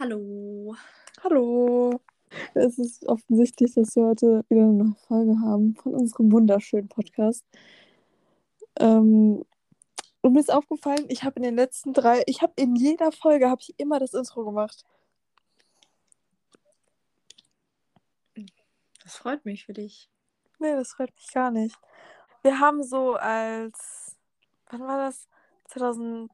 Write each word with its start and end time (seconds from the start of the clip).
Hallo. 0.00 0.76
Hallo. 1.24 2.00
Es 2.54 2.78
ist 2.78 3.04
offensichtlich, 3.08 3.74
dass 3.74 3.96
wir 3.96 4.04
heute 4.04 4.44
wieder 4.48 4.62
eine 4.62 4.72
neue 4.72 4.94
Folge 5.08 5.40
haben 5.40 5.74
von 5.74 5.92
unserem 5.92 6.30
wunderschönen 6.30 6.86
Podcast. 6.86 7.44
Ähm, 8.78 9.44
und 10.20 10.32
mir 10.32 10.38
ist 10.38 10.52
aufgefallen, 10.52 11.06
ich 11.08 11.24
habe 11.24 11.38
in 11.38 11.42
den 11.42 11.56
letzten 11.56 11.94
drei, 11.94 12.22
ich 12.26 12.42
habe 12.42 12.52
in 12.54 12.76
jeder 12.76 13.10
Folge 13.10 13.50
habe 13.50 13.60
ich 13.60 13.74
immer 13.76 13.98
das 13.98 14.14
Intro 14.14 14.44
gemacht. 14.44 14.84
Das 19.02 19.16
freut 19.16 19.44
mich 19.44 19.66
für 19.66 19.72
dich. 19.72 20.08
Nee, 20.60 20.76
das 20.76 20.92
freut 20.92 21.12
mich 21.16 21.32
gar 21.32 21.50
nicht. 21.50 21.76
Wir 22.42 22.60
haben 22.60 22.84
so 22.84 23.14
als, 23.16 24.16
wann 24.70 24.82
war 24.82 24.98
das? 24.98 25.26
2018 25.64 26.30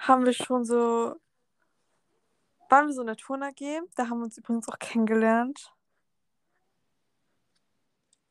haben 0.00 0.24
wir 0.24 0.32
schon 0.32 0.64
so, 0.64 1.14
waren 2.72 2.86
wir 2.88 2.94
so 2.94 3.02
in 3.02 3.06
der 3.06 3.16
Turn 3.16 3.42
AG. 3.42 3.60
Da 3.94 4.08
haben 4.08 4.18
wir 4.18 4.24
uns 4.24 4.38
übrigens 4.38 4.66
auch 4.68 4.78
kennengelernt. 4.78 5.72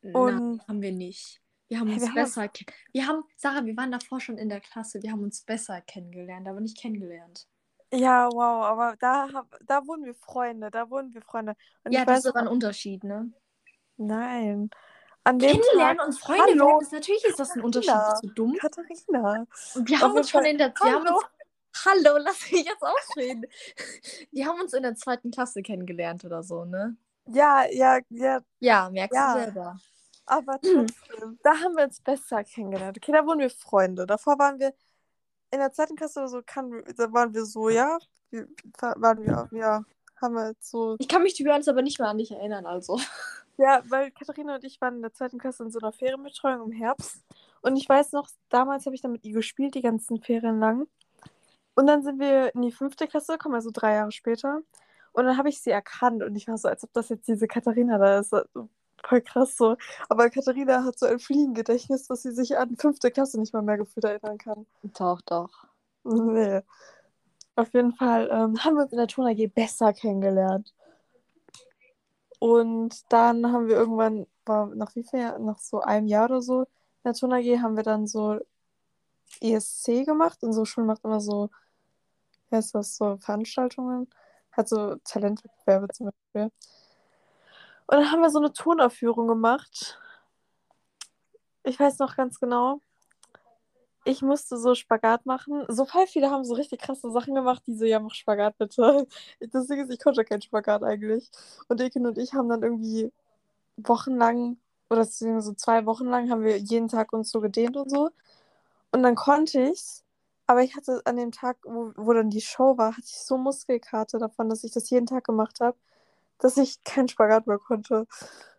Nein, 0.02 0.16
Und 0.16 0.68
haben 0.68 0.82
wir 0.82 0.92
nicht. 0.92 1.40
Wir 1.70 1.80
haben 1.80 1.94
uns 1.94 2.02
wir 2.02 2.14
besser 2.14 2.48
ke- 2.50 2.66
Wir 2.92 3.08
haben, 3.08 3.24
Sarah, 3.38 3.64
wir 3.66 3.78
waren 3.78 3.92
davor 3.92 4.20
schon 4.20 4.38
in 4.38 4.50
der 4.50 4.60
Klasse. 4.60 5.02
Wir 5.04 5.12
haben 5.12 5.24
uns 5.24 5.42
besser 5.44 5.80
kennengelernt, 5.82 6.48
aber 6.48 6.60
nicht 6.60 6.78
kennengelernt. 6.78 7.48
ja, 7.94 8.28
wow, 8.32 8.66
aber 8.66 8.96
da, 9.00 9.28
da 9.62 9.86
wurden 9.86 10.06
wir 10.06 10.16
Freunde, 10.16 10.72
da 10.72 10.90
wurden 10.90 11.14
wir 11.14 11.22
Freunde. 11.22 11.56
Und 11.84 11.92
Ja, 11.92 12.04
das 12.04 12.08
weiß 12.16 12.20
ist 12.26 12.32
aber 12.32 12.40
ein 12.42 12.48
Unterschied, 12.48 13.04
ne? 13.04 13.32
nein. 13.98 14.70
An 15.24 15.38
dem 15.38 15.52
Kennenlernen 15.52 15.98
Tag, 16.00 16.08
und 16.08 16.20
Freunde 16.20 16.44
hallo, 16.44 16.66
werden, 16.66 16.82
ist 16.82 16.92
natürlich 16.94 17.24
ist 17.26 17.40
das 17.40 17.52
ein 17.52 17.62
Unterschied. 17.62 17.92
Katharina, 17.92 18.12
Bist 18.12 18.24
du 18.24 18.28
dumm? 18.34 18.54
Katharina. 18.60 19.46
Und 19.76 19.88
wir 19.90 20.00
haben 20.02 20.14
uns 20.18 20.30
schon 20.32 20.46
in 20.46 20.58
der. 20.58 20.74
Wir 20.82 20.94
haben 20.94 21.08
uns. 21.08 21.24
Hallo, 21.86 22.18
lass 22.18 22.52
mich 22.52 22.66
jetzt 22.66 22.84
ausreden. 22.84 23.46
Wir 24.32 24.46
haben 24.46 24.60
uns 24.60 24.74
in 24.74 24.84
der 24.84 24.96
zweiten 24.96 25.32
Klasse 25.32 25.62
kennengelernt 25.62 26.26
oder 26.26 26.44
so, 26.44 26.66
ne? 26.66 26.96
Ja, 27.28 27.66
ja, 27.72 28.00
ja, 28.10 28.42
Ja, 28.60 28.90
merkst 28.90 29.16
du 29.16 29.22
ja. 29.22 29.34
selber. 29.34 29.78
Aber 30.26 30.54
trotzdem, 30.62 31.40
da 31.44 31.56
haben 31.56 31.76
wir 31.76 31.86
uns 31.86 32.02
besser 32.02 32.44
kennengelernt. 32.44 32.98
Okay, 32.98 33.12
da 33.12 33.26
wurden 33.26 33.40
wir 33.40 33.50
Freunde. 33.50 34.06
Davor 34.06 34.38
waren 34.40 34.60
wir 34.60 34.74
in 35.52 35.60
der 35.60 35.72
zweiten 35.72 35.96
Klasse 35.96 36.20
oder 36.20 36.30
so, 36.30 36.42
kann, 36.46 36.84
da 36.96 37.12
waren 37.12 37.34
wir 37.34 37.46
so, 37.46 37.70
ja, 37.70 37.98
wir, 38.30 38.48
waren 38.80 39.26
wir, 39.26 39.50
ja, 39.52 39.84
haben 40.22 40.36
wir 40.36 40.50
jetzt 40.50 40.70
so, 40.70 40.96
Ich 41.00 41.08
kann 41.10 41.24
mich 41.24 41.38
be 41.38 41.52
honest 41.52 41.68
aber 41.68 41.82
nicht 41.82 42.00
mehr 42.00 42.08
an 42.08 42.18
dich 42.18 42.32
erinnern, 42.32 42.66
also. 42.66 43.00
ja, 43.58 43.84
weil 43.90 44.12
Katharina 44.12 44.56
und 44.56 44.64
ich 44.64 44.80
waren 44.80 44.96
in 44.96 45.02
der 45.02 45.14
zweiten 45.14 45.40
Klasse 45.40 45.64
in 45.64 45.72
so 45.72 45.80
einer 45.80 45.92
Ferienbetreuung 45.92 46.72
im 46.72 46.72
Herbst. 46.72 47.22
Und 47.62 47.76
ich 47.76 47.88
weiß 47.88 48.14
noch, 48.14 48.30
damals 48.50 48.86
habe 48.86 48.96
ich 48.96 49.02
dann 49.02 49.12
mit 49.12 49.26
ihr 49.26 49.34
gespielt, 49.34 49.76
die 49.76 49.82
ganzen 49.82 50.22
Ferien 50.22 50.60
lang. 50.60 50.88
Und 51.82 51.88
dann 51.88 52.04
sind 52.04 52.20
wir 52.20 52.54
in 52.54 52.62
die 52.62 52.72
fünfte 52.72 53.08
Klasse 53.08 53.32
gekommen, 53.34 53.56
also 53.56 53.72
drei 53.74 53.96
Jahre 53.96 54.12
später. 54.12 54.62
Und 55.14 55.26
dann 55.26 55.36
habe 55.36 55.50
ich 55.50 55.62
sie 55.64 55.72
erkannt 55.72 56.22
und 56.22 56.36
ich 56.36 56.48
war 56.48 56.56
so, 56.60 56.68
als 56.68 56.84
ob 56.84 56.94
das 56.94 57.10
jetzt 57.10 57.28
diese 57.28 57.48
Katharina 57.48 57.98
da 57.98 58.20
ist. 58.20 58.36
Voll 59.04 59.22
krass 59.22 59.58
so. 59.58 59.76
Aber 60.08 60.30
Katharina 60.30 60.84
hat 60.84 61.00
so 61.00 61.08
ein 61.08 61.18
Fliegengedächtnis, 61.18 62.06
dass 62.06 62.22
sie 62.22 62.34
sich 62.34 62.56
an 62.56 62.78
fünfte 62.78 63.10
Klasse 63.10 63.40
nicht 63.40 63.52
mal 63.54 63.64
mehr 63.64 63.78
gefühlt 63.78 64.04
erinnern 64.04 64.38
kann. 64.38 64.68
Doch, 64.84 65.22
doch. 65.22 65.50
Nee. 66.04 66.62
Auf 67.56 67.74
jeden 67.74 67.94
Fall 67.94 68.30
ähm, 68.32 68.64
haben 68.64 68.76
wir 68.76 68.84
uns 68.84 68.92
in 68.92 69.00
der 69.00 69.08
Turn 69.08 69.28
AG 69.28 69.48
besser 69.48 69.92
kennengelernt. 69.92 70.76
Und 72.38 73.12
dann 73.12 73.52
haben 73.52 73.68
wir 73.68 73.76
irgendwann, 73.76 74.28
war 74.46 74.68
nach 74.68 74.96
wie 74.96 75.04
viel, 75.04 75.40
nach 75.40 75.58
so 75.58 75.82
einem 75.82 76.06
Jahr 76.06 76.26
oder 76.26 76.44
so, 76.44 76.62
in 76.62 76.68
der 77.06 77.14
Turn 77.16 77.34
AG 77.34 77.60
haben 77.60 77.76
wir 77.76 77.84
dann 77.84 78.06
so 78.06 78.40
ESC 79.42 80.06
gemacht. 80.06 80.44
Unsere 80.44 80.68
Schule 80.68 80.86
macht 80.86 81.04
immer 81.04 81.20
so, 81.20 81.50
wie 82.52 82.58
heißt 82.58 82.76
das, 82.76 82.98
so 82.98 83.18
Veranstaltungen. 83.18 84.10
Hat 84.52 84.68
so 84.70 84.96
Talentwettbewerbe 85.06 85.88
zum 85.90 86.12
Beispiel. 86.12 86.52
Und 87.88 87.98
dann 87.98 88.12
haben 88.12 88.22
wir 88.22 88.30
so 88.30 88.40
eine 88.40 88.54
Tonaufführung 88.54 89.28
gemacht. 89.28 90.00
Ich 91.64 91.80
weiß 91.80 92.00
noch 92.00 92.16
ganz 92.16 92.40
genau. 92.40 92.82
Ich 94.04 94.22
musste 94.22 94.58
so 94.58 94.74
Spagat 94.74 95.26
machen. 95.26 95.64
So 95.68 95.86
voll 95.86 96.08
viele 96.08 96.32
haben 96.32 96.44
so 96.44 96.56
richtig 96.56 96.82
krasse 96.82 97.12
Sachen 97.12 97.36
gemacht, 97.36 97.64
die 97.68 97.76
so, 97.76 97.86
ja, 97.86 98.00
mach 98.00 98.14
Spagat 98.14 98.58
bitte. 98.58 99.08
Das 99.52 99.68
Ding 99.68 99.80
ist, 99.80 99.92
ich 99.92 100.00
konnte 100.04 100.24
keinen 100.26 100.42
Spagat 100.42 100.84
eigentlich. 100.84 101.30
Und 101.68 101.82
Ekin 101.82 102.08
und 102.08 102.18
ich 102.18 102.34
haben 102.34 102.50
dann 102.50 102.64
irgendwie 102.64 103.12
wochenlang, 103.78 104.58
oder 104.90 105.06
so 105.06 105.54
zwei 105.54 105.86
Wochen 105.86 106.06
lang, 106.08 106.30
haben 106.32 106.44
wir 106.44 106.58
jeden 106.58 106.88
Tag 106.88 107.14
uns 107.14 107.32
so 107.32 107.42
gedehnt 107.42 107.78
und 107.78 107.90
so. 107.90 108.10
Und 108.92 109.04
dann 109.04 109.16
konnte 109.16 109.62
ich's. 109.62 110.04
Aber 110.52 110.64
ich 110.64 110.76
hatte 110.76 111.02
an 111.06 111.16
dem 111.16 111.32
Tag, 111.32 111.60
wo, 111.64 111.94
wo 111.96 112.12
dann 112.12 112.30
die 112.30 112.42
Show 112.42 112.78
war, 112.78 112.92
hatte 112.92 113.06
ich 113.06 113.24
so 113.24 113.38
Muskelkater 113.38 114.20
davon, 114.20 114.50
dass 114.50 114.66
ich 114.66 114.74
das 114.74 114.90
jeden 114.90 115.06
Tag 115.06 115.24
gemacht 115.24 115.62
habe, 115.62 115.78
dass 116.40 116.58
ich 116.58 116.84
keinen 116.84 117.08
Spagat 117.08 117.48
mehr 117.48 117.58
konnte. 117.58 118.06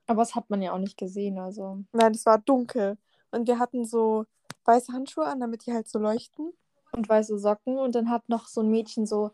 Aber 0.06 0.22
das 0.22 0.34
hat 0.34 0.48
man 0.48 0.62
ja 0.62 0.72
auch 0.72 0.78
nicht 0.78 0.96
gesehen, 0.96 1.38
also. 1.38 1.84
Nein, 1.92 2.12
es 2.12 2.24
war 2.24 2.38
dunkel. 2.38 2.96
Und 3.30 3.46
wir 3.46 3.58
hatten 3.58 3.84
so 3.84 4.24
weiße 4.64 4.90
Handschuhe 4.90 5.26
an, 5.26 5.40
damit 5.40 5.66
die 5.66 5.74
halt 5.74 5.86
so 5.86 5.98
leuchten. 5.98 6.54
Und 6.92 7.10
weiße 7.10 7.38
Socken. 7.38 7.76
Und 7.76 7.94
dann 7.94 8.08
hat 8.08 8.26
noch 8.30 8.46
so 8.46 8.62
ein 8.62 8.70
Mädchen 8.70 9.04
so, 9.04 9.32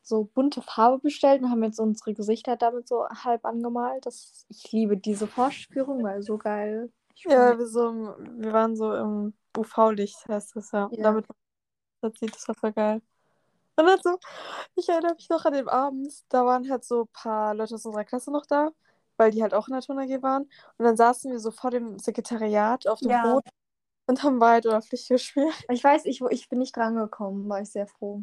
so 0.00 0.24
bunte 0.24 0.62
Farbe 0.62 1.00
bestellt 1.00 1.42
und 1.42 1.50
haben 1.50 1.64
jetzt 1.64 1.80
unsere 1.80 2.14
Gesichter 2.14 2.56
damit 2.56 2.88
so 2.88 3.06
halb 3.06 3.44
angemalt. 3.44 4.06
Das, 4.06 4.46
ich 4.48 4.72
liebe 4.72 4.96
diese 4.96 5.26
Vorführung, 5.26 6.02
weil 6.02 6.22
so 6.22 6.38
geil. 6.38 6.90
Ja, 7.16 7.58
wir, 7.58 7.66
so, 7.66 8.14
wir 8.38 8.54
waren 8.54 8.74
so 8.74 8.94
im 8.94 9.34
UV-Licht, 9.54 10.26
heißt 10.28 10.56
das 10.56 10.72
ja. 10.72 10.86
Und 10.86 10.96
Ja. 10.96 11.02
damit 11.02 11.26
das 12.04 12.18
sieht 12.20 12.34
das 12.34 12.46
war 12.48 12.54
voll 12.54 12.72
geil. 12.72 13.02
Und 13.76 13.86
dann 13.86 13.98
so, 14.02 14.18
ich 14.76 14.88
erinnere 14.88 15.14
mich 15.14 15.28
noch 15.30 15.44
an 15.44 15.52
den 15.52 15.68
Abend, 15.68 16.12
da 16.28 16.46
waren 16.46 16.70
halt 16.70 16.84
so 16.84 17.02
ein 17.02 17.08
paar 17.12 17.54
Leute 17.54 17.74
aus 17.74 17.84
unserer 17.86 18.04
Klasse 18.04 18.30
noch 18.30 18.46
da, 18.46 18.70
weil 19.16 19.32
die 19.32 19.42
halt 19.42 19.54
auch 19.54 19.68
in 19.68 19.74
der 19.74 19.82
Turn 19.82 19.98
AG 19.98 20.22
waren. 20.22 20.44
Und 20.78 20.84
dann 20.84 20.96
saßen 20.96 21.30
wir 21.32 21.40
so 21.40 21.50
vor 21.50 21.70
dem 21.70 21.98
Sekretariat 21.98 22.86
auf 22.86 23.00
dem 23.00 23.10
Ja. 23.10 23.22
Boden 23.22 23.48
und 24.06 24.22
haben 24.22 24.40
Wahrheit 24.40 24.66
oder 24.66 24.82
Pflicht 24.82 25.08
gespielt. 25.08 25.54
Ich 25.70 25.82
weiß, 25.82 26.04
ich, 26.06 26.20
ich 26.20 26.48
bin 26.48 26.58
nicht 26.60 26.76
drangekommen, 26.76 27.48
war 27.48 27.60
ich 27.60 27.70
sehr 27.70 27.86
froh. 27.86 28.22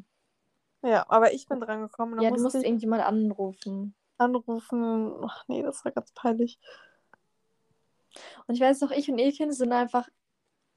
Ja, 0.84 1.06
aber 1.10 1.34
ich 1.34 1.48
bin 1.48 1.60
dran 1.60 1.82
gekommen 1.82 2.14
und 2.14 2.18
dann 2.18 2.26
Ja, 2.26 2.32
du 2.32 2.42
musst 2.42 2.56
ich 2.56 2.66
irgendjemand 2.66 3.04
anrufen. 3.04 3.94
anrufen. 4.18 5.14
Ach 5.24 5.44
nee, 5.48 5.64
das 5.64 5.84
war 5.86 5.92
ganz 5.92 6.12
peinlich. 6.14 6.60
Und 8.48 8.56
ich 8.56 8.62
weiß 8.62 8.82
noch, 8.82 8.92
ich 8.92 9.10
und 9.10 9.18
Ekin 9.20 9.52
sind 9.52 9.72
einfach 9.74 10.08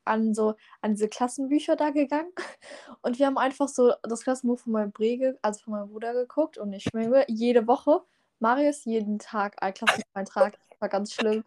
an 0.04 0.34
so 0.34 0.54
an 0.80 0.94
diese 0.94 1.08
Klassenbücher 1.08 1.76
da 1.76 1.90
gegangen 1.90 2.32
und 3.02 3.18
wir 3.18 3.26
haben 3.26 3.38
einfach 3.38 3.68
so 3.68 3.92
das 4.02 4.22
Klassenbuch 4.22 4.60
von 4.60 4.72
meinem 4.72 4.92
Brege, 4.92 5.38
also 5.42 5.60
von 5.64 5.74
meinem 5.74 5.88
Bruder 5.88 6.12
geguckt 6.14 6.58
und 6.58 6.72
ich 6.72 6.84
schwöre, 6.84 7.24
jede 7.28 7.66
Woche 7.66 8.02
Marius 8.44 8.84
jeden 8.84 9.18
Tag 9.18 9.62
ein 9.62 9.72
Klasseneintrag. 9.72 10.58
War 10.78 10.88
ganz 10.88 11.14
schlimm. 11.14 11.44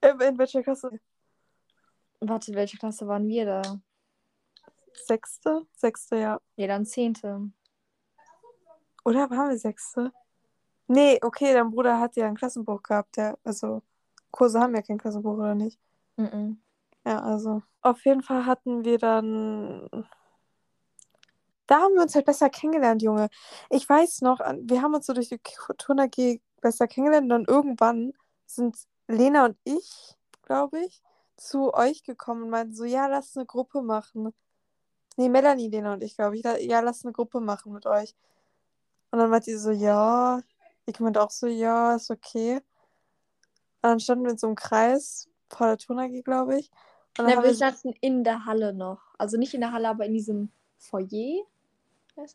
In, 0.00 0.20
in 0.20 0.38
welcher 0.38 0.62
Klasse? 0.62 0.98
Warte, 2.20 2.54
welche 2.54 2.76
Klasse 2.76 3.06
waren 3.06 3.28
wir 3.28 3.46
da? 3.46 3.62
Sechste? 4.92 5.66
Sechste, 5.76 6.16
ja. 6.16 6.40
Ja, 6.56 6.66
dann 6.66 6.84
zehnte. 6.84 7.52
Oder 9.04 9.30
waren 9.30 9.50
wir 9.50 9.58
Sechste? 9.58 10.12
Nee, 10.88 11.18
okay, 11.22 11.52
dein 11.52 11.70
Bruder 11.70 12.00
hat 12.00 12.16
ja 12.16 12.26
ein 12.26 12.36
Klassenbuch 12.36 12.82
gehabt. 12.82 13.16
Der, 13.16 13.38
also, 13.44 13.82
Kurse 14.30 14.58
haben 14.58 14.74
ja 14.74 14.82
kein 14.82 14.98
Klassenbuch, 14.98 15.38
oder 15.38 15.54
nicht? 15.54 15.78
Mhm. 16.16 16.60
Ja, 17.08 17.20
also. 17.22 17.62
Auf 17.80 18.04
jeden 18.04 18.22
Fall 18.22 18.44
hatten 18.44 18.84
wir 18.84 18.98
dann. 18.98 19.88
Da 21.66 21.80
haben 21.80 21.94
wir 21.94 22.02
uns 22.02 22.14
halt 22.14 22.26
besser 22.26 22.50
kennengelernt, 22.50 23.02
Junge. 23.02 23.30
Ich 23.70 23.88
weiß 23.88 24.20
noch, 24.20 24.40
wir 24.40 24.82
haben 24.82 24.94
uns 24.94 25.06
so 25.06 25.14
durch 25.14 25.30
die 25.30 25.40
Turn 25.78 26.00
AG 26.00 26.40
besser 26.60 26.86
kennengelernt 26.86 27.24
und 27.24 27.30
dann 27.30 27.44
irgendwann 27.46 28.12
sind 28.44 28.76
Lena 29.06 29.46
und 29.46 29.56
ich, 29.64 30.16
glaube 30.42 30.80
ich, 30.80 31.02
zu 31.38 31.72
euch 31.72 32.02
gekommen 32.04 32.42
und 32.44 32.50
meinten 32.50 32.74
so, 32.74 32.84
ja, 32.84 33.06
lass 33.06 33.36
eine 33.36 33.46
Gruppe 33.46 33.80
machen. 33.80 34.34
Nee, 35.16 35.30
Melanie, 35.30 35.68
Lena 35.70 35.94
und 35.94 36.02
ich, 36.04 36.14
glaube 36.14 36.36
ich. 36.36 36.44
Ja, 36.44 36.80
lass 36.80 37.04
eine 37.06 37.12
Gruppe 37.12 37.40
machen 37.40 37.72
mit 37.72 37.86
euch. 37.86 38.14
Und 39.12 39.18
dann 39.20 39.30
meinte 39.30 39.50
sie 39.50 39.58
so, 39.58 39.70
ja. 39.70 40.42
Ich 40.84 41.00
meinte 41.00 41.22
auch 41.22 41.30
so, 41.30 41.46
ja, 41.46 41.94
ist 41.96 42.10
okay. 42.10 42.56
Und 42.56 42.62
dann 43.82 44.00
standen 44.00 44.24
wir 44.24 44.32
in 44.32 44.38
so 44.38 44.48
einem 44.48 44.56
Kreis 44.56 45.28
vor 45.48 45.68
der 45.68 45.78
Turn 45.78 45.98
AG, 45.98 46.22
glaube 46.22 46.58
ich. 46.58 46.70
Haben 47.18 47.42
wir 47.42 47.54
saßen 47.54 47.94
in 48.00 48.24
der 48.24 48.44
Halle 48.44 48.72
noch. 48.72 49.00
Also 49.18 49.36
nicht 49.36 49.54
in 49.54 49.60
der 49.60 49.72
Halle, 49.72 49.88
aber 49.88 50.06
in 50.06 50.14
diesem 50.14 50.50
Foyer. 50.78 51.44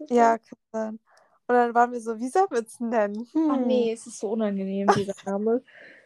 Ja, 0.09 0.37
kann 0.37 0.59
sein. 0.71 0.99
Und 1.47 1.55
dann 1.55 1.73
waren 1.73 1.91
wir 1.91 1.99
so, 1.99 2.17
wie 2.19 2.29
sollen 2.29 2.47
wir 2.51 2.61
es 2.61 2.79
nennen? 2.79 3.27
Hm. 3.33 3.51
Ach 3.51 3.57
nee, 3.57 3.91
es 3.91 4.07
ist 4.07 4.19
so 4.19 4.31
unangenehm, 4.31 4.87
dieser 4.95 5.13
Name. 5.25 5.61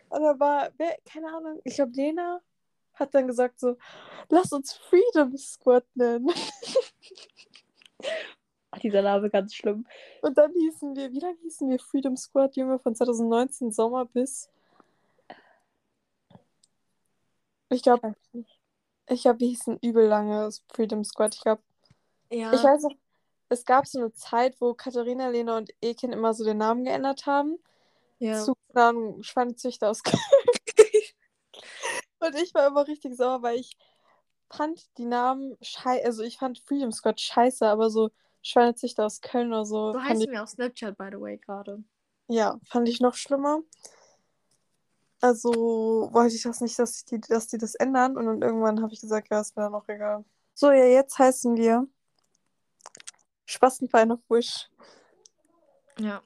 Und 0.09 0.21
dann 0.21 0.39
war, 0.39 0.69
wer, 0.77 0.97
keine 1.05 1.27
Ahnung, 1.27 1.59
ich 1.63 1.75
glaube, 1.75 1.91
Lena 1.93 2.41
hat 2.93 3.13
dann 3.13 3.27
gesagt 3.27 3.59
so, 3.59 3.77
lass 4.29 4.51
uns 4.51 4.73
Freedom 4.73 5.37
Squad 5.37 5.85
nennen. 5.93 6.29
Ach, 8.71 8.79
dieser 8.79 9.01
Name 9.01 9.29
ganz 9.29 9.53
schlimm. 9.53 9.85
Und 10.21 10.37
dann 10.37 10.51
hießen 10.51 10.95
wir, 10.95 11.11
wie 11.11 11.19
lange 11.19 11.37
hießen 11.43 11.69
wir 11.69 11.79
Freedom 11.79 12.17
Squad, 12.17 12.55
Junge, 12.55 12.79
von 12.79 12.95
2019 12.95 13.71
Sommer 13.71 14.05
bis, 14.05 14.49
ich 17.69 17.83
glaube, 17.83 18.15
ich 19.09 19.21
glaube, 19.23 19.39
wir 19.39 19.47
hießen 19.47 19.79
übel 19.81 20.07
lange 20.07 20.49
Freedom 20.73 21.03
Squad. 21.03 21.35
Ich 21.35 21.41
glaube, 21.41 21.61
Ja. 22.31 22.51
ich 22.53 22.63
weiß 22.63 22.83
noch, 22.83 22.95
es 23.49 23.63
gab 23.65 23.87
so 23.87 23.99
eine 23.99 24.13
Zeit, 24.13 24.59
wo 24.59 24.73
Katharina, 24.73 25.29
Lena 25.29 25.57
und 25.57 25.71
Ekin 25.81 26.11
immer 26.11 26.33
so 26.33 26.43
den 26.43 26.57
Namen 26.57 26.83
geändert 26.83 27.25
haben. 27.25 27.57
Ja. 28.19 28.43
Zu, 28.43 28.53
keine 28.73 28.87
Ahnung, 28.87 29.23
Schweinezüchter 29.23 29.89
aus 29.89 30.03
Köln. 30.03 30.19
und 32.19 32.35
ich 32.35 32.53
war 32.53 32.67
immer 32.67 32.87
richtig 32.87 33.15
sauer, 33.15 33.41
weil 33.43 33.59
ich 33.59 33.77
fand 34.49 34.81
die 34.97 35.05
Namen 35.05 35.57
scheiße, 35.61 36.05
also 36.05 36.23
ich 36.23 36.37
fand 36.37 36.59
Freedom 36.59 36.91
Squad 36.91 37.19
scheiße, 37.21 37.65
aber 37.67 37.89
so 37.89 38.09
Schweinezüchter 38.41 39.05
aus 39.05 39.21
Köln 39.21 39.49
oder 39.49 39.65
so. 39.65 39.93
So 39.93 40.01
heißen 40.01 40.21
ich, 40.23 40.29
wir 40.29 40.43
auf 40.43 40.49
Snapchat, 40.49 40.97
by 40.97 41.09
the 41.11 41.19
way, 41.19 41.37
gerade. 41.37 41.83
ja, 42.27 42.59
fand 42.65 42.87
ich 42.89 42.99
noch 43.01 43.13
schlimmer. 43.15 43.59
Also 45.21 46.09
wollte 46.13 46.35
ich 46.35 46.43
das 46.43 46.61
nicht, 46.61 46.77
dass 46.77 47.03
die, 47.05 47.19
dass 47.19 47.47
die 47.47 47.57
das 47.57 47.75
ändern. 47.75 48.17
Und 48.17 48.25
dann 48.25 48.41
irgendwann 48.41 48.81
habe 48.81 48.93
ich 48.93 49.01
gesagt, 49.01 49.29
ja, 49.31 49.41
ist 49.41 49.55
mir 49.55 49.63
dann 49.63 49.75
auch 49.75 49.87
egal. 49.87 50.23
So, 50.53 50.71
ja, 50.71 50.85
jetzt 50.85 51.17
heißen 51.17 51.55
wir 51.55 51.87
Spastenverein 53.45 54.11
auf 54.11 54.19
Wish. 54.29 54.69
Ja. 55.99 56.21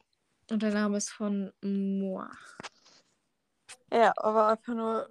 Und 0.49 0.61
der 0.63 0.73
Name 0.73 0.97
ist 0.97 1.09
von 1.11 1.53
Moa. 1.61 2.29
Ja, 3.91 4.13
aber 4.17 4.47
einfach 4.47 4.73
nur, 4.73 5.09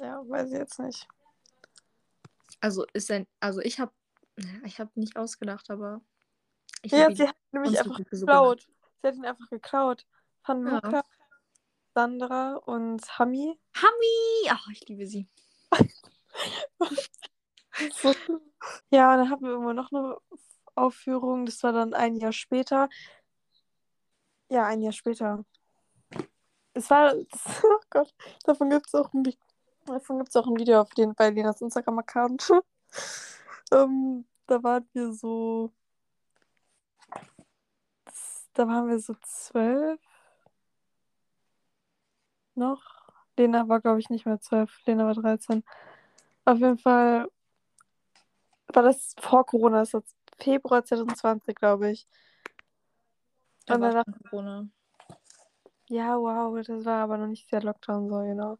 ja, 0.00 0.22
weiß 0.28 0.48
ich 0.50 0.58
jetzt 0.58 0.78
nicht. 0.80 1.06
Also 2.60 2.84
ist 2.92 3.10
ein, 3.10 3.26
also 3.40 3.60
ich 3.60 3.78
habe, 3.80 3.92
ich 4.64 4.80
habe 4.80 4.90
nicht 4.94 5.16
ausgedacht, 5.16 5.70
aber 5.70 6.00
ich 6.82 6.92
Ja, 6.92 7.08
sie 7.14 7.22
ihn- 7.22 7.28
hat 7.28 7.36
nämlich 7.52 7.78
einfach 7.78 7.98
so 8.10 8.26
geklaut. 8.26 8.68
Sie 9.02 9.08
hat 9.08 9.14
ihn 9.16 9.24
einfach 9.26 9.48
geklaut. 9.50 10.06
Von 10.44 10.66
Ja. 10.66 10.74
Luca, 10.74 11.04
Sandra 11.94 12.54
und 12.56 13.18
Hami. 13.18 13.58
Hami! 13.74 14.50
Ach, 14.50 14.66
ich 14.72 14.88
liebe 14.88 15.06
sie. 15.06 15.28
Ja, 18.90 19.12
und 19.12 19.18
dann 19.18 19.30
hatten 19.30 19.44
wir 19.44 19.50
irgendwann 19.52 19.76
noch 19.76 19.90
eine 19.92 20.16
Aufführung. 20.74 21.46
Das 21.46 21.62
war 21.62 21.72
dann 21.72 21.94
ein 21.94 22.16
Jahr 22.16 22.32
später. 22.32 22.88
Ja, 24.50 24.66
ein 24.66 24.82
Jahr 24.82 24.92
später. 24.92 25.44
Es 26.74 26.90
war, 26.90 27.14
das, 27.14 27.40
oh 27.64 27.80
Gott, 27.90 28.14
davon 28.44 28.70
gibt 28.70 28.86
es 28.86 28.94
auch 28.94 29.12
ein, 29.12 29.24
Vi- 29.24 29.38
davon 29.86 30.18
gibt's 30.18 30.36
auch 30.36 30.46
ein 30.46 30.56
Video 30.58 30.80
auf 30.80 30.90
den, 30.90 31.14
bei 31.14 31.30
Lenas 31.30 31.60
Instagram-Account. 31.60 32.50
ähm, 33.72 34.26
da 34.46 34.62
waren 34.62 34.88
wir 34.92 35.12
so, 35.12 35.72
da 38.54 38.66
waren 38.66 38.88
wir 38.88 38.98
so 38.98 39.14
zwölf 39.22 40.00
noch. 42.56 42.82
Lena 43.36 43.68
war, 43.68 43.80
glaube 43.80 44.00
ich, 44.00 44.10
nicht 44.10 44.26
mehr 44.26 44.40
zwölf. 44.40 44.70
Lena 44.86 45.06
war 45.06 45.14
13. 45.14 45.64
Auf 46.44 46.58
jeden 46.58 46.78
Fall 46.78 47.28
war 48.74 48.82
das 48.82 49.14
vor 49.20 49.44
Corona, 49.46 49.80
das 49.80 49.92
war 49.94 50.02
Februar 50.38 50.84
2020, 50.84 51.54
glaube 51.54 51.90
ich. 51.90 52.06
Und 53.68 53.80
danach, 53.80 54.04
Corona. 54.30 54.66
ja, 55.88 56.18
wow, 56.18 56.58
das 56.66 56.84
war 56.84 57.02
aber 57.04 57.16
noch 57.18 57.28
nicht 57.28 57.50
der 57.52 57.62
Lockdown 57.62 58.08
so, 58.08 58.18
genau. 58.20 58.58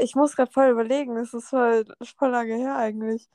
Ich 0.00 0.14
muss 0.16 0.34
gerade 0.34 0.50
voll 0.50 0.70
überlegen, 0.70 1.14
das 1.14 1.34
ist 1.34 1.50
voll, 1.50 1.84
voll 2.16 2.30
lange 2.30 2.56
her 2.56 2.76
eigentlich. 2.76 3.28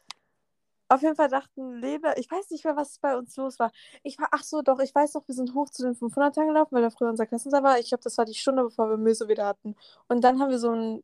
Auf 0.93 1.01
jeden 1.01 1.15
Fall 1.15 1.27
dachten 1.27 1.79
Lena, 1.79 2.15
ich 2.17 2.29
weiß 2.29 2.51
nicht 2.51 2.65
mehr, 2.65 2.75
was 2.75 2.99
bei 2.99 3.17
uns 3.17 3.35
los 3.35 3.57
war. 3.57 3.71
Ich 4.03 4.19
war, 4.19 4.27
ach 4.31 4.43
so, 4.43 4.61
doch, 4.61 4.79
ich 4.79 4.93
weiß 4.93 5.15
noch, 5.15 5.27
wir 5.27 5.33
sind 5.33 5.55
hoch 5.55 5.69
zu 5.71 5.81
den 5.81 5.95
500ern 5.95 6.45
gelaufen, 6.45 6.75
weil 6.75 6.83
da 6.83 6.91
früher 6.91 7.09
unser 7.09 7.25
Klassensaal 7.25 7.63
war. 7.63 7.79
Ich 7.79 7.87
glaube, 7.87 8.03
das 8.03 8.15
war 8.19 8.25
die 8.25 8.35
Stunde, 8.35 8.63
bevor 8.63 8.91
wir 8.91 8.97
Möse 8.97 9.27
wieder 9.27 9.47
hatten. 9.47 9.75
Und 10.07 10.23
dann 10.23 10.39
haben 10.39 10.51
wir 10.51 10.59
so 10.59 10.71
ein 10.71 11.03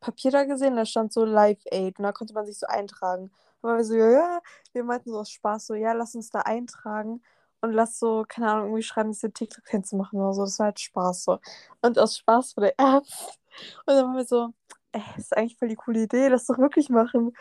Papier 0.00 0.30
da 0.30 0.44
gesehen, 0.44 0.76
da 0.76 0.84
stand 0.84 1.14
so 1.14 1.24
Live 1.24 1.62
Aid 1.70 1.98
und 1.98 2.02
da 2.02 2.12
konnte 2.12 2.34
man 2.34 2.44
sich 2.44 2.58
so 2.58 2.66
eintragen. 2.66 3.30
Und 3.62 3.76
wir 3.76 3.84
so, 3.84 3.94
ja, 3.94 4.42
wir 4.74 4.84
meinten 4.84 5.10
so 5.10 5.18
aus 5.20 5.30
Spaß 5.30 5.68
so, 5.68 5.74
ja, 5.74 5.92
lass 5.92 6.14
uns 6.14 6.28
da 6.28 6.40
eintragen 6.40 7.22
und 7.62 7.72
lass 7.72 7.98
so, 7.98 8.26
keine 8.28 8.50
Ahnung, 8.50 8.66
irgendwie 8.66 8.82
schreiben, 8.82 9.10
dass 9.10 9.22
wir 9.22 9.32
TikTok-Tänze 9.32 9.96
machen 9.96 10.20
oder 10.20 10.34
so. 10.34 10.42
Das 10.44 10.58
war 10.58 10.66
halt 10.66 10.80
Spaß 10.80 11.24
so. 11.24 11.38
Und 11.80 11.98
aus 11.98 12.18
Spaß 12.18 12.58
wurde 12.58 12.74
ernst. 12.78 13.38
Und 13.86 13.94
dann 13.94 14.06
waren 14.06 14.16
wir 14.16 14.26
so, 14.26 14.52
ey, 14.92 15.02
das 15.16 15.24
ist 15.24 15.36
eigentlich 15.36 15.56
voll 15.56 15.68
die 15.68 15.76
coole 15.76 16.02
Idee, 16.02 16.28
lass 16.28 16.46
doch 16.46 16.58
wirklich 16.58 16.90
machen. 16.90 17.32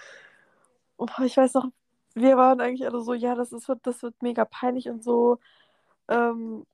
Oh, 0.97 1.07
ich 1.23 1.37
weiß 1.37 1.53
noch, 1.55 1.67
wir 2.15 2.37
waren 2.37 2.61
eigentlich 2.61 2.87
alle 2.87 3.01
so, 3.01 3.13
ja, 3.13 3.35
das, 3.35 3.51
ist, 3.51 3.71
das 3.83 4.03
wird 4.03 4.21
mega 4.21 4.45
peinlich 4.45 4.89
und 4.89 5.03
so. 5.03 5.39
Ähm, 6.07 6.65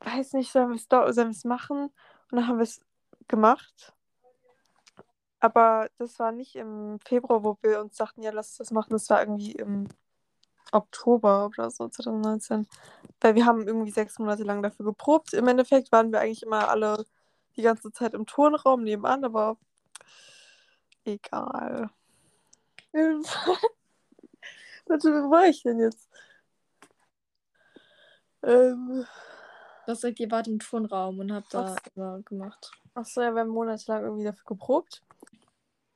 weiß 0.00 0.34
nicht, 0.34 0.52
sollen 0.52 0.70
wir 0.70 0.76
es 0.76 0.88
sollen 0.88 1.44
machen? 1.44 1.90
Und 2.30 2.36
dann 2.38 2.48
haben 2.48 2.58
wir 2.58 2.64
es 2.64 2.80
gemacht. 3.28 3.94
Aber 5.40 5.88
das 5.98 6.18
war 6.18 6.32
nicht 6.32 6.56
im 6.56 6.98
Februar, 7.04 7.44
wo 7.44 7.58
wir 7.62 7.80
uns 7.80 7.96
dachten, 7.96 8.22
ja, 8.22 8.30
lass 8.32 8.56
das 8.56 8.70
machen. 8.70 8.90
Das 8.90 9.10
war 9.10 9.20
irgendwie 9.20 9.52
im 9.52 9.88
Oktober 10.72 11.46
oder 11.46 11.70
so, 11.70 11.88
2019. 11.88 12.66
Weil 13.20 13.34
wir 13.34 13.46
haben 13.46 13.66
irgendwie 13.66 13.90
sechs 13.90 14.18
Monate 14.18 14.42
lang 14.42 14.62
dafür 14.62 14.86
geprobt. 14.86 15.32
Im 15.34 15.48
Endeffekt 15.48 15.92
waren 15.92 16.12
wir 16.12 16.20
eigentlich 16.20 16.42
immer 16.42 16.68
alle 16.68 17.04
die 17.56 17.62
ganze 17.62 17.92
Zeit 17.92 18.14
im 18.14 18.26
Turnraum 18.26 18.82
nebenan, 18.82 19.24
aber 19.24 19.56
egal. 21.04 21.90
Warte, 24.86 25.08
wo 25.08 25.30
war 25.30 25.46
ich 25.46 25.62
denn 25.62 25.78
jetzt? 25.78 26.08
Ähm, 28.42 29.06
Das 29.86 30.00
sagt, 30.00 30.20
ihr 30.20 30.30
wart 30.30 30.48
im 30.48 30.58
Turnraum 30.58 31.18
und 31.18 31.32
habt 31.32 31.52
da 31.52 31.74
Ach. 31.76 31.86
immer 31.94 32.20
gemacht. 32.22 32.70
Achso, 32.94 33.22
ja, 33.22 33.32
wir 33.34 33.40
haben 33.40 33.50
monatelang 33.50 34.04
irgendwie 34.04 34.24
dafür 34.24 34.44
geprobt. 34.46 35.02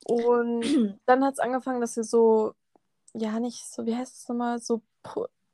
Und 0.05 0.61
dann 1.05 1.23
hat 1.23 1.33
es 1.33 1.39
angefangen, 1.39 1.81
dass 1.81 1.95
wir 1.95 2.03
so, 2.03 2.53
ja, 3.13 3.39
nicht 3.39 3.65
so, 3.71 3.85
wie 3.85 3.95
heißt 3.95 4.15
es 4.15 4.27
nochmal, 4.27 4.59
so, 4.59 4.81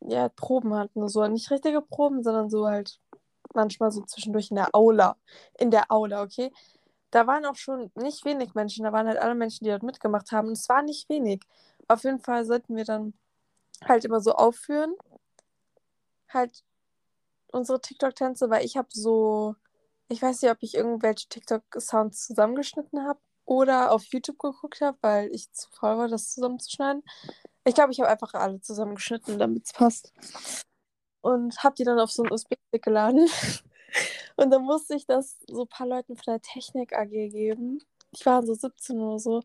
ja, 0.02 0.30
Proben 0.30 0.74
hatten. 0.74 1.08
So 1.08 1.26
nicht 1.28 1.50
richtige 1.52 1.82
Proben, 1.82 2.24
sondern 2.24 2.50
so 2.50 2.68
halt 2.68 3.00
manchmal 3.54 3.92
so 3.92 4.02
zwischendurch 4.04 4.50
in 4.52 4.56
der 4.56 4.74
Aula. 4.74 5.18
In 5.58 5.72
der 5.72 5.92
Aula, 5.92 6.22
okay? 6.24 6.52
Da 7.12 7.28
waren 7.28 7.46
auch 7.46 7.56
schon 7.56 7.92
nicht 7.96 8.26
wenig 8.26 8.54
Menschen, 8.56 8.84
da 8.84 8.92
waren 8.92 9.08
halt 9.08 9.18
alle 9.18 9.36
Menschen, 9.36 9.64
die 9.64 9.70
dort 9.70 9.84
mitgemacht 9.84 10.32
haben. 10.32 10.48
Und 10.50 10.58
es 10.58 10.68
war 10.68 10.82
nicht 10.82 11.08
wenig. 11.10 11.42
Auf 11.88 12.04
jeden 12.04 12.20
Fall 12.20 12.46
sollten 12.46 12.76
wir 12.76 12.84
dann 12.84 13.14
halt 13.88 14.06
immer 14.06 14.22
so 14.22 14.34
aufführen. 14.34 14.96
Halt 16.30 16.64
unsere 17.52 17.80
TikTok-Tänze, 17.82 18.50
weil 18.50 18.66
ich 18.66 18.78
habe 18.78 18.90
so, 18.92 19.56
ich 20.10 20.22
weiß 20.22 20.42
nicht, 20.42 20.52
ob 20.52 20.58
ich 20.62 20.76
irgendwelche 20.76 21.28
TikTok-Sounds 21.30 22.26
zusammengeschnitten 22.28 23.06
habe 23.06 23.20
oder 23.46 23.92
auf 23.92 24.04
YouTube 24.06 24.40
geguckt 24.40 24.82
habe, 24.82 24.98
weil 25.02 25.34
ich 25.34 25.52
zu 25.52 25.70
faul 25.72 25.98
war, 25.98 26.08
das 26.08 26.34
zusammenzuschneiden. 26.34 27.04
Ich 27.66 27.76
glaube, 27.76 27.92
ich 27.92 28.00
habe 28.00 28.10
einfach 28.10 28.34
alle 28.34 28.60
zusammengeschnitten, 28.62 29.40
damit 29.40 29.66
es 29.66 29.74
passt. 29.74 30.14
Und 31.22 31.64
habe 31.64 31.76
die 31.76 31.84
dann 31.84 32.00
auf 32.00 32.12
so 32.12 32.24
einen 32.24 32.32
USB-Stick 32.32 32.84
geladen. 32.84 33.28
Und 34.36 34.52
dann 34.52 34.64
musste 34.64 34.96
ich 34.96 35.06
das 35.06 35.38
so 35.48 35.62
ein 35.62 35.68
paar 35.68 35.88
Leuten 35.88 36.18
von 36.18 36.34
der 36.34 36.42
Technik 36.42 36.94
AG 36.94 37.10
geben. 37.10 37.82
Die 38.20 38.26
waren 38.26 38.46
so 38.46 38.54
17 38.54 39.00
oder 39.00 39.20
so. 39.20 39.42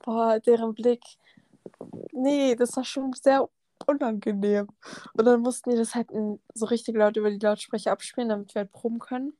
Boah, 0.00 0.40
deren 0.40 0.74
Blick. 0.74 1.02
Nee, 2.12 2.56
das 2.56 2.76
war 2.76 2.84
schon 2.84 3.12
sehr 3.12 3.48
unangenehm. 3.86 4.68
Und 5.14 5.24
dann 5.24 5.40
mussten 5.40 5.70
die 5.70 5.76
das 5.76 5.94
halt 5.94 6.08
so 6.54 6.66
richtig 6.66 6.96
laut 6.96 7.16
über 7.16 7.30
die 7.30 7.38
Lautsprecher 7.38 7.92
abspielen, 7.92 8.28
damit 8.28 8.54
wir 8.54 8.60
halt 8.60 8.72
proben 8.72 8.98
können. 8.98 9.36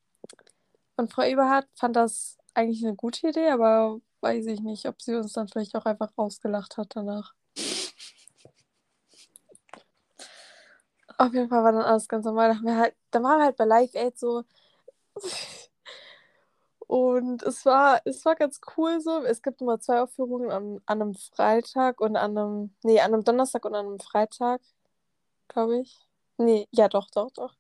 Und 0.97 1.13
Frau 1.13 1.23
Eberhardt 1.23 1.67
fand 1.75 1.97
das 1.97 2.39
eigentlich 2.55 2.85
eine 2.85 2.95
gute 2.95 3.29
Idee, 3.29 3.51
aber 3.51 4.01
weiß 4.21 4.47
ich 4.47 4.61
nicht, 4.61 4.87
ob 4.87 5.01
sie 5.03 5.15
uns 5.15 5.33
dann 5.33 5.49
vielleicht 5.49 5.75
auch 5.75 5.85
einfach 5.85 6.17
rausgelacht 6.17 6.77
hat 6.77 6.95
danach. 6.95 7.35
Auf 11.19 11.33
jeden 11.35 11.49
Fall 11.49 11.63
war 11.63 11.73
dann 11.73 11.83
alles 11.83 12.09
ganz 12.09 12.25
normal. 12.25 12.59
Da, 12.63 12.77
halt, 12.77 12.95
da 13.11 13.23
waren 13.23 13.39
wir 13.39 13.45
halt 13.45 13.57
bei 13.57 13.65
Live 13.65 13.95
Aid 13.95 14.19
so. 14.19 14.45
Und 16.93 17.43
es 17.45 17.65
war, 17.65 18.03
es 18.05 18.23
war 18.27 18.37
ganz 18.37 18.61
cool 18.77 19.01
so. 19.01 19.25
Es 19.25 19.41
gibt 19.43 19.63
immer 19.63 19.81
zwei 19.81 20.03
Aufführungen 20.03 20.51
an, 20.51 20.83
an 20.85 21.01
einem 21.01 21.15
Freitag 21.15 22.03
und 22.03 22.17
an 22.17 22.37
einem, 22.37 22.75
nee, 22.83 23.01
an 23.01 23.15
einem 23.15 23.25
Donnerstag 23.25 23.65
und 23.65 23.75
an 23.75 23.87
einem 23.87 23.99
Freitag, 23.99 24.61
glaube 25.49 25.79
ich. 25.81 26.07
Nee, 26.39 26.69
ja, 26.73 26.89
doch, 26.89 27.11
doch, 27.11 27.31
doch. 27.33 27.57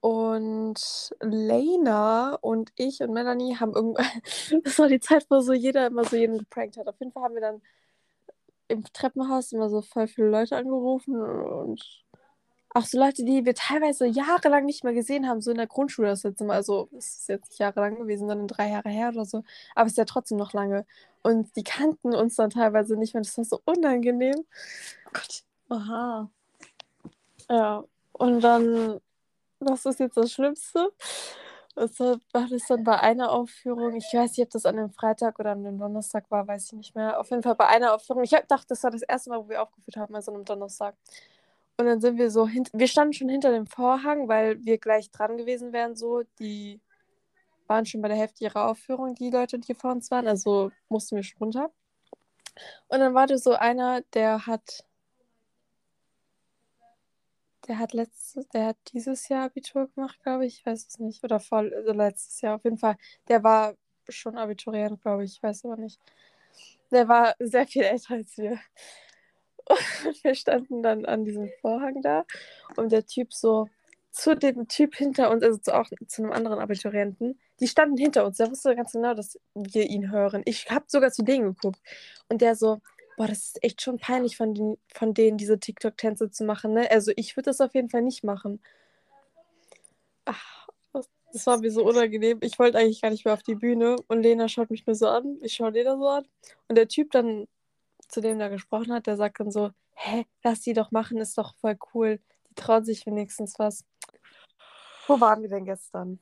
Und 0.00 1.10
Lena 1.20 2.34
und 2.40 2.70
ich 2.76 3.00
und 3.02 3.12
Melanie 3.12 3.56
haben 3.56 3.74
irgendwann, 3.74 4.06
das 4.64 4.78
war 4.78 4.88
die 4.88 5.00
Zeit, 5.00 5.26
wo 5.28 5.40
so 5.40 5.52
jeder 5.52 5.88
immer 5.88 6.04
so 6.04 6.16
jeden 6.16 6.38
geprankt 6.38 6.76
hat. 6.76 6.86
Auf 6.86 7.00
jeden 7.00 7.12
Fall 7.12 7.24
haben 7.24 7.34
wir 7.34 7.40
dann 7.42 7.62
im 8.68 8.84
Treppenhaus 8.92 9.52
immer 9.52 9.70
so 9.70 9.82
voll 9.82 10.06
viele 10.08 10.28
Leute 10.30 10.56
angerufen 10.56 11.20
und 11.20 11.82
auch 12.74 12.84
so 12.84 12.98
Leute, 12.98 13.24
die 13.24 13.44
wir 13.44 13.54
teilweise 13.54 14.06
jahrelang 14.06 14.64
nicht 14.64 14.84
mehr 14.84 14.92
gesehen 14.92 15.28
haben, 15.28 15.40
so 15.40 15.50
in 15.50 15.56
der 15.56 15.66
Grundschule 15.66 16.08
das 16.08 16.22
letzte 16.22 16.44
Mal. 16.44 16.56
Also, 16.56 16.88
es 16.96 17.18
ist 17.18 17.28
jetzt 17.28 17.50
nicht 17.50 17.60
jahrelang 17.60 17.96
gewesen, 17.96 18.28
sondern 18.28 18.48
drei 18.48 18.70
Jahre 18.70 18.90
her 18.90 19.08
oder 19.08 19.24
so. 19.24 19.42
Aber 19.74 19.86
es 19.86 19.92
ist 19.92 19.98
ja 19.98 20.04
trotzdem 20.04 20.38
noch 20.38 20.52
lange. 20.52 20.86
Und 21.22 21.54
die 21.56 21.64
kannten 21.64 22.14
uns 22.14 22.36
dann 22.36 22.50
teilweise 22.50 22.96
nicht 22.96 23.14
mehr. 23.14 23.22
Das 23.22 23.36
war 23.38 23.44
so 23.44 23.60
unangenehm. 23.64 24.44
Gott. 25.12 25.44
Aha. 25.70 26.30
Ja. 27.48 27.84
Und 28.12 28.40
dann, 28.40 29.00
was 29.60 29.86
ist 29.86 30.00
jetzt 30.00 30.16
das 30.16 30.32
Schlimmste? 30.32 30.92
Was 31.74 31.98
war 32.00 32.18
das 32.32 32.66
dann 32.66 32.82
bei 32.82 32.98
einer 32.98 33.30
Aufführung? 33.30 33.94
Ich 33.94 34.12
weiß 34.12 34.36
nicht, 34.36 34.46
ob 34.46 34.50
das 34.50 34.66
an 34.66 34.76
dem 34.76 34.90
Freitag 34.90 35.38
oder 35.38 35.52
an 35.52 35.62
dem 35.62 35.78
Donnerstag 35.78 36.28
war, 36.30 36.46
weiß 36.46 36.66
ich 36.66 36.72
nicht 36.72 36.94
mehr. 36.96 37.20
Auf 37.20 37.30
jeden 37.30 37.42
Fall 37.42 37.54
bei 37.54 37.68
einer 37.68 37.94
Aufführung. 37.94 38.24
Ich 38.24 38.30
dachte, 38.30 38.66
das 38.68 38.82
war 38.82 38.90
das 38.90 39.02
erste 39.02 39.30
Mal, 39.30 39.44
wo 39.44 39.48
wir 39.48 39.62
aufgeführt 39.62 39.96
haben, 39.96 40.14
also 40.14 40.32
an 40.32 40.36
einem 40.36 40.44
Donnerstag. 40.44 40.96
Und 41.78 41.86
dann 41.86 42.00
sind 42.00 42.18
wir 42.18 42.30
so 42.30 42.46
hinter. 42.48 42.70
Wir 42.78 42.88
standen 42.88 43.12
schon 43.14 43.28
hinter 43.28 43.52
dem 43.52 43.66
Vorhang, 43.66 44.28
weil 44.28 44.64
wir 44.64 44.78
gleich 44.78 45.10
dran 45.10 45.36
gewesen 45.38 45.72
wären, 45.72 45.96
so. 45.96 46.24
Die 46.40 46.80
waren 47.68 47.86
schon 47.86 48.02
bei 48.02 48.08
der 48.08 48.16
Hälfte 48.16 48.44
ihrer 48.44 48.68
Aufführung, 48.70 49.14
die 49.14 49.30
Leute, 49.30 49.58
die 49.58 49.74
vor 49.74 49.92
uns 49.92 50.10
waren. 50.10 50.26
Also 50.26 50.72
mussten 50.88 51.16
wir 51.16 51.22
schon 51.22 51.38
runter. 51.38 51.70
Und 52.88 53.00
dann 53.00 53.14
war 53.14 53.26
da 53.26 53.38
so 53.38 53.52
einer, 53.52 54.02
der 54.14 54.46
hat 54.46 54.84
der 57.68 57.78
hat 57.78 57.92
letztes, 57.92 58.48
der 58.48 58.66
hat 58.68 58.76
dieses 58.92 59.28
Jahr 59.28 59.44
Abitur 59.44 59.88
gemacht, 59.94 60.18
glaube 60.22 60.46
ich. 60.46 60.58
Ich 60.60 60.66
weiß 60.66 60.86
es 60.88 60.98
nicht. 60.98 61.22
Oder 61.22 61.38
vor, 61.38 61.58
also 61.58 61.92
letztes 61.92 62.40
Jahr 62.40 62.56
auf 62.56 62.64
jeden 62.64 62.78
Fall. 62.78 62.96
Der 63.28 63.44
war 63.44 63.74
schon 64.08 64.38
Abiturient, 64.38 65.00
glaube 65.02 65.24
ich. 65.24 65.34
Ich 65.34 65.42
weiß 65.42 65.64
aber 65.66 65.76
nicht. 65.76 66.00
Der 66.90 67.08
war 67.08 67.34
sehr 67.38 67.66
viel 67.66 67.82
älter 67.82 68.14
als 68.14 68.36
wir. 68.38 68.58
Und 69.68 70.24
wir 70.24 70.34
standen 70.34 70.82
dann 70.82 71.04
an 71.04 71.24
diesem 71.24 71.50
Vorhang 71.60 72.02
da 72.02 72.24
und 72.76 72.92
der 72.92 73.06
Typ 73.06 73.32
so 73.32 73.68
zu 74.10 74.34
dem 74.34 74.66
Typ 74.68 74.96
hinter 74.96 75.30
uns, 75.30 75.42
also 75.42 75.58
zu, 75.58 75.74
auch 75.74 75.88
zu 76.06 76.22
einem 76.22 76.32
anderen 76.32 76.58
Abiturienten, 76.58 77.38
die 77.60 77.68
standen 77.68 77.96
hinter 77.96 78.24
uns. 78.26 78.38
Der 78.38 78.50
wusste 78.50 78.74
ganz 78.74 78.92
genau, 78.92 79.14
dass 79.14 79.38
wir 79.54 79.84
ihn 79.84 80.10
hören. 80.10 80.42
Ich 80.44 80.70
habe 80.70 80.86
sogar 80.88 81.12
zu 81.12 81.22
denen 81.22 81.54
geguckt. 81.54 81.80
Und 82.28 82.40
der 82.40 82.56
so, 82.56 82.80
boah, 83.16 83.28
das 83.28 83.38
ist 83.38 83.62
echt 83.62 83.82
schon 83.82 83.98
peinlich 83.98 84.36
von, 84.36 84.54
den, 84.54 84.78
von 84.94 85.14
denen, 85.14 85.38
diese 85.38 85.58
TikTok-Tänze 85.58 86.30
zu 86.30 86.44
machen, 86.44 86.72
ne? 86.72 86.90
Also 86.90 87.12
ich 87.16 87.36
würde 87.36 87.50
das 87.50 87.60
auf 87.60 87.74
jeden 87.74 87.90
Fall 87.90 88.02
nicht 88.02 88.24
machen. 88.24 88.60
Ach, 90.24 90.68
das 91.32 91.46
war 91.46 91.58
mir 91.58 91.70
so 91.70 91.84
unangenehm. 91.84 92.38
Ich 92.42 92.58
wollte 92.58 92.78
eigentlich 92.78 93.02
gar 93.02 93.10
nicht 93.10 93.24
mehr 93.24 93.34
auf 93.34 93.42
die 93.42 93.54
Bühne 93.54 93.96
und 94.08 94.22
Lena 94.22 94.48
schaut 94.48 94.70
mich 94.70 94.86
nur 94.86 94.94
so 94.96 95.08
an. 95.08 95.38
Ich 95.42 95.54
schaue 95.54 95.70
Lena 95.70 95.96
so 95.96 96.08
an. 96.08 96.24
Und 96.68 96.76
der 96.76 96.88
Typ 96.88 97.10
dann, 97.10 97.46
zu 98.08 98.20
dem 98.20 98.38
da 98.38 98.48
gesprochen 98.48 98.92
hat, 98.92 99.06
der 99.06 99.16
sagt 99.16 99.40
dann 99.40 99.50
so, 99.50 99.70
hä, 99.94 100.26
lass 100.42 100.60
die 100.60 100.72
doch 100.72 100.90
machen, 100.90 101.18
ist 101.18 101.36
doch 101.38 101.54
voll 101.56 101.78
cool. 101.94 102.20
Die 102.50 102.54
trauen 102.54 102.84
sich 102.84 103.06
wenigstens 103.06 103.58
was. 103.58 103.84
Wo 105.06 105.20
waren 105.20 105.42
wir 105.42 105.48
denn 105.48 105.64
gestern? 105.64 106.18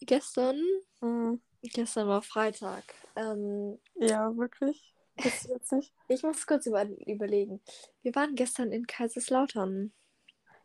Gestern? 0.00 0.60
Mhm. 1.00 1.40
Gestern 1.62 2.08
war 2.08 2.22
Freitag. 2.22 2.82
Ähm, 3.14 3.78
ja, 3.94 4.36
wirklich? 4.36 4.94
Das 5.16 5.44
jetzt 5.44 5.72
nicht. 5.72 5.92
Ich 6.08 6.22
muss 6.22 6.46
kurz 6.46 6.66
über 6.66 6.84
überlegen. 7.06 7.60
Wir 8.02 8.14
waren 8.14 8.34
gestern 8.34 8.72
in 8.72 8.86
Kaiserslautern. 8.86 9.92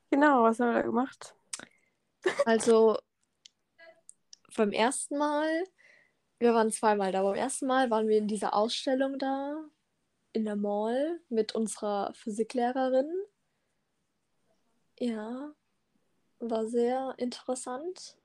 Genau, 0.09 0.43
was 0.43 0.59
haben 0.59 0.69
wir 0.69 0.75
da 0.75 0.81
gemacht? 0.81 1.35
Also 2.45 2.97
beim 4.55 4.71
ersten 4.71 5.17
Mal, 5.17 5.63
wir 6.39 6.53
waren 6.53 6.71
zweimal 6.71 7.11
da. 7.11 7.21
Beim 7.21 7.35
ersten 7.35 7.67
Mal 7.67 7.91
waren 7.91 8.07
wir 8.07 8.17
in 8.17 8.27
dieser 8.27 8.55
Ausstellung 8.55 9.19
da 9.19 9.69
in 10.33 10.45
der 10.45 10.55
Mall 10.55 11.19
mit 11.29 11.55
unserer 11.55 12.13
Physiklehrerin. 12.13 13.09
Ja, 14.99 15.53
war 16.39 16.67
sehr 16.67 17.13
interessant. 17.17 18.17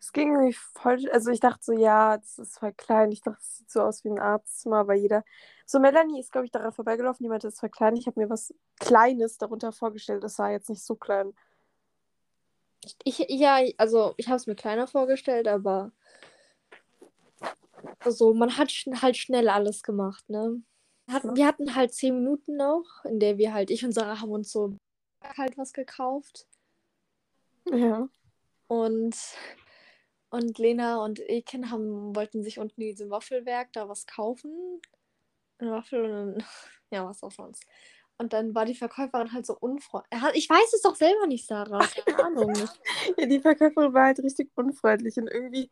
Es 0.00 0.12
ging 0.12 0.32
irgendwie 0.32 0.52
voll, 0.52 1.08
also 1.10 1.30
ich 1.30 1.38
dachte 1.38 1.62
so, 1.62 1.72
ja, 1.72 2.16
das 2.18 2.38
ist 2.38 2.58
voll 2.58 2.72
klein. 2.72 3.12
Ich 3.12 3.20
dachte, 3.20 3.38
es 3.40 3.58
sieht 3.58 3.70
so 3.70 3.82
aus 3.82 4.02
wie 4.02 4.08
ein 4.08 4.18
Arztzimmer, 4.18 4.78
aber 4.78 4.94
jeder. 4.94 5.24
So, 5.64 5.78
Melanie 5.78 6.18
ist, 6.18 6.32
glaube 6.32 6.44
ich, 6.44 6.50
daran 6.50 6.72
vorbeigelaufen. 6.72 7.22
Die 7.22 7.28
meinte, 7.28 7.46
ist 7.46 7.60
voll 7.60 7.70
klein. 7.70 7.94
Ich 7.94 8.08
habe 8.08 8.18
mir 8.18 8.28
was 8.28 8.52
Kleines 8.80 9.38
darunter 9.38 9.70
vorgestellt. 9.70 10.24
Das 10.24 10.40
war 10.40 10.50
jetzt 10.50 10.68
nicht 10.68 10.84
so 10.84 10.96
klein. 10.96 11.32
Ich, 13.04 13.24
ja, 13.28 13.60
also 13.78 14.14
ich 14.16 14.26
habe 14.26 14.36
es 14.36 14.48
mir 14.48 14.56
kleiner 14.56 14.88
vorgestellt, 14.88 15.46
aber 15.46 15.92
also 18.00 18.34
man 18.34 18.56
hat 18.56 18.70
halt 19.02 19.16
schnell 19.16 19.48
alles 19.48 19.84
gemacht, 19.84 20.28
ne? 20.28 20.62
Hatten, 21.12 21.36
wir 21.36 21.46
hatten 21.46 21.74
halt 21.74 21.94
zehn 21.94 22.14
Minuten 22.14 22.56
noch, 22.56 23.04
in 23.04 23.20
der 23.20 23.38
wir 23.38 23.52
halt, 23.52 23.70
ich 23.70 23.84
und 23.84 23.92
Sarah 23.92 24.20
haben 24.20 24.32
uns 24.32 24.50
so 24.50 24.76
halt 25.36 25.56
was 25.58 25.72
gekauft. 25.72 26.46
Ja. 27.70 28.08
Und 28.68 29.16
und 30.32 30.58
Lena 30.58 31.04
und 31.04 31.20
Eken 31.20 31.70
haben, 31.70 32.16
wollten 32.16 32.42
sich 32.42 32.58
unten 32.58 32.80
in 32.80 32.88
diesem 32.88 33.10
Waffelwerk 33.10 33.70
da 33.74 33.86
was 33.88 34.06
kaufen. 34.06 34.80
Eine 35.58 35.72
Waffel 35.72 36.04
und 36.04 36.44
ja, 36.90 37.06
was 37.06 37.22
auch 37.22 37.30
sonst. 37.30 37.64
Und 38.16 38.32
dann 38.32 38.54
war 38.54 38.64
die 38.64 38.74
Verkäuferin 38.74 39.32
halt 39.32 39.44
so 39.44 39.56
unfreundlich. 39.58 40.22
Ich 40.34 40.48
weiß 40.48 40.72
es 40.72 40.80
doch 40.80 40.96
selber 40.96 41.26
nicht, 41.26 41.46
Sarah. 41.46 41.86
Keine 41.86 42.24
Ahnung. 42.24 42.54
ja, 43.18 43.26
die 43.26 43.40
Verkäuferin 43.40 43.92
war 43.92 44.06
halt 44.06 44.20
richtig 44.20 44.50
unfreundlich 44.54 45.18
und 45.18 45.28
irgendwie 45.28 45.70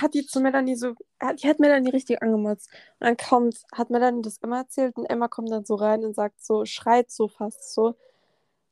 hat 0.00 0.14
die 0.14 0.26
zu 0.26 0.40
Melanie 0.40 0.76
so, 0.76 0.94
die 1.40 1.48
hat 1.48 1.60
Melanie 1.60 1.90
richtig 1.90 2.22
angemotzt. 2.22 2.70
Und 3.00 3.06
dann 3.06 3.16
kommt, 3.16 3.62
hat 3.72 3.90
Melanie 3.90 4.22
das 4.22 4.38
immer 4.38 4.58
erzählt 4.58 4.96
und 4.96 5.06
Emma 5.06 5.28
kommt 5.28 5.50
dann 5.50 5.64
so 5.64 5.74
rein 5.76 6.04
und 6.04 6.14
sagt 6.14 6.44
so, 6.44 6.64
schreit 6.64 7.10
so 7.10 7.28
fast 7.28 7.74
so, 7.74 7.94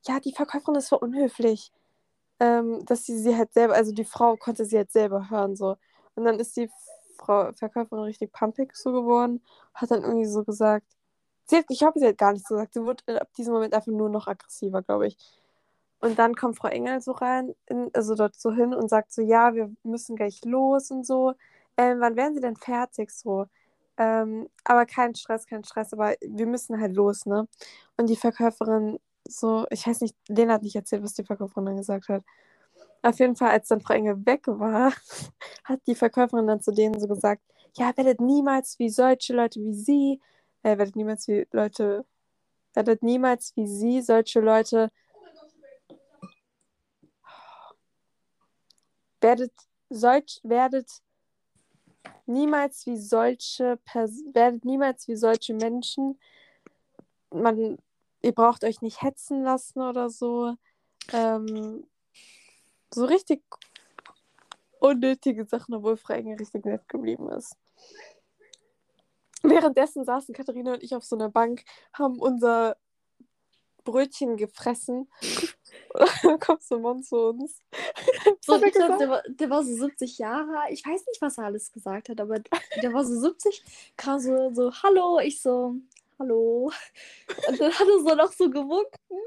ja, 0.06 0.20
die 0.20 0.32
Verkäuferin 0.34 0.76
ist 0.76 0.88
voll 0.90 1.00
unhöflich 1.00 1.72
ähm, 2.42 2.84
dass 2.86 3.06
sie 3.06 3.18
sie 3.18 3.36
halt 3.36 3.52
selber, 3.52 3.74
also 3.74 3.92
die 3.92 4.04
Frau 4.04 4.36
konnte 4.36 4.64
sie 4.66 4.76
halt 4.76 4.90
selber 4.92 5.30
hören 5.30 5.56
so. 5.56 5.76
Und 6.16 6.24
dann 6.24 6.40
ist 6.40 6.56
die 6.56 6.68
Frau 7.18 7.52
Verkäuferin 7.52 8.04
richtig 8.04 8.32
pumpig 8.32 8.74
so 8.76 8.92
geworden, 8.92 9.42
hat 9.74 9.90
dann 9.92 10.02
irgendwie 10.02 10.26
so 10.26 10.44
gesagt, 10.44 10.86
sie 11.46 11.56
hat, 11.58 11.66
ich 11.68 11.78
glaube, 11.78 12.00
sie 12.00 12.06
hat 12.08 12.18
gar 12.18 12.32
nichts 12.32 12.48
gesagt, 12.48 12.74
sie 12.74 12.82
wurde 12.82 13.20
ab 13.20 13.28
diesem 13.36 13.54
Moment 13.54 13.74
einfach 13.74 13.92
nur 13.92 14.10
noch 14.10 14.26
aggressiver, 14.26 14.82
glaube 14.82 15.06
ich. 15.08 15.16
Und 16.02 16.18
dann 16.18 16.34
kommt 16.34 16.58
Frau 16.58 16.68
Engel 16.68 17.00
so 17.00 17.12
rein, 17.12 17.54
in, 17.68 17.90
also 17.94 18.16
dort 18.16 18.34
so 18.36 18.52
hin 18.52 18.74
und 18.74 18.88
sagt 18.90 19.12
so, 19.12 19.22
ja, 19.22 19.54
wir 19.54 19.72
müssen 19.84 20.16
gleich 20.16 20.44
los 20.44 20.90
und 20.90 21.06
so. 21.06 21.34
Ähm, 21.78 22.00
wann 22.00 22.16
werden 22.16 22.34
sie 22.34 22.40
denn 22.42 22.56
fertig 22.56 23.12
so? 23.12 23.46
Ähm, 23.98 24.48
aber 24.64 24.84
kein 24.86 25.14
Stress, 25.14 25.46
kein 25.46 25.64
Stress, 25.64 25.92
aber 25.92 26.14
wir 26.20 26.46
müssen 26.46 26.80
halt 26.80 26.94
los, 26.96 27.24
ne? 27.26 27.46
Und 27.96 28.08
die 28.10 28.16
Verkäuferin 28.16 28.98
so, 29.28 29.66
ich 29.70 29.86
weiß 29.86 30.00
nicht, 30.02 30.16
Lena 30.28 30.54
hat 30.54 30.62
nicht 30.64 30.74
erzählt, 30.76 31.04
was 31.04 31.14
die 31.14 31.24
Verkäuferin 31.24 31.66
dann 31.66 31.76
gesagt 31.76 32.08
hat. 32.08 32.24
Auf 33.02 33.18
jeden 33.20 33.36
Fall, 33.36 33.50
als 33.50 33.68
dann 33.68 33.80
Frau 33.80 33.94
Engel 33.94 34.24
weg 34.26 34.46
war, 34.48 34.92
hat 35.64 35.80
die 35.86 35.94
Verkäuferin 35.94 36.46
dann 36.48 36.60
zu 36.62 36.72
denen 36.72 37.00
so 37.00 37.08
gesagt, 37.08 37.42
ja, 37.76 37.96
werdet 37.96 38.20
niemals 38.20 38.78
wie 38.78 38.90
solche 38.90 39.34
Leute 39.34 39.60
wie 39.60 39.74
sie, 39.74 40.20
äh, 40.62 40.78
werdet 40.78 40.96
niemals 40.96 41.28
wie 41.28 41.46
Leute, 41.52 42.04
werdet 42.74 43.02
niemals 43.02 43.54
wie 43.56 43.66
sie 43.66 44.02
solche 44.02 44.40
Leute, 44.40 44.90
werdet 49.32 49.52
solch, 49.88 50.40
werdet 50.42 50.90
niemals 52.26 52.86
wie 52.86 52.98
solche, 52.98 53.78
Pers 53.84 54.22
werdet 54.32 54.64
niemals 54.64 55.08
wie 55.08 55.16
solche 55.16 55.54
Menschen, 55.54 56.18
man 57.30 57.78
ihr 58.22 58.32
braucht 58.32 58.62
euch 58.64 58.82
nicht 58.82 59.02
hetzen 59.02 59.42
lassen 59.42 59.80
oder 59.80 60.08
so. 60.10 60.54
Ähm, 61.12 61.84
so 62.94 63.04
richtig 63.06 63.42
unnötige 64.78 65.44
Sachen, 65.44 65.74
obwohl 65.74 65.98
Engel 66.08 66.36
richtig 66.36 66.64
nett 66.64 66.88
geblieben 66.88 67.30
ist. 67.30 67.56
Währenddessen 69.42 70.04
saßen 70.04 70.34
Katharina 70.34 70.74
und 70.74 70.82
ich 70.82 70.94
auf 70.94 71.04
so 71.04 71.16
einer 71.16 71.30
Bank, 71.30 71.64
haben 71.92 72.20
unser 72.20 72.76
Brötchen 73.82 74.36
gefressen. 74.36 75.10
So 76.60 76.76
ein 76.76 76.82
Mann 76.82 77.02
zu 77.02 77.16
uns. 77.16 77.60
So, 78.40 78.62
ich 78.62 78.72
glaub, 78.72 78.98
der, 78.98 79.08
war, 79.08 79.22
der 79.26 79.50
war 79.50 79.64
so 79.64 79.74
70 79.74 80.18
Jahre. 80.18 80.70
Ich 80.70 80.86
weiß 80.86 81.06
nicht, 81.06 81.20
was 81.20 81.38
er 81.38 81.44
alles 81.44 81.72
gesagt 81.72 82.08
hat, 82.08 82.20
aber 82.20 82.38
der 82.82 82.92
war 82.92 83.04
so 83.04 83.18
70, 83.18 83.62
kam 83.96 84.18
so, 84.18 84.52
so, 84.54 84.72
hallo, 84.82 85.18
ich 85.20 85.40
so, 85.40 85.76
hallo. 86.18 86.72
Und 87.48 87.60
dann 87.60 87.72
hat 87.72 87.86
er 87.86 88.00
so 88.00 88.14
noch 88.14 88.32
so 88.32 88.50
gewunken. 88.50 89.18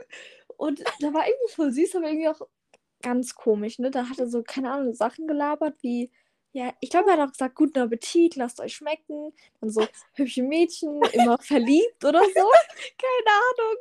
Und 0.58 0.84
da 1.00 1.14
war 1.14 1.28
irgendwie 1.28 1.54
voll 1.54 1.72
süß, 1.72 1.96
aber 1.96 2.08
irgendwie 2.08 2.30
auch 2.30 2.42
ganz 3.02 3.36
komisch, 3.36 3.80
ne? 3.80 3.92
Da 3.92 4.10
hat 4.10 4.20
er 4.20 4.28
so, 4.28 4.42
keine 4.42 4.72
Ahnung, 4.72 4.94
Sachen 4.94 5.28
gelabert 5.28 5.76
wie, 5.82 6.10
ja, 6.56 6.74
ich 6.80 6.90
glaube, 6.90 7.10
er 7.10 7.18
hat 7.18 7.28
auch 7.28 7.32
gesagt, 7.34 7.54
guten 7.56 7.80
Appetit, 7.80 8.38
lasst 8.38 8.62
euch 8.62 8.76
schmecken. 8.76 9.34
Dann 9.60 9.70
so, 9.70 9.86
hübsche 10.14 10.42
Mädchen, 10.42 11.02
immer 11.12 11.38
verliebt 11.42 12.06
oder 12.06 12.22
so. 12.22 12.50
Keine 12.98 13.36
Ahnung. 13.50 13.78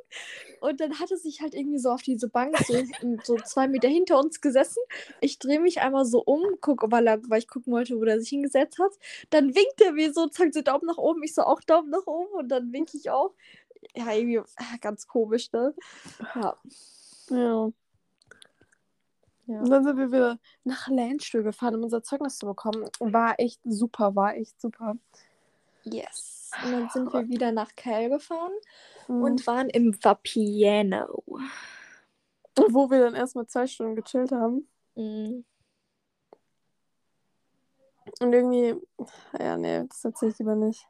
Und 0.61 0.81
dann 0.81 0.99
hat 0.99 1.09
er 1.13 1.17
sich 1.17 1.41
halt 1.41 1.55
irgendwie 1.55 1.79
so 1.79 1.91
auf 1.91 2.03
diese 2.03 2.29
Bank, 2.29 2.59
so, 2.67 2.75
so 3.23 3.37
zwei 3.37 3.69
Meter 3.69 3.87
hinter 3.87 4.19
uns 4.19 4.41
gesessen. 4.41 4.83
Ich 5.21 5.39
drehe 5.39 5.61
mich 5.61 5.83
einmal 5.83 6.05
so 6.05 6.21
um, 6.25 6.43
guck, 6.61 6.91
weil, 6.91 7.07
er, 7.07 7.21
weil 7.29 7.39
ich 7.39 7.47
gucken 7.47 7.73
wollte, 7.73 7.97
wo 7.97 8.03
er 8.03 8.19
sich 8.19 8.31
hingesetzt 8.31 8.81
hat. 8.81 8.91
Dann 9.31 9.55
winkt 9.55 9.81
er 9.81 9.93
mir 9.93 10.13
so, 10.13 10.27
zeigt 10.27 10.55
so 10.55 10.63
Daumen 10.63 10.87
nach 10.87 10.99
oben. 10.99 11.23
Ich 11.23 11.33
so 11.33 11.43
auch 11.43 11.61
Daumen 11.61 11.91
nach 11.91 12.09
oben 12.09 12.33
und 12.33 12.49
dann 12.49 12.73
winke 12.73 12.97
ich 12.97 13.09
auch. 13.09 13.35
Ja, 13.95 14.13
irgendwie 14.13 14.41
ah, 14.41 14.77
ganz 14.81 15.07
komisch, 15.07 15.53
ne? 15.53 15.77
Ja. 16.35 16.57
Ja. 17.31 17.73
Ja. 19.47 19.61
Und 19.61 19.71
dann 19.71 19.85
sind 19.85 19.97
wir 19.97 20.11
wieder 20.11 20.39
nach 20.65 20.89
Landstuhl 20.89 21.43
gefahren, 21.43 21.75
um 21.75 21.83
unser 21.85 22.03
Zeugnis 22.03 22.39
zu 22.39 22.47
bekommen. 22.47 22.89
War 23.01 23.35
echt 23.39 23.61
super, 23.65 24.15
war 24.17 24.35
echt 24.35 24.61
super. 24.61 24.97
Yes. 25.83 26.51
Und 26.65 26.73
dann 26.73 26.89
sind 26.91 27.13
wir 27.13 27.29
wieder 27.29 27.53
nach 27.53 27.75
Kell 27.75 28.09
gefahren 28.09 28.53
mhm. 29.09 29.23
und 29.23 29.47
waren 29.47 29.69
im 29.69 29.95
Vapiano. 30.03 31.25
Wo 32.57 32.91
wir 32.91 33.01
dann 33.01 33.15
erstmal 33.15 33.47
zwei 33.47 33.67
Stunden 33.67 33.97
gechillt 33.97 34.33
haben. 34.33 34.69
Mhm. 34.97 35.45
und 38.21 38.33
irgendwie, 38.33 38.77
ja, 39.39 39.57
nee, 39.57 39.85
das 39.89 40.05
erzähle 40.05 40.31
ich 40.31 40.39
lieber 40.39 40.55
nicht. 40.55 40.87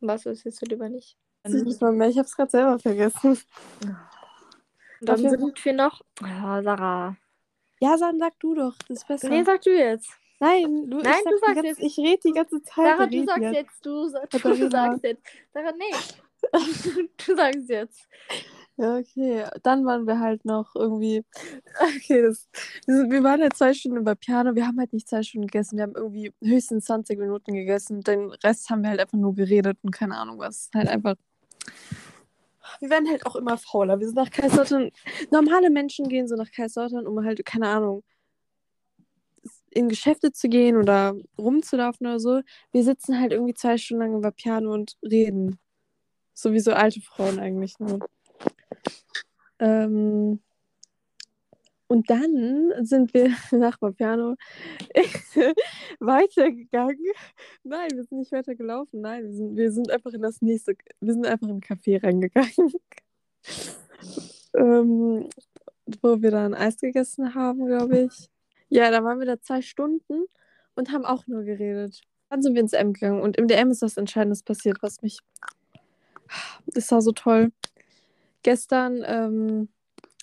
Was 0.00 0.24
erzählst 0.24 0.62
du 0.62 0.66
lieber 0.66 0.88
nicht? 0.88 1.18
Nicht 1.44 1.80
mal 1.82 1.92
mehr. 1.92 2.08
Ich 2.08 2.18
habe 2.18 2.26
es 2.26 2.34
gerade 2.34 2.50
selber 2.50 2.78
vergessen. 2.78 3.38
Und 5.00 5.08
dann 5.08 5.18
sind 5.18 5.64
wir 5.64 5.72
noch. 5.72 6.00
Ja, 6.20 6.62
Sarah. 6.62 7.16
Ja, 7.82 7.96
dann 7.96 8.18
sag 8.18 8.38
du 8.40 8.54
doch. 8.54 8.74
Das 8.88 8.98
ist 8.98 9.08
besser. 9.08 9.28
Nee, 9.28 9.42
sag 9.44 9.60
du 9.62 9.70
jetzt. 9.76 10.08
Nein, 10.40 10.88
du, 10.90 10.98
Nein, 10.98 11.20
du 11.24 11.38
sagst 11.38 11.64
jetzt. 11.64 11.80
Ich 11.80 11.96
rede 11.98 12.20
die 12.24 12.32
ganze 12.32 12.62
Zeit. 12.62 12.74
Sarah, 12.96 13.06
du 13.06 13.24
sagst 13.24 13.42
jetzt. 13.42 13.54
jetzt. 13.56 13.86
Du, 13.86 14.08
du 14.10 14.20
Katharina. 14.28 14.70
sagst 14.70 15.04
jetzt. 15.04 15.22
Sarah, 15.52 15.72
nee. 15.72 15.94
du 17.26 17.36
sagst 17.36 17.68
jetzt. 17.68 18.08
Ja, 18.76 18.96
okay. 18.96 19.44
Dann 19.62 19.84
waren 19.84 20.06
wir 20.06 20.18
halt 20.18 20.44
noch 20.44 20.74
irgendwie. 20.74 21.24
Okay, 21.96 22.22
das, 22.22 22.48
wir 22.86 22.96
sind- 22.96 23.12
wir 23.12 23.22
waren 23.22 23.40
ja 23.40 23.50
zwei 23.50 23.72
Stunden 23.74 24.02
bei 24.02 24.14
Piano. 24.14 24.54
Wir 24.54 24.66
haben 24.66 24.78
halt 24.78 24.92
nicht 24.92 25.08
zwei 25.08 25.22
Stunden 25.22 25.46
gegessen. 25.46 25.76
Wir 25.76 25.84
haben 25.84 25.94
irgendwie 25.94 26.32
höchstens 26.42 26.86
20 26.86 27.18
Minuten 27.18 27.52
gegessen. 27.52 28.00
Den 28.00 28.30
Rest 28.42 28.70
haben 28.70 28.82
wir 28.82 28.90
halt 28.90 29.00
einfach 29.00 29.18
nur 29.18 29.34
geredet 29.34 29.78
und 29.82 29.90
keine 29.92 30.16
Ahnung 30.16 30.38
was. 30.38 30.70
Halt 30.74 30.88
einfach. 30.88 31.14
Wir 32.80 32.90
werden 32.90 33.08
halt 33.08 33.26
auch 33.26 33.36
immer 33.36 33.58
fauler. 33.58 33.98
Wir 34.00 34.06
sind 34.06 34.16
nach 34.16 34.30
Kaiserslautern. 34.30 34.90
Normale 35.30 35.70
Menschen 35.70 36.08
gehen 36.08 36.28
so 36.28 36.36
nach 36.36 36.50
Kaiserslautern, 36.50 37.06
um 37.06 37.24
halt, 37.24 37.44
keine 37.44 37.68
Ahnung, 37.68 38.02
in 39.70 39.88
Geschäfte 39.88 40.32
zu 40.32 40.48
gehen 40.48 40.76
oder 40.76 41.14
rumzulaufen 41.38 42.06
oder 42.06 42.20
so. 42.20 42.40
Wir 42.72 42.84
sitzen 42.84 43.18
halt 43.18 43.32
irgendwie 43.32 43.54
zwei 43.54 43.78
Stunden 43.78 44.02
lang 44.02 44.16
über 44.16 44.30
Piano 44.30 44.72
und 44.72 44.96
reden. 45.02 45.58
So 46.34 46.52
wie 46.52 46.60
so 46.60 46.72
alte 46.72 47.00
Frauen 47.00 47.38
eigentlich 47.38 47.78
nur. 47.78 48.00
Ähm, 49.58 50.40
und 51.92 52.08
dann 52.08 52.72
sind 52.86 53.12
wir 53.12 53.28
nach 53.50 53.80
Vapiano 53.82 54.36
weitergegangen. 56.00 57.12
Nein, 57.64 57.90
wir 57.92 58.04
sind 58.04 58.18
nicht 58.20 58.32
weitergelaufen. 58.32 59.02
Nein, 59.02 59.24
wir 59.24 59.32
sind, 59.32 59.56
wir 59.56 59.72
sind 59.72 59.90
einfach 59.90 60.14
in 60.14 60.22
das 60.22 60.40
nächste, 60.40 60.74
wir 61.00 61.12
sind 61.12 61.26
einfach 61.26 61.48
in 61.48 61.56
ein 61.56 61.60
Café 61.60 62.02
reingegangen. 62.02 62.72
ähm, 64.56 65.28
wo 66.00 66.22
wir 66.22 66.30
dann 66.30 66.54
Eis 66.54 66.78
gegessen 66.78 67.34
haben, 67.34 67.66
glaube 67.66 68.04
ich. 68.04 68.30
Ja, 68.70 68.90
da 68.90 69.04
waren 69.04 69.18
wir 69.18 69.26
da 69.26 69.38
zwei 69.38 69.60
Stunden 69.60 70.24
und 70.74 70.92
haben 70.92 71.04
auch 71.04 71.26
nur 71.26 71.42
geredet. 71.42 72.00
Dann 72.30 72.40
sind 72.40 72.54
wir 72.54 72.62
ins 72.62 72.70
DM 72.70 72.94
gegangen 72.94 73.20
und 73.20 73.36
im 73.36 73.48
DM 73.48 73.70
ist 73.70 73.82
was 73.82 73.98
Entscheidendes 73.98 74.42
passiert, 74.42 74.78
was 74.80 75.02
mich. 75.02 75.18
Das 76.68 76.90
war 76.90 77.02
so 77.02 77.12
toll. 77.12 77.52
Gestern, 78.42 79.02
ähm, 79.04 79.68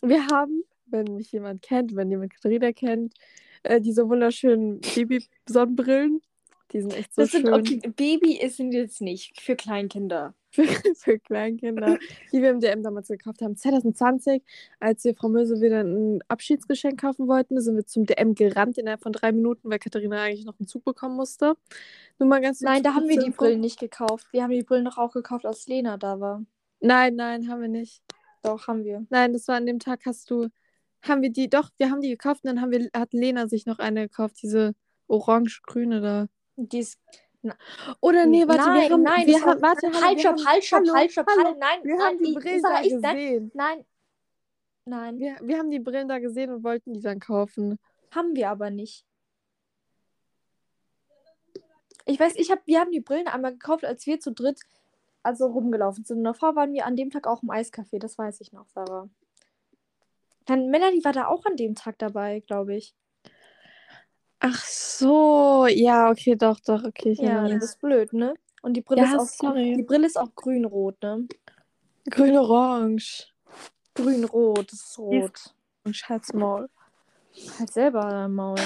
wir 0.01 0.25
haben, 0.27 0.63
wenn 0.91 1.15
mich 1.15 1.31
jemand 1.31 1.61
kennt, 1.61 1.95
wenn 1.95 2.09
jemand 2.09 2.33
Katharina 2.33 2.71
kennt, 2.71 3.13
äh, 3.63 3.81
diese 3.81 4.07
wunderschönen 4.09 4.79
Baby-Sonnenbrillen. 4.81 6.21
Die 6.71 6.81
sind 6.81 6.93
echt 6.93 7.13
so 7.15 7.21
Das 7.23 7.31
sind, 7.31 7.47
schön 7.47 7.53
okay, 7.53 7.81
Baby 7.95 8.37
ist 8.39 8.57
sind 8.57 8.73
jetzt 8.73 9.01
nicht 9.01 9.39
für 9.41 9.55
Kleinkinder. 9.55 10.35
für, 10.51 10.65
für 10.95 11.19
Kleinkinder, 11.19 11.97
die 12.31 12.41
wir 12.41 12.51
im 12.51 12.59
DM 12.59 12.83
damals 12.83 13.07
gekauft 13.07 13.41
haben. 13.41 13.55
2020, 13.55 14.43
als 14.79 15.03
wir 15.03 15.15
Frau 15.15 15.29
Möse 15.29 15.61
wieder 15.61 15.81
ein 15.81 16.21
Abschiedsgeschenk 16.27 17.01
kaufen 17.01 17.27
wollten, 17.27 17.59
sind 17.61 17.75
wir 17.75 17.85
zum 17.85 18.05
DM 18.05 18.35
gerannt 18.35 18.77
innerhalb 18.77 19.01
von 19.01 19.13
drei 19.13 19.31
Minuten, 19.31 19.69
weil 19.69 19.79
Katharina 19.79 20.21
eigentlich 20.21 20.45
noch 20.45 20.59
einen 20.59 20.67
Zug 20.67 20.83
bekommen 20.85 21.15
musste. 21.15 21.55
Nur 22.19 22.29
mal 22.29 22.41
ganz 22.41 22.61
Nein, 22.61 22.83
da 22.83 22.93
haben 22.93 23.07
wir 23.07 23.19
die. 23.19 23.31
Brillen 23.31 23.61
nicht 23.61 23.79
gekauft. 23.79 24.27
Wir 24.31 24.43
haben 24.43 24.51
die 24.51 24.63
Brillen 24.63 24.85
doch 24.85 24.97
auch 24.97 25.13
gekauft, 25.13 25.45
als 25.45 25.67
Lena 25.67 25.97
da 25.97 26.19
war. 26.19 26.43
Nein, 26.81 27.15
nein, 27.15 27.49
haben 27.49 27.61
wir 27.61 27.67
nicht. 27.67 28.03
Doch, 28.43 28.67
haben 28.67 28.83
wir. 28.83 29.05
Nein, 29.09 29.33
das 29.33 29.47
war 29.47 29.55
an 29.55 29.65
dem 29.65 29.79
Tag, 29.79 30.01
hast 30.05 30.29
du, 30.31 30.47
haben 31.01 31.21
wir 31.21 31.31
die, 31.31 31.49
doch, 31.49 31.69
wir 31.77 31.89
haben 31.89 32.01
die 32.01 32.09
gekauft 32.09 32.43
und 32.43 32.49
dann 32.49 32.61
haben 32.61 32.71
wir, 32.71 32.89
hat 32.95 33.13
Lena 33.13 33.47
sich 33.47 33.65
noch 33.65 33.79
eine 33.79 34.07
gekauft, 34.07 34.37
diese 34.41 34.73
orange-grüne 35.07 36.01
da. 36.01 36.27
Die 36.55 36.79
ist 36.79 36.99
Oder 38.01 38.25
nee, 38.25 38.47
warte, 38.47 38.63
nein, 38.63 38.81
wir 38.81 38.89
haben, 38.91 39.03
nein, 39.03 39.27
wir 39.27 39.41
haben, 39.41 39.61
warte, 39.61 39.87
halt, 40.05 40.19
stopp, 40.19 40.45
halt, 40.45 40.63
stopp, 40.63 40.83
halt, 40.93 41.11
stopp, 41.11 41.27
halt, 41.27 41.57
nein, 41.57 41.79
wir 41.83 41.95
nein, 41.95 42.05
haben 42.05 42.17
die 42.17 42.33
Brillen 42.33 42.61
da 42.61 42.81
gesehen. 42.81 43.51
nein, 43.53 43.85
nein, 44.85 45.19
Wir, 45.19 45.37
wir 45.41 45.57
haben 45.57 45.71
die 45.71 45.79
Brillen 45.79 46.07
da 46.07 46.19
gesehen 46.19 46.51
und 46.51 46.63
wollten 46.63 46.93
die 46.93 47.01
dann 47.01 47.19
kaufen. 47.19 47.79
haben 48.11 48.35
wir 48.35 48.49
aber 48.49 48.69
nicht. 48.69 49.05
Ich 52.05 52.19
weiß, 52.19 52.33
ich 52.35 52.49
hab, 52.51 52.65
wir 52.65 52.79
haben 52.79 52.91
die 52.91 53.01
Brillen 53.01 53.27
einmal 53.27 53.51
gekauft, 53.51 53.85
als 53.85 54.05
wir 54.05 54.19
zu 54.19 54.31
dritt 54.31 54.59
also 55.23 55.47
rumgelaufen 55.47 56.03
sind. 56.05 56.19
Und 56.19 56.23
davor 56.23 56.55
waren 56.55 56.73
wir 56.73 56.85
an 56.85 56.95
dem 56.95 57.11
Tag 57.11 57.27
auch 57.27 57.43
im 57.43 57.51
Eiscafé, 57.51 57.99
das 57.99 58.17
weiß 58.17 58.41
ich 58.41 58.51
noch, 58.51 58.67
Sarah. 58.69 59.09
Dann 60.49 60.71
Melanie 60.71 61.03
war 61.03 61.13
da 61.13 61.27
auch 61.27 61.45
an 61.45 61.57
dem 61.57 61.75
Tag 61.75 61.99
dabei, 61.99 62.39
glaube 62.39 62.75
ich. 62.75 62.95
Ach 64.39 64.65
so, 64.65 65.67
ja, 65.69 66.09
okay, 66.09 66.35
doch, 66.35 66.59
doch, 66.59 66.83
okay. 66.83 67.13
Ja, 67.19 67.41
erinnere 67.41 67.59
das 67.59 67.69
ist 67.71 67.79
blöd, 67.79 68.13
ne? 68.13 68.33
Und 68.63 68.73
die 68.73 68.81
Brille 68.81 69.03
Ja, 69.03 69.15
ist 69.15 69.39
auch 69.39 69.53
die 69.53 69.83
Brille 69.83 70.07
ist 70.07 70.17
auch 70.17 70.33
grün-rot, 70.33 71.03
ne? 71.03 71.27
Grün-Orange. 72.09 73.27
Grün-rot, 73.93 74.71
das 74.71 74.79
ist 74.79 74.97
rot. 74.97 75.53
Und 75.83 75.95
Schatzmaul. 75.95 76.67
Halt 77.59 77.71
selber 77.71 78.09
dein 78.09 78.33
Maul. 78.33 78.57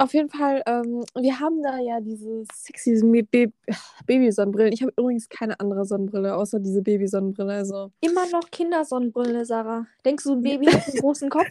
Auf 0.00 0.14
jeden 0.14 0.30
Fall, 0.30 0.62
ähm, 0.64 1.04
wir 1.14 1.40
haben 1.40 1.62
da 1.62 1.78
ja 1.78 2.00
diese 2.00 2.44
sexy 2.54 3.02
Ba- 3.30 3.74
Baby-Sonnenbrillen. 4.06 4.72
Ich 4.72 4.80
habe 4.80 4.94
übrigens 4.96 5.28
keine 5.28 5.60
andere 5.60 5.84
Sonnenbrille, 5.84 6.34
außer 6.34 6.58
diese 6.58 6.80
Baby-Sonnenbrille. 6.80 7.52
Also, 7.52 7.90
Immer 8.00 8.26
noch 8.30 8.50
Kindersonnenbrille, 8.50 9.44
Sarah. 9.44 9.86
Denkst 10.02 10.24
du, 10.24 10.32
ein 10.32 10.42
Baby 10.42 10.66
hat 10.72 10.88
einen 10.88 11.00
großen 11.02 11.28
Kopf? 11.28 11.50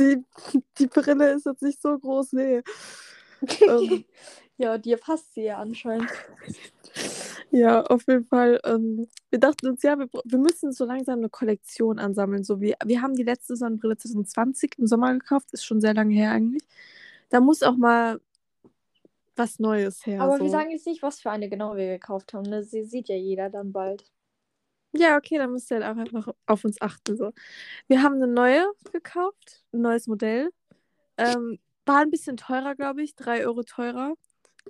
die, 0.00 0.24
die 0.80 0.86
Brille 0.88 1.34
ist 1.34 1.46
jetzt 1.46 1.62
nicht 1.62 1.80
so 1.80 1.96
groß, 1.96 2.32
nee. 2.32 2.60
ähm, 3.68 4.04
ja, 4.58 4.76
dir 4.78 4.96
passt 4.96 5.32
sie 5.34 5.42
ja 5.42 5.58
anscheinend. 5.58 6.10
ja, 7.52 7.82
auf 7.84 8.02
jeden 8.08 8.24
Fall. 8.24 8.58
Ähm, 8.64 9.06
wir 9.30 9.38
dachten 9.38 9.68
uns, 9.68 9.84
ja, 9.84 9.96
wir, 9.96 10.08
wir 10.24 10.38
müssen 10.38 10.72
so 10.72 10.84
langsam 10.86 11.20
eine 11.20 11.28
Kollektion 11.28 12.00
ansammeln. 12.00 12.42
So 12.42 12.60
wie, 12.60 12.74
wir 12.84 13.00
haben 13.00 13.14
die 13.14 13.22
letzte 13.22 13.54
Sonnenbrille 13.54 13.96
2020 13.96 14.72
im 14.78 14.88
Sommer 14.88 15.12
gekauft, 15.12 15.52
ist 15.52 15.64
schon 15.64 15.80
sehr 15.80 15.94
lange 15.94 16.14
her 16.16 16.32
eigentlich. 16.32 16.64
Da 17.32 17.40
muss 17.40 17.62
auch 17.62 17.76
mal 17.76 18.20
was 19.36 19.58
Neues 19.58 20.04
her. 20.04 20.20
Aber 20.20 20.36
so. 20.36 20.44
wir 20.44 20.50
sagen 20.50 20.70
jetzt 20.70 20.86
nicht, 20.86 21.02
was 21.02 21.20
für 21.20 21.30
eine 21.30 21.48
genau 21.48 21.76
wir 21.76 21.86
gekauft 21.86 22.34
haben. 22.34 22.42
Ne? 22.42 22.62
Sie 22.62 22.84
sieht 22.84 23.08
ja 23.08 23.16
jeder 23.16 23.48
dann 23.48 23.72
bald. 23.72 24.04
Ja, 24.92 25.16
okay, 25.16 25.38
dann 25.38 25.50
müsst 25.50 25.70
ihr 25.70 25.82
halt 25.82 25.96
auch 25.96 25.98
einfach 25.98 26.34
auf 26.44 26.64
uns 26.66 26.78
achten. 26.82 27.16
So. 27.16 27.32
Wir 27.88 28.02
haben 28.02 28.16
eine 28.16 28.26
neue 28.26 28.66
gekauft, 28.92 29.64
ein 29.72 29.80
neues 29.80 30.06
Modell. 30.06 30.50
Ähm, 31.16 31.58
war 31.86 32.00
ein 32.00 32.10
bisschen 32.10 32.36
teurer, 32.36 32.74
glaube 32.74 33.02
ich, 33.02 33.14
3 33.16 33.46
Euro 33.46 33.62
teurer. 33.62 34.12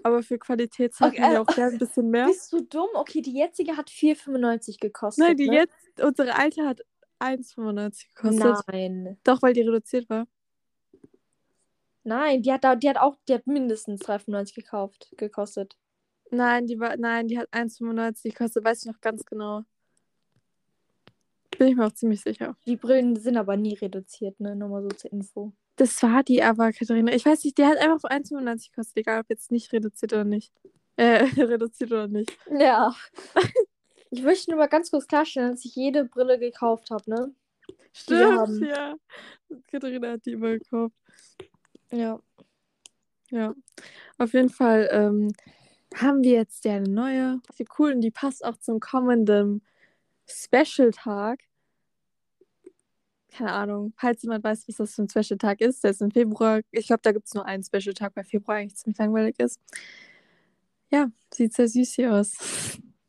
Aber 0.04 0.22
für 0.22 0.38
Qualität 0.38 0.94
zahlt 0.94 1.14
Okay, 1.14 1.22
ja 1.22 1.34
äh, 1.34 1.38
auch 1.38 1.46
gerne 1.46 1.72
ein 1.72 1.78
bisschen 1.78 2.10
mehr. 2.10 2.26
Bist 2.26 2.52
du 2.52 2.60
dumm? 2.60 2.88
Okay, 2.94 3.22
die 3.22 3.34
jetzige 3.34 3.76
hat 3.76 3.90
4,95 3.90 4.78
gekostet. 4.78 5.24
Nein, 5.24 5.36
die 5.36 5.48
ne? 5.48 5.56
jetzt, 5.56 6.00
unsere 6.00 6.36
alte 6.36 6.64
hat 6.64 6.80
1,95 7.18 8.06
gekostet. 8.14 8.56
Nein. 8.68 9.18
Doch, 9.24 9.42
weil 9.42 9.52
die 9.52 9.62
reduziert 9.62 10.08
war. 10.08 10.28
Nein, 12.04 12.42
die 12.42 12.52
hat, 12.52 12.64
da, 12.64 12.74
die 12.74 12.88
hat 12.88 12.98
auch, 12.98 13.16
die 13.28 13.34
hat 13.34 13.46
mindestens 13.46 14.02
3,95 14.02 14.54
gekauft, 14.54 15.12
gekostet. 15.16 15.76
Nein, 16.30 16.66
die 16.66 16.80
war, 16.80 16.96
nein, 16.96 17.28
die 17.28 17.38
hat 17.38 17.48
1,95 17.52 18.30
gekostet, 18.30 18.64
weiß 18.64 18.80
ich 18.80 18.92
noch 18.92 19.00
ganz 19.00 19.24
genau. 19.24 19.62
Bin 21.58 21.68
ich 21.68 21.76
mir 21.76 21.86
auch 21.86 21.92
ziemlich 21.92 22.22
sicher. 22.22 22.56
Die 22.66 22.76
Brillen 22.76 23.16
sind 23.16 23.36
aber 23.36 23.56
nie 23.56 23.74
reduziert, 23.74 24.40
ne? 24.40 24.56
Nur 24.56 24.68
mal 24.68 24.82
so 24.82 24.88
zur 24.88 25.12
Info. 25.12 25.52
Das 25.76 26.02
war 26.02 26.22
die 26.22 26.42
aber, 26.42 26.72
Katharina. 26.72 27.12
Ich 27.12 27.24
weiß 27.24 27.44
nicht, 27.44 27.58
die 27.58 27.64
hat 27.64 27.78
einfach 27.78 28.08
1,95 28.08 28.70
gekostet, 28.70 28.96
egal 28.96 29.20
ob 29.20 29.30
jetzt 29.30 29.52
nicht 29.52 29.72
reduziert 29.72 30.12
oder 30.12 30.24
nicht. 30.24 30.52
Äh, 30.96 31.24
reduziert 31.36 31.92
oder 31.92 32.08
nicht. 32.08 32.36
Ja. 32.50 32.94
ich 34.10 34.22
möchte 34.22 34.50
nur 34.50 34.58
mal 34.58 34.66
ganz 34.66 34.90
kurz 34.90 35.06
klarstellen, 35.06 35.52
dass 35.52 35.64
ich 35.64 35.74
jede 35.76 36.04
Brille 36.04 36.38
gekauft 36.38 36.90
habe, 36.90 37.08
ne? 37.08 37.34
Stimmt, 37.92 38.60
ja. 38.66 38.94
Katharina 39.70 40.12
hat 40.12 40.24
die 40.24 40.32
immer 40.32 40.52
gekauft. 40.52 40.94
Ja. 41.92 42.20
Ja. 43.30 43.54
Auf 44.18 44.34
jeden 44.34 44.50
Fall 44.50 44.88
ähm, 44.92 45.32
haben 45.94 46.22
wir 46.22 46.32
jetzt 46.32 46.64
ja 46.64 46.74
eine 46.76 46.88
neue. 46.88 47.40
Die 47.58 47.66
cool 47.78 47.92
und 47.92 48.00
die 48.02 48.10
passt 48.10 48.44
auch 48.44 48.56
zum 48.58 48.80
kommenden 48.80 49.62
Special-Tag. 50.28 51.40
Keine 53.30 53.52
Ahnung, 53.52 53.94
falls 53.96 54.22
jemand 54.22 54.44
weiß, 54.44 54.68
was 54.68 54.76
das 54.76 54.94
für 54.94 55.02
ein 55.02 55.08
Special-Tag 55.08 55.60
ist, 55.62 55.82
der 55.84 55.92
ist 55.92 56.02
im 56.02 56.10
Februar. 56.10 56.60
Ich 56.70 56.86
glaube, 56.88 57.00
da 57.02 57.12
gibt 57.12 57.26
es 57.26 57.34
nur 57.34 57.46
einen 57.46 57.64
Special-Tag, 57.64 58.12
weil 58.14 58.24
Februar 58.24 58.58
eigentlich 58.58 58.76
ziemlich 58.76 58.98
langweilig 58.98 59.38
ist. 59.38 59.58
Ja, 60.90 61.10
sieht 61.32 61.54
sehr 61.54 61.68
süß 61.68 61.94
hier 61.94 62.12
aus. 62.14 62.34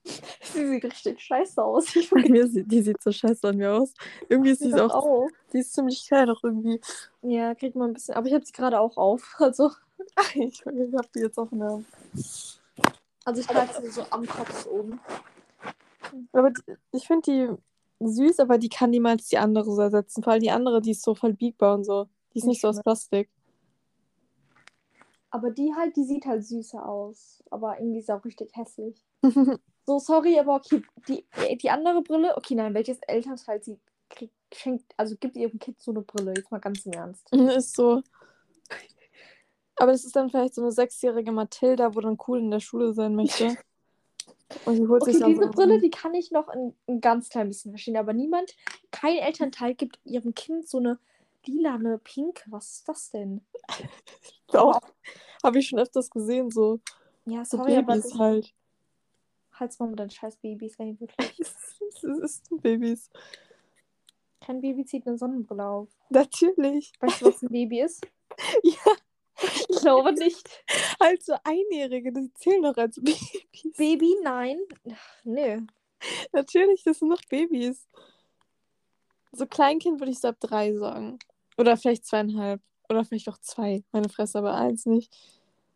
Sie 0.54 0.68
sieht 0.68 0.84
richtig 0.84 1.22
scheiße 1.22 1.64
aus. 1.64 1.96
Ich 1.96 2.10
Bei 2.10 2.28
mir 2.28 2.48
die 2.48 2.82
sieht 2.82 3.02
so 3.02 3.12
scheiße 3.12 3.48
an 3.48 3.58
mir 3.58 3.74
aus. 3.74 3.94
Irgendwie 4.28 4.52
ist 4.52 4.60
sie 4.60 4.74
auch, 4.74 4.94
auch. 4.94 5.28
die 5.52 5.60
ist 5.60 5.74
ziemlich 5.74 6.06
klein 6.08 6.30
auch 6.30 6.44
irgendwie. 6.44 6.80
Ja, 7.22 7.56
kriegt 7.56 7.76
man 7.76 7.92
ein 7.92 7.94
bisschen. 7.94 8.16
Aber 8.16 8.28
ich 8.28 8.34
habe 8.34 8.46
sie 8.46 8.52
gerade 8.52 8.80
auch 8.80 8.98
auf. 8.98 9.36
Also, 9.40 9.72
Ich, 10.36 10.66
ich 10.66 10.94
hab 10.96 11.12
die 11.14 11.20
jetzt 11.20 11.38
auch 11.38 11.52
in 11.52 11.60
der 11.60 11.82
also 13.26 13.40
ich 13.40 13.48
trage 13.48 13.82
sie 13.82 13.90
so 13.90 14.04
am 14.10 14.26
Kopf 14.26 14.68
oben. 14.68 15.00
Aber 16.34 16.52
die, 16.52 16.62
ich 16.92 17.08
finde 17.08 17.22
die 18.02 18.06
süß, 18.06 18.40
aber 18.40 18.58
die 18.58 18.70
kann 18.70 18.90
niemals 18.90 19.30
die 19.30 19.38
andere 19.38 19.72
so 19.74 19.82
ersetzen. 19.82 20.24
Vor 20.24 20.34
allem 20.34 20.42
die 20.42 20.52
andere, 20.52 20.82
die 20.82 20.92
ist 20.92 21.04
so 21.04 21.16
voll 21.16 21.34
biegbar 21.34 21.76
und 21.76 21.86
so. 21.86 22.08
Die 22.34 22.40
ist 22.40 22.46
nicht 22.46 22.60
so 22.60 22.68
aus 22.68 22.82
Plastik. 22.82 23.30
Aber 25.30 25.52
die 25.52 25.74
halt, 25.74 25.96
die 25.96 26.04
sieht 26.04 26.26
halt 26.26 26.46
süßer 26.46 26.86
aus. 26.86 27.42
Aber 27.50 27.80
irgendwie 27.80 28.00
ist 28.00 28.08
sie 28.08 28.14
auch 28.14 28.26
richtig 28.26 28.56
hässlich. 28.56 29.02
So, 29.86 30.00
sorry, 30.00 30.40
aber 30.40 30.56
okay, 30.56 30.82
die, 31.08 31.26
die 31.58 31.70
andere 31.70 32.02
Brille, 32.02 32.38
okay, 32.38 32.56
nein, 32.56 32.74
welches 32.74 33.00
Elternteil 33.00 33.62
sie 33.62 33.80
kriegt, 34.10 34.34
schenkt, 34.54 34.86
also 34.98 35.16
gibt 35.18 35.36
ihrem 35.36 35.60
Kind 35.60 35.82
so 35.82 35.92
eine 35.92 36.02
Brille, 36.02 36.34
jetzt 36.36 36.52
mal 36.52 36.60
ganz 36.60 36.86
im 36.86 36.94
Ernst. 36.94 37.32
Ist 37.34 37.76
so. 37.76 38.02
Aber 39.76 39.92
das 39.92 40.06
ist 40.06 40.16
dann 40.16 40.30
vielleicht 40.30 40.54
so 40.54 40.62
eine 40.62 40.72
sechsjährige 40.72 41.32
Mathilda, 41.32 41.96
wo 41.96 42.00
dann 42.00 42.18
cool 42.28 42.40
in 42.40 42.52
der 42.52 42.60
Schule 42.60 42.94
sein 42.94 43.16
möchte. 43.16 43.58
Und 44.66 44.76
sie 44.76 44.88
holt 44.88 45.02
Okay, 45.02 45.14
sich 45.14 45.22
dann 45.22 45.32
diese 45.32 45.46
so 45.46 45.52
Brille, 45.52 45.80
die 45.80 45.90
kann 45.90 46.14
ich 46.14 46.32
noch 46.32 46.48
ein, 46.48 46.76
ein 46.88 47.02
ganz 47.02 47.30
klein 47.30 47.48
bisschen 47.48 47.72
verstehen, 47.72 47.98
aber 47.98 48.14
niemand, 48.14 48.56
kein 48.92 49.18
Elternteil 49.18 49.74
gibt 49.74 50.00
ihrem 50.06 50.36
Kind 50.36 50.70
so 50.70 50.78
eine 50.78 51.00
lilane 51.46 51.98
Pink. 51.98 52.44
Was 52.48 52.74
ist 52.74 52.88
das 52.90 53.10
denn? 53.10 53.42
Doch. 54.48 54.80
Habe 55.44 55.60
ich 55.60 55.68
schon 55.68 55.80
öfters 55.80 56.10
gesehen, 56.10 56.52
so, 56.52 56.80
Ja, 57.26 57.44
so 57.44 57.58
sorry, 57.58 57.76
aber 57.76 57.94
Babys 57.94 58.12
das, 58.12 58.20
halt. 58.20 58.54
Halt's 59.64 59.80
mal 59.80 59.90
mit 59.90 60.00
deinen 60.00 60.10
scheiß 60.10 60.38
Babys, 60.38 60.76
ey, 60.80 60.98
wirklich. 61.00 61.40
Es 61.96 62.04
ist 62.04 62.48
Babys. 62.62 63.10
Kein 64.42 64.60
Baby 64.62 64.84
zieht 64.84 65.08
eine 65.08 65.18
Sonnenbrille 65.18 65.66
auf. 65.66 65.90
Natürlich. 66.10 66.92
Weißt 67.00 67.22
du, 67.22 67.28
was 67.28 67.42
ein 67.42 67.50
Baby 67.50 67.82
ist? 67.82 68.06
Ja, 68.64 68.92
Ich 69.42 69.68
glaube 69.80 70.12
nicht. 70.14 70.64
halt 71.00 71.24
so 71.24 71.36
Einjährige, 71.44 72.12
die 72.12 72.34
zählen 72.34 72.62
doch 72.64 72.76
als 72.76 72.96
Babys. 72.96 73.46
Baby, 73.78 74.16
nein. 74.24 74.60
Ach, 74.92 75.24
nö. 75.24 75.62
Natürlich, 76.34 76.84
das 76.84 77.00
sind 77.00 77.10
noch 77.10 77.22
Babys. 77.30 77.88
So 79.32 79.46
Kleinkind 79.46 80.00
würde 80.02 80.12
ich 80.12 80.20
so 80.20 80.28
ab 80.30 80.38
drei 80.40 80.74
sagen. 80.74 81.20
Oder 81.58 81.78
vielleicht 81.78 82.06
zweieinhalb. 82.06 82.62
Oder 82.90 83.06
vielleicht 83.06 83.30
auch 83.30 83.38
zwei. 83.38 83.84
Meine 83.92 84.10
Fresse, 84.10 84.40
aber 84.40 84.56
eins 84.56 84.86
nicht. 84.86 85.16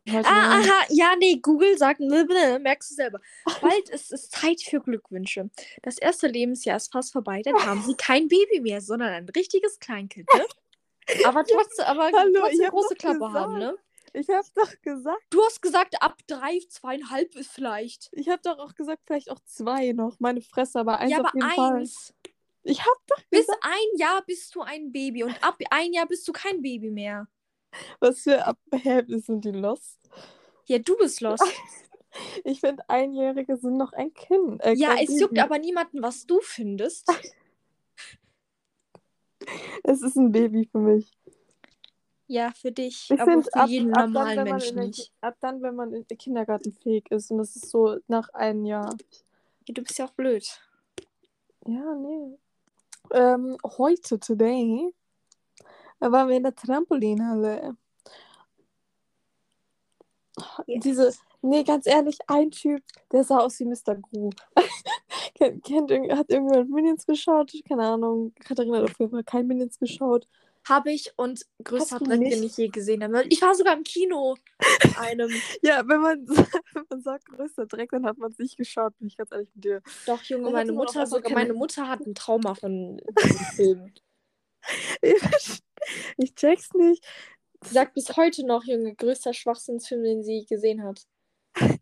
Heute 0.09 0.27
Ah, 0.27 0.59
aha, 0.59 0.85
ja, 0.89 1.15
nee, 1.19 1.37
Google 1.41 1.77
sagt, 1.77 1.99
ne, 1.99 2.23
ne, 2.25 2.59
merkst 2.59 2.91
du 2.91 2.95
selber. 2.95 3.19
Bald 3.61 3.89
ist 3.89 4.11
es 4.13 4.29
Zeit 4.29 4.61
für 4.61 4.79
Glückwünsche. 4.81 5.49
Das 5.83 5.97
erste 5.97 6.27
Lebensjahr 6.27 6.77
ist 6.77 6.91
fast 6.91 7.11
vorbei, 7.11 7.41
dann 7.43 7.55
haben 7.65 7.81
sie 7.81 7.95
kein 7.95 8.27
Baby 8.27 8.61
mehr, 8.61 8.81
sondern 8.81 9.09
ein 9.13 9.29
richtiges 9.29 9.79
Kleinkind, 9.79 10.27
ne? 10.33 10.45
Aber 11.25 11.43
trotzdem, 11.45 11.85
aber 11.85 12.09
Hallo, 12.13 12.39
trotzdem 12.41 12.65
hab 12.65 12.71
große 12.71 12.95
Klappe 12.95 13.17
gesagt. 13.19 13.35
haben, 13.35 13.59
ne? 13.59 13.77
Ich 14.13 14.29
habe 14.29 14.47
doch 14.55 14.71
gesagt, 14.81 15.21
Du 15.29 15.43
hast 15.43 15.61
gesagt, 15.61 16.01
ab 16.01 16.17
drei, 16.27 16.59
zweieinhalb 16.69 17.35
ist 17.35 17.51
vielleicht. 17.51 18.09
ich 18.13 18.29
habe 18.29 18.41
doch 18.43 18.57
auch 18.59 18.73
gesagt, 18.73 19.03
vielleicht 19.05 19.29
auch 19.29 19.39
zwei 19.45 19.91
noch. 19.91 20.19
Meine 20.19 20.41
Fresse, 20.41 20.79
aber 20.79 20.99
eins 20.99 21.11
ja, 21.11 21.19
auf 21.19 21.25
aber 21.27 21.35
jeden 21.35 21.51
Fall. 21.51 21.75
eins. 21.81 22.13
Ich 22.63 22.79
habe 22.81 22.99
doch 23.07 23.21
Bis 23.29 23.41
gesagt, 23.47 23.63
ein 23.63 23.99
Jahr 23.99 24.21
bist 24.25 24.53
du 24.55 24.61
ein 24.61 24.91
Baby 24.91 25.23
und 25.23 25.43
ab 25.43 25.57
ein 25.69 25.93
Jahr 25.93 26.07
bist 26.07 26.27
du 26.27 26.31
kein 26.33 26.61
Baby 26.61 26.89
mehr. 26.89 27.27
Was 27.99 28.21
für 28.21 28.55
Hä, 28.71 29.03
sind 29.19 29.45
die 29.45 29.51
lost? 29.51 29.99
Ja, 30.65 30.79
du 30.79 30.97
bist 30.97 31.21
los. 31.21 31.39
Ich 32.43 32.61
finde, 32.61 32.81
Einjährige 32.89 33.57
sind 33.57 33.77
noch 33.77 33.93
ein 33.93 34.11
Kind. 34.11 34.63
Äh, 34.63 34.73
Ja, 34.73 34.95
es 34.99 35.19
juckt 35.19 35.37
aber 35.37 35.59
niemanden, 35.59 36.01
was 36.01 36.25
du 36.25 36.39
findest. 36.41 37.07
Es 39.83 40.01
ist 40.01 40.15
ein 40.15 40.31
Baby 40.31 40.67
für 40.71 40.79
mich. 40.79 41.11
Ja, 42.27 42.51
für 42.51 42.71
dich, 42.71 43.09
Ich 43.09 43.21
aber 43.21 43.41
für 43.43 43.53
ab, 43.53 43.69
jeden 43.69 43.93
ab, 43.93 43.99
dann, 43.99 44.13
normalen 44.13 44.37
wenn 44.37 44.47
man 44.47 44.51
Menschen 44.57 44.69
in 44.69 44.75
der, 44.75 44.85
nicht. 44.87 45.13
ab 45.21 45.35
dann, 45.39 45.61
wenn 45.61 45.75
man 45.75 45.93
in 45.93 46.07
der 46.07 46.17
Kindergarten 46.17 46.73
fähig 46.73 47.09
ist. 47.11 47.31
Und 47.31 47.37
das 47.37 47.55
ist 47.55 47.69
so 47.69 47.97
nach 48.07 48.29
einem 48.33 48.65
Jahr. 48.65 48.95
Ja, 49.67 49.73
du 49.73 49.81
bist 49.81 49.97
ja 49.97 50.05
auch 50.05 50.11
blöd. 50.11 50.59
Ja, 51.65 51.95
nee. 51.95 52.37
Ähm, 53.13 53.57
heute, 53.63 54.19
today, 54.19 54.93
da 55.99 56.11
waren 56.11 56.29
wir 56.29 56.37
in 56.37 56.43
der 56.43 56.55
Trampolinhalle. 56.55 57.75
Yes. 60.67 60.83
Diese, 60.83 61.13
nee, 61.41 61.63
ganz 61.63 61.87
ehrlich, 61.87 62.17
ein 62.27 62.51
Typ, 62.51 62.83
der 63.11 63.23
sah 63.23 63.39
aus 63.39 63.59
wie 63.59 63.65
Mr. 63.65 63.95
Gru. 63.95 64.29
kennt, 65.35 65.67
hat 65.91 66.29
irgendjemand 66.29 66.69
Minions 66.69 67.05
geschaut? 67.05 67.51
Keine 67.67 67.83
Ahnung. 67.87 68.33
Katharina 68.39 68.77
hat 68.77 68.91
auf 68.91 68.99
jeden 68.99 69.11
Fall 69.11 69.23
kein 69.23 69.47
Minions 69.47 69.79
geschaut. 69.79 70.27
Habe 70.67 70.91
ich 70.91 71.13
und 71.15 71.45
Dreck, 71.63 72.19
nicht? 72.19 72.33
den 72.35 72.43
ich 72.43 72.57
je 72.57 72.67
gesehen 72.67 73.01
habe. 73.01 73.23
Ich 73.29 73.41
war 73.41 73.55
sogar 73.55 73.73
im 73.75 73.83
Kino. 73.83 74.35
in 74.83 74.95
einem. 74.97 75.29
Ja, 75.61 75.87
wenn 75.87 76.01
man, 76.01 76.27
wenn 76.73 76.85
man 76.89 77.01
sagt, 77.01 77.25
größter 77.25 77.65
Dreck, 77.67 77.91
dann 77.91 78.05
hat 78.05 78.17
man 78.17 78.31
es 78.31 78.37
nicht 78.37 78.57
geschaut, 78.57 78.97
bin 78.99 79.07
ich 79.07 79.15
ganz 79.15 79.31
ehrlich 79.31 79.49
mit 79.55 79.63
dir. 79.63 79.81
Doch, 80.05 80.21
Junge, 80.23 80.45
Dann 80.45 80.53
meine 80.53 80.73
Mutter, 80.73 81.07
sogar 81.07 81.21
keine- 81.23 81.35
meine 81.35 81.53
Mutter 81.53 81.87
hat 81.87 82.01
ein 82.01 82.15
Trauma 82.15 82.53
von 82.53 82.97
diesem 83.23 83.45
Film. 83.55 83.93
Ich 86.17 86.35
check's 86.35 86.73
nicht. 86.73 87.05
Sie 87.63 87.73
sagt 87.73 87.93
bis 87.93 88.15
heute 88.15 88.45
noch, 88.45 88.63
Junge, 88.65 88.93
größter 88.95 89.33
Schwachsinnsfilm, 89.33 90.03
den 90.03 90.23
sie 90.23 90.45
gesehen 90.45 90.83
hat. 90.83 91.07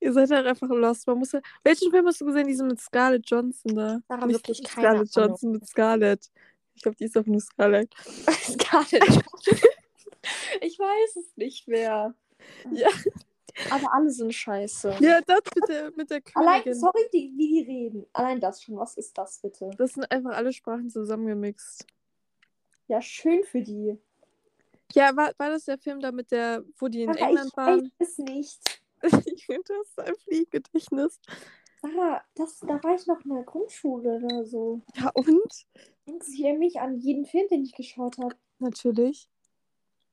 Ihr 0.00 0.12
seid 0.12 0.30
halt 0.30 0.46
einfach 0.46 0.68
lost. 0.68 1.06
Man 1.06 1.18
muss 1.18 1.32
ja... 1.32 1.40
Welchen 1.62 1.90
Film 1.90 2.06
hast 2.06 2.20
du 2.20 2.26
gesehen? 2.26 2.46
Diesen 2.46 2.68
mit 2.68 2.80
Scarlett 2.80 3.28
Johnson 3.28 3.74
da? 3.74 4.00
Daran 4.08 4.28
Nicht 4.28 4.46
wirklich 4.46 4.62
keine 4.62 5.06
Scarlett 5.06 5.16
Ahnung. 5.16 5.28
Johnson 5.30 5.52
mit 5.52 5.66
Scarlett. 5.66 6.30
Ich 6.74 6.82
glaube, 6.82 6.96
die 6.96 7.04
ist 7.04 7.16
auch 7.16 7.24
nur 7.24 7.40
Scarlett. 7.40 7.94
Scarlett 8.30 9.08
Johansson. 9.08 9.58
Ich 10.60 10.78
weiß 10.78 11.16
es 11.16 11.36
nicht 11.36 11.66
mehr. 11.66 12.14
Ja. 12.72 12.88
Aber 13.70 13.92
alle 13.92 14.10
sind 14.10 14.34
scheiße. 14.34 14.96
Ja, 15.00 15.20
das 15.20 15.40
mit 15.54 15.68
der, 15.68 15.92
mit 15.96 16.10
der 16.10 16.20
Allein, 16.34 16.62
Königin. 16.62 16.80
sorry, 16.80 17.08
die, 17.12 17.32
wie 17.36 17.48
die 17.48 17.62
reden. 17.62 18.06
Allein 18.12 18.40
das 18.40 18.62
schon. 18.62 18.76
Was 18.76 18.96
ist 18.96 19.16
das 19.16 19.38
bitte? 19.38 19.70
Das 19.78 19.92
sind 19.92 20.10
einfach 20.10 20.32
alle 20.32 20.52
Sprachen 20.52 20.90
zusammengemixt. 20.90 21.86
Ja, 22.88 23.00
schön 23.00 23.44
für 23.44 23.62
die. 23.62 23.98
Ja, 24.92 25.16
war, 25.16 25.32
war 25.38 25.50
das 25.50 25.64
der 25.64 25.78
Film 25.78 26.00
da 26.00 26.12
mit 26.12 26.30
der, 26.30 26.64
wo 26.78 26.88
die 26.88 27.02
in 27.02 27.12
Sarah, 27.12 27.28
England 27.28 27.50
ich 27.50 27.56
waren? 27.56 27.92
weiß 27.98 28.08
es 28.08 28.18
nicht. 28.18 28.82
ich 29.26 29.46
finde 29.46 29.64
das 29.68 29.88
ist 29.88 30.00
ein 30.00 30.14
Fliegengedächtnis. 30.16 31.20
Sarah, 31.82 32.22
das, 32.34 32.60
da 32.60 32.82
war 32.82 32.94
ich 32.94 33.06
noch 33.06 33.20
in 33.24 33.34
der 33.34 33.42
Grundschule 33.42 34.16
oder 34.22 34.46
so. 34.46 34.80
Ja, 34.96 35.10
und? 35.14 35.66
Du 36.06 36.18
hier 36.32 36.56
mich 36.58 36.80
an 36.80 36.98
jeden 36.98 37.26
Film, 37.26 37.48
den 37.48 37.64
ich 37.64 37.74
geschaut 37.74 38.18
habe? 38.18 38.36
Natürlich. 38.58 39.28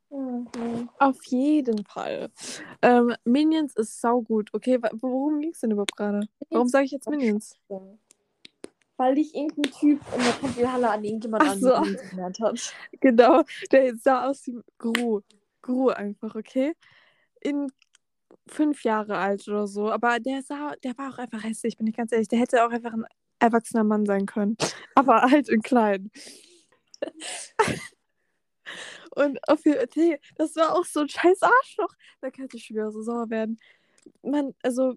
Ja, 0.10 0.18
nee. 0.58 0.88
Auf 1.00 1.24
jeden 1.26 1.86
Fall. 1.86 2.30
Ähm, 2.82 3.16
Minions 3.24 3.76
ist 3.76 4.02
saugut. 4.02 4.50
Okay, 4.54 4.80
worum 4.94 5.40
ging 5.40 5.52
es 5.52 5.62
denn 5.62 5.72
überhaupt 5.72 5.96
gerade? 5.96 6.28
Warum 6.50 6.68
sage 6.68 6.86
ich 6.86 6.92
jetzt 6.92 7.10
Minions? 7.10 7.56
Weil 9.02 9.16
dich 9.16 9.34
irgendein 9.34 9.72
Typ 9.72 10.00
in 10.16 10.24
der 10.24 10.40
Trampolinhalle 10.40 10.92
an 10.92 11.04
irgendjemand 11.04 11.60
so. 11.60 11.70
erinnert 11.70 12.40
hat. 12.40 12.76
Genau, 13.00 13.42
der 13.72 13.96
sah 13.96 14.30
aus 14.30 14.46
wie 14.46 14.60
Gru. 14.78 15.22
Gru 15.64 15.90
einfach, 15.90 16.36
okay? 16.36 16.74
In 17.40 17.72
fünf 18.48 18.84
Jahre 18.84 19.18
alt 19.18 19.48
oder 19.48 19.66
so. 19.66 19.90
Aber 19.92 20.20
der 20.20 20.44
sah, 20.44 20.76
der 20.84 20.96
war 21.00 21.12
auch 21.12 21.18
einfach 21.18 21.44
hässlich, 21.44 21.78
bin 21.78 21.88
ich 21.88 21.98
ganz 21.98 22.12
ehrlich. 22.12 22.28
Der 22.28 22.38
hätte 22.38 22.64
auch 22.64 22.70
einfach 22.70 22.94
ein 22.94 23.06
erwachsener 23.40 23.84
Mann 23.84 24.06
sein 24.06 24.28
können. 24.28 24.56
Aber 24.94 25.24
halt 25.24 25.50
in 25.50 25.64
klein. 25.64 26.12
Und 29.16 29.40
auf 29.50 29.66
jeden 29.66 29.90
nee, 29.96 30.20
das 30.36 30.56
war 30.56 30.76
auch 30.76 30.86
so 30.86 31.00
ein 31.00 31.10
scheiß 31.10 31.42
Arschloch. 31.42 31.96
Da 32.22 32.30
könnte 32.30 32.56
ich 32.58 32.66
schon 32.66 32.76
wieder 32.76 32.92
so 32.92 33.02
sauer 33.02 33.32
werden. 33.32 33.60
Man, 34.22 34.54
also, 34.62 34.94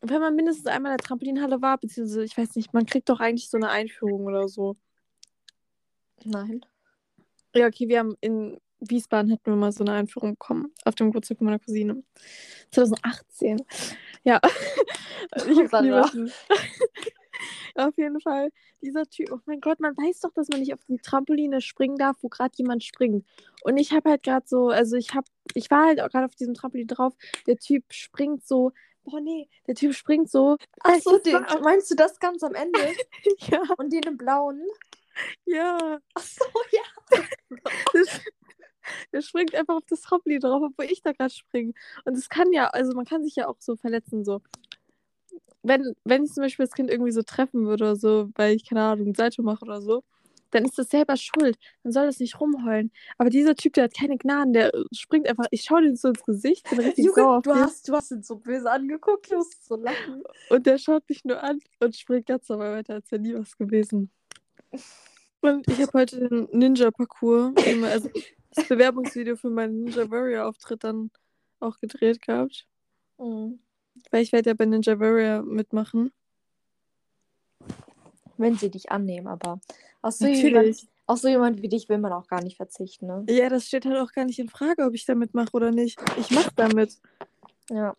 wenn 0.00 0.20
man 0.20 0.34
mindestens 0.34 0.66
einmal 0.66 0.92
in 0.92 0.98
der 0.98 1.06
Trampolinhalle 1.06 1.60
war, 1.60 1.78
beziehungsweise, 1.78 2.24
ich 2.24 2.36
weiß 2.36 2.56
nicht, 2.56 2.72
man 2.72 2.86
kriegt 2.86 3.08
doch 3.08 3.20
eigentlich 3.20 3.48
so 3.48 3.56
eine 3.56 3.68
Einführung 3.68 4.24
oder 4.24 4.48
so. 4.48 4.76
Nein. 6.24 6.64
Ja, 7.54 7.66
okay, 7.66 7.88
wir 7.88 7.98
haben 7.98 8.16
in 8.20 8.60
Wiesbaden 8.80 9.30
hatten 9.32 9.44
wir 9.44 9.56
mal 9.56 9.72
so 9.72 9.84
eine 9.84 9.92
Einführung 9.92 10.32
bekommen 10.32 10.72
auf 10.84 10.94
dem 10.94 11.08
Geburtstag 11.08 11.38
von 11.38 11.46
meiner 11.46 11.58
Cousine. 11.58 12.02
2018. 12.70 13.62
Ja. 14.24 14.40
ich 15.36 15.44
wissen. 15.44 16.32
auf 17.74 17.96
jeden 17.96 18.20
Fall, 18.20 18.50
dieser 18.82 19.04
Typ, 19.04 19.30
oh 19.32 19.38
mein 19.46 19.60
Gott, 19.60 19.80
man 19.80 19.96
weiß 19.96 20.20
doch, 20.20 20.32
dass 20.32 20.48
man 20.48 20.60
nicht 20.60 20.72
auf 20.72 20.80
die 20.88 20.98
Trampoline 20.98 21.60
springen 21.60 21.96
darf, 21.96 22.16
wo 22.22 22.28
gerade 22.28 22.52
jemand 22.56 22.84
springt. 22.84 23.26
Und 23.62 23.76
ich 23.76 23.92
habe 23.92 24.10
halt 24.10 24.22
gerade 24.22 24.46
so, 24.46 24.68
also 24.68 24.96
ich 24.96 25.14
habe, 25.14 25.26
ich 25.54 25.70
war 25.70 25.86
halt 25.86 26.00
auch 26.00 26.08
gerade 26.08 26.26
auf 26.26 26.34
diesem 26.34 26.54
Trampolin 26.54 26.86
drauf, 26.86 27.14
der 27.46 27.56
Typ 27.56 27.84
springt 27.92 28.46
so, 28.46 28.72
boah 29.04 29.20
nee, 29.20 29.48
der 29.66 29.74
Typ 29.74 29.94
springt 29.94 30.30
so. 30.30 30.56
Achso, 30.80 31.16
Es 31.16 31.22
den, 31.22 31.44
meinst 31.62 31.90
du 31.90 31.94
das 31.94 32.18
ganz 32.18 32.42
am 32.42 32.54
Ende? 32.54 32.78
Ja, 33.50 33.62
Und 33.78 33.92
den 33.92 34.02
im 34.04 34.16
blauen? 34.16 34.62
ja. 35.46 35.98
Achso, 36.14 36.44
ja. 36.72 38.02
Der, 39.12 39.20
springt 39.22 39.54
einfach 39.54 39.76
auf 39.76 39.86
das 39.88 40.00
Trampolin 40.00 40.40
drauf, 40.40 40.62
obwohl 40.64 40.86
ich 40.86 41.02
da 41.02 41.12
gerade 41.12 41.32
springe. 41.32 41.74
Und 42.04 42.16
es 42.16 42.28
kann 42.28 42.52
ja, 42.52 42.68
also 42.68 42.92
man 42.94 43.04
kann 43.04 43.22
sich 43.22 43.36
ja 43.36 43.46
auch 43.46 43.56
so 43.60 43.76
verletzen, 43.76 44.24
so. 44.24 44.40
Wenn, 45.62 45.94
wenn 46.04 46.24
ich 46.24 46.32
zum 46.32 46.42
Beispiel 46.42 46.64
das 46.64 46.74
Kind 46.74 46.90
irgendwie 46.90 47.12
so 47.12 47.22
treffen 47.22 47.66
würde 47.66 47.84
oder 47.84 47.96
so, 47.96 48.30
weil 48.34 48.56
ich, 48.56 48.66
keine 48.66 48.82
Ahnung, 48.82 49.14
Salto 49.14 49.42
mache 49.42 49.64
oder 49.64 49.82
so, 49.82 50.02
dann 50.50 50.64
ist 50.64 50.78
das 50.78 50.90
selber 50.90 51.16
schuld. 51.16 51.58
Dann 51.82 51.92
soll 51.92 52.06
das 52.06 52.20
nicht 52.20 52.40
rumheulen. 52.40 52.90
Aber 53.18 53.30
dieser 53.30 53.54
Typ, 53.54 53.74
der 53.74 53.84
hat 53.84 53.94
keine 53.94 54.18
Gnaden, 54.18 54.52
der 54.52 54.72
springt 54.92 55.28
einfach, 55.28 55.46
ich 55.50 55.62
schaue 55.62 55.82
den 55.82 55.96
so 55.96 56.08
ins 56.08 56.24
Gesicht, 56.24 56.68
bin 56.70 56.80
richtig 56.80 57.06
sauer 57.06 57.16
Junge, 57.16 57.36
auf 57.36 57.42
du 57.44 57.54
hast, 57.54 57.88
du 57.88 57.94
hast 57.94 58.10
ihn 58.10 58.22
so 58.22 58.36
böse 58.36 58.70
angeguckt, 58.70 59.30
du 59.30 59.36
musst 59.36 59.64
so 59.66 59.76
lachen. 59.76 60.22
Und 60.48 60.66
der 60.66 60.78
schaut 60.78 61.08
mich 61.08 61.24
nur 61.24 61.42
an 61.42 61.60
und 61.80 61.96
springt 61.96 62.26
ganz 62.26 62.48
normal 62.48 62.78
weiter, 62.78 62.94
als 62.94 63.10
wäre 63.10 63.22
nie 63.22 63.34
was 63.34 63.56
gewesen. 63.56 64.10
Und 65.40 65.66
ich 65.68 65.80
habe 65.80 65.92
heute 65.94 66.28
den 66.28 66.48
Ninja-Parcours. 66.52 67.54
Also, 67.84 68.10
Bewerbungsvideo 68.68 69.36
für 69.36 69.50
meinen 69.50 69.84
Ninja 69.84 70.10
Warrior 70.10 70.46
Auftritt 70.46 70.84
dann 70.84 71.10
auch 71.60 71.78
gedreht 71.78 72.20
gehabt. 72.22 72.66
Mhm. 73.18 73.60
Weil 74.10 74.22
ich 74.22 74.32
werde 74.32 74.50
ja 74.50 74.54
bei 74.54 74.66
Ninja 74.66 74.98
Warrior 74.98 75.42
mitmachen. 75.42 76.12
Wenn 78.36 78.56
sie 78.56 78.70
dich 78.70 78.90
annehmen, 78.90 79.26
aber 79.26 79.60
auf 80.02 80.14
so, 80.14 80.26
jemand, 80.26 80.88
auf 81.06 81.18
so 81.18 81.28
jemand 81.28 81.62
wie 81.62 81.68
dich 81.68 81.88
will 81.88 81.98
man 81.98 82.12
auch 82.12 82.26
gar 82.26 82.42
nicht 82.42 82.56
verzichten, 82.56 83.06
ne? 83.06 83.24
Ja, 83.28 83.48
das 83.48 83.66
steht 83.66 83.84
halt 83.84 83.98
auch 83.98 84.12
gar 84.12 84.24
nicht 84.24 84.38
in 84.38 84.48
Frage, 84.48 84.84
ob 84.84 84.94
ich 84.94 85.04
da 85.04 85.14
mitmache 85.14 85.50
oder 85.52 85.70
nicht. 85.70 86.00
Ich 86.18 86.30
mache 86.30 86.50
damit. 86.56 86.98
Ja. 87.70 87.94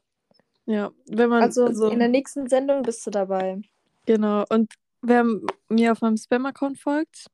Ja, 0.65 0.91
wenn 1.07 1.29
man 1.29 1.41
Also 1.43 1.71
so 1.73 1.89
in 1.89 1.99
der 1.99 2.07
nächsten 2.07 2.47
Sendung 2.47 2.83
bist 2.83 3.05
du 3.05 3.11
dabei. 3.11 3.61
genau 4.05 4.45
und 4.49 4.71
wer 5.01 5.25
mir 5.69 5.91
auf 5.91 6.01
meinem 6.01 6.17
Spam-Account 6.17 6.79
folgt, 6.79 7.25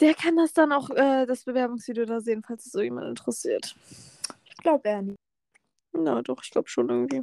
der 0.00 0.14
kann 0.14 0.36
das 0.36 0.52
dann 0.52 0.72
auch 0.72 0.90
äh, 0.90 1.26
das 1.26 1.44
Bewerbungsvideo 1.44 2.04
da 2.06 2.20
sehen, 2.20 2.42
falls 2.46 2.66
es 2.66 2.72
so 2.72 2.80
jemand 2.80 3.08
interessiert. 3.08 3.74
Ich 4.44 4.56
glaube 4.56 4.88
eher 4.88 5.02
nicht. 5.02 5.18
Na 5.92 6.22
doch, 6.22 6.42
ich 6.42 6.50
glaube 6.50 6.68
schon 6.68 6.88
irgendwie. 6.88 7.22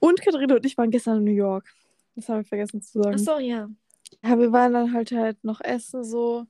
Und 0.00 0.20
Katharina 0.20 0.56
und 0.56 0.66
ich 0.66 0.76
waren 0.76 0.90
gestern 0.90 1.18
in 1.18 1.24
New 1.24 1.30
York. 1.30 1.72
Das 2.16 2.28
habe 2.28 2.42
ich 2.42 2.48
vergessen 2.48 2.82
zu 2.82 3.00
sagen. 3.02 3.14
Achso, 3.14 3.38
ja. 3.38 3.68
Ja, 4.22 4.38
wir 4.38 4.52
waren 4.52 4.72
dann 4.72 4.92
halt 4.92 5.12
halt 5.12 5.42
noch 5.44 5.60
essen, 5.60 6.04
so 6.04 6.46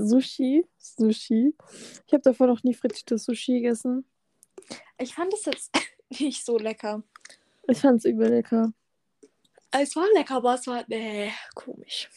Sushi. 0.00 0.66
Sushi. 0.78 1.54
Ich 2.06 2.12
habe 2.12 2.22
davor 2.22 2.46
noch 2.46 2.62
nie 2.62 2.74
frittiertes 2.74 3.24
Sushi 3.24 3.60
gegessen. 3.60 4.04
Ich 4.98 5.14
fand 5.14 5.32
es 5.34 5.44
jetzt 5.44 5.70
nicht 6.20 6.44
so 6.44 6.58
lecker. 6.58 7.02
Ich 7.68 7.80
fand's 7.80 8.04
übel 8.04 8.28
lecker. 8.28 8.72
Es 9.70 9.94
war 9.94 10.06
lecker, 10.14 10.36
aber 10.36 10.54
es 10.54 10.66
war 10.66 10.84
nee, 10.88 11.30
komisch. 11.54 12.08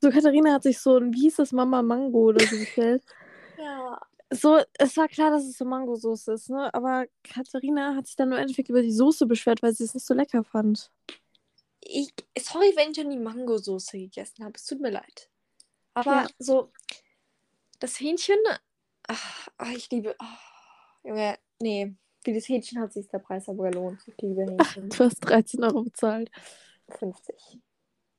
So, 0.00 0.10
Katharina 0.10 0.52
hat 0.52 0.62
sich 0.62 0.78
so 0.78 0.96
ein, 0.98 1.12
wie 1.12 1.22
hieß 1.22 1.36
das, 1.36 1.52
Mama 1.52 1.82
Mango 1.82 2.28
oder 2.28 2.44
so 2.46 2.56
bestellt. 2.58 3.02
Ja. 3.56 4.00
So, 4.30 4.60
es 4.78 4.96
war 4.96 5.06
klar, 5.06 5.30
dass 5.30 5.44
es 5.44 5.56
so 5.56 5.64
Mangosoße 5.64 6.32
ist, 6.32 6.50
ne? 6.50 6.74
Aber 6.74 7.06
Katharina 7.22 7.94
hat 7.94 8.08
sich 8.08 8.16
dann 8.16 8.32
im 8.32 8.38
Endeffekt 8.38 8.68
über 8.68 8.82
die 8.82 8.90
Soße 8.90 9.26
beschwert, 9.26 9.62
weil 9.62 9.72
sie 9.72 9.84
es 9.84 9.94
nicht 9.94 10.04
so 10.04 10.12
lecker 10.12 10.42
fand. 10.42 10.90
Ich, 11.86 12.12
sorry, 12.38 12.72
wenn 12.76 12.92
ich 12.92 12.96
noch 12.98 13.04
nie 13.04 13.18
Mangosoße 13.18 13.98
gegessen 13.98 14.44
habe. 14.44 14.54
Es 14.56 14.64
tut 14.64 14.80
mir 14.80 14.90
leid. 14.90 15.28
Aber 15.92 16.22
Ja. 16.22 16.26
so, 16.38 16.72
das 17.78 18.00
Hähnchen, 18.00 18.38
ach, 19.06 19.48
ach, 19.58 19.70
ich 19.70 19.90
liebe, 19.90 20.14
ach, 20.18 20.40
Junge, 21.04 21.38
nee. 21.60 21.94
Für 22.24 22.32
das 22.32 22.48
Hähnchen 22.48 22.80
hat 22.80 22.92
sich 22.94 23.06
der 23.08 23.18
Preis 23.18 23.48
aber 23.50 23.70
gelohnt. 23.70 24.00
Ich 24.06 24.16
liebe 24.22 24.42
Hähnchen. 24.50 24.88
Du 24.88 24.98
hast 25.04 25.20
13 25.20 25.62
Euro 25.62 25.82
bezahlt. 25.82 26.30
50. 26.88 27.60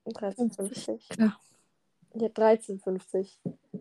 13,50. 0.06 1.10
Klar. 1.10 1.41
Ja, 2.13 2.28
13,50. 2.28 3.38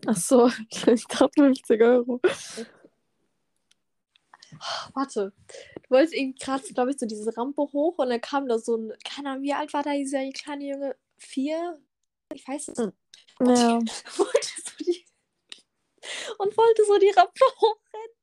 Ach 0.07 0.17
so, 0.17 0.49
ich 0.93 1.07
dachte 1.07 1.31
50 1.35 1.81
Euro. 1.83 2.21
Warte. 4.95 5.33
Du 5.83 5.91
wolltest 5.91 6.15
irgendwie 6.15 6.39
gerade, 6.39 6.63
glaube 6.73 6.91
ich, 6.91 6.99
so 6.99 7.07
diese 7.07 7.37
Rampe 7.37 7.63
hoch 7.63 7.99
und 7.99 8.11
dann 8.11 8.21
kam 8.21 8.49
da 8.49 8.59
so 8.59 8.77
ein, 8.77 8.93
keine 9.05 9.31
Ahnung, 9.31 9.43
wie 9.43 9.53
alt 9.53 9.73
war 9.73 9.83
da 9.83 9.93
dieser 9.93 10.29
kleine 10.33 10.65
Junge? 10.65 10.97
Vier? 11.19 11.81
Ich 12.33 12.47
weiß 12.47 12.69
es 12.69 12.79
nicht. 12.79 12.97
Ja. 13.41 13.47
wollte 14.17 14.49
so 14.65 14.85
die 14.85 15.05
und 16.39 16.57
wollte 16.57 16.85
so 16.85 16.99
die 16.99 17.11
Rampe 17.11 17.45
hochrennen. 17.61 18.15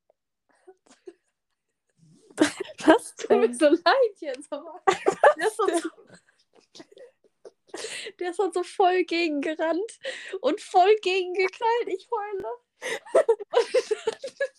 Was 2.86 3.16
Tut 3.16 3.30
mir 3.30 3.42
denn? 3.42 3.54
so 3.54 3.68
leid 3.70 4.16
jetzt, 4.20 4.52
aber 4.52 4.82
der 5.38 5.48
ist, 5.48 5.58
so, 5.58 5.68
der 8.20 8.32
ist 8.32 8.40
halt 8.40 8.54
so 8.54 8.64
voll 8.64 9.04
gegen 9.04 9.42
gerannt 9.42 10.00
und 10.40 10.62
voll 10.62 10.96
gegen 11.02 11.34
geknallt. 11.34 11.88
Ich 11.88 12.10
heule. 12.10 12.48
Und 13.52 14.51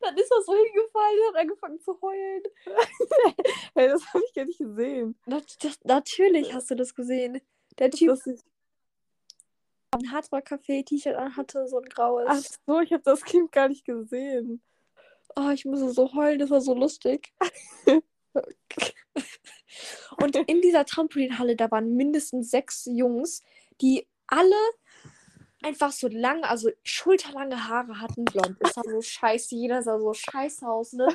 dann 0.00 0.16
ist 0.16 0.30
er 0.30 0.42
so 0.42 0.54
hingefallen 0.54 1.18
und 1.20 1.34
hat 1.34 1.42
angefangen 1.42 1.80
zu 1.80 2.00
heulen. 2.00 2.42
Hey, 3.74 3.88
das 3.88 4.06
habe 4.12 4.24
ich 4.26 4.34
gar 4.34 4.44
nicht 4.44 4.58
gesehen. 4.58 5.18
Na, 5.26 5.40
das, 5.60 5.78
natürlich 5.84 6.54
hast 6.54 6.70
du 6.70 6.76
das 6.76 6.94
gesehen. 6.94 7.40
Der 7.78 7.90
Typ 7.90 8.08
Das 8.08 8.26
ist... 8.26 8.44
ein 9.90 10.10
Hardrock-Café-T-Shirt 10.10 11.14
anhatte, 11.14 11.66
so 11.68 11.78
ein 11.78 11.84
graues. 11.84 12.24
Ach 12.26 12.42
so, 12.66 12.80
ich 12.80 12.92
habe 12.92 13.02
das 13.04 13.22
Kind 13.24 13.52
gar 13.52 13.68
nicht 13.68 13.84
gesehen. 13.84 14.62
Oh, 15.34 15.50
ich 15.50 15.64
muss 15.66 15.80
so 15.94 16.14
heulen, 16.14 16.38
das 16.38 16.50
war 16.50 16.60
so 16.62 16.74
lustig. 16.74 17.34
Und 20.18 20.36
in 20.36 20.62
dieser 20.62 20.84
Trampolinhalle, 20.86 21.56
da 21.56 21.70
waren 21.70 21.94
mindestens 21.94 22.50
sechs 22.50 22.86
Jungs, 22.86 23.42
die 23.80 24.06
alle 24.26 24.56
einfach 25.62 25.92
so 25.92 26.08
lange, 26.08 26.48
also 26.48 26.70
schulterlange 26.82 27.68
Haare 27.68 28.00
hatten, 28.00 28.24
blond. 28.24 28.56
Das 28.60 28.74
sah 28.74 28.82
so 28.84 29.00
scheiße, 29.00 29.54
jeder 29.54 29.82
sah 29.82 29.98
so 29.98 30.12
scheiße 30.12 30.66
aus, 30.66 30.92
ne? 30.92 31.08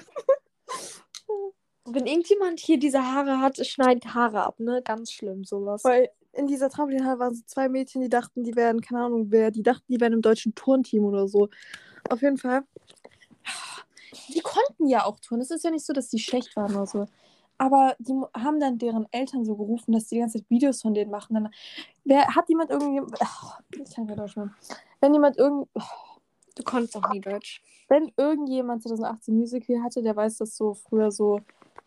Wenn 1.86 2.06
irgendjemand 2.06 2.60
hier 2.60 2.78
diese 2.78 3.04
Haare 3.04 3.40
hat, 3.40 3.66
schneidet 3.66 4.14
Haare 4.14 4.44
ab, 4.44 4.60
ne? 4.60 4.82
Ganz 4.84 5.12
schlimm, 5.12 5.44
sowas. 5.44 5.84
Weil 5.84 6.10
in 6.34 6.48
dieser 6.48 6.70
Trampolinhalle 6.70 7.20
waren 7.20 7.36
so 7.36 7.44
zwei 7.46 7.68
Mädchen, 7.68 8.02
die 8.02 8.10
dachten, 8.10 8.44
die 8.44 8.56
wären, 8.56 8.82
keine 8.82 9.04
Ahnung 9.04 9.32
wer, 9.32 9.52
die 9.52 9.64
dachten, 9.64 9.92
die 9.92 10.00
wären 10.00 10.14
im 10.14 10.22
deutschen 10.22 10.56
Turnteam 10.56 11.04
oder 11.04 11.28
so. 11.28 11.50
Auf 12.10 12.22
jeden 12.22 12.38
Fall. 12.38 12.64
Die 14.30 14.42
konnten 14.42 14.88
ja 14.88 15.06
auch 15.06 15.20
turnen. 15.20 15.42
Es 15.42 15.52
ist 15.52 15.64
ja 15.64 15.72
nicht 15.72 15.86
so, 15.86 15.94
dass 15.94 16.10
die 16.10 16.20
schlecht 16.20 16.56
waren 16.56 16.76
oder 16.76 16.86
so. 16.86 17.06
Aber 17.62 17.96
die 18.00 18.20
haben 18.34 18.60
dann 18.60 18.80
deren 18.80 19.06
Eltern 19.12 19.46
so 19.46 19.56
gerufen, 19.56 19.92
dass 19.92 20.08
die 20.08 20.16
die 20.16 20.22
ganze 20.22 20.40
Zeit 20.40 20.50
Videos 20.50 20.82
von 20.82 20.96
denen 20.96 21.12
machen. 21.12 21.36
Dann, 21.36 21.50
wer 22.04 22.26
hat 22.36 22.50
jemand 22.50 22.72
irgendwie. 22.72 23.04
Ich 23.70 23.94
kann 23.94 24.08
kein 24.08 24.18
Deutsch 24.18 24.36
mehr. 24.36 24.50
Wenn 25.00 25.14
jemand 25.14 25.38
irgend. 25.38 25.68
Du 26.56 26.64
konntest 26.64 26.98
auch 26.98 27.14
nie 27.14 27.22
Deutsch. 27.22 27.62
Wenn 27.88 28.12
irgendjemand 28.18 28.82
2018 28.82 29.36
Musical 29.36 29.84
hatte, 29.84 30.02
der 30.02 30.16
weiß, 30.16 30.38
dass 30.38 30.58
so 30.58 30.74
früher 30.74 31.12
so 31.12 31.40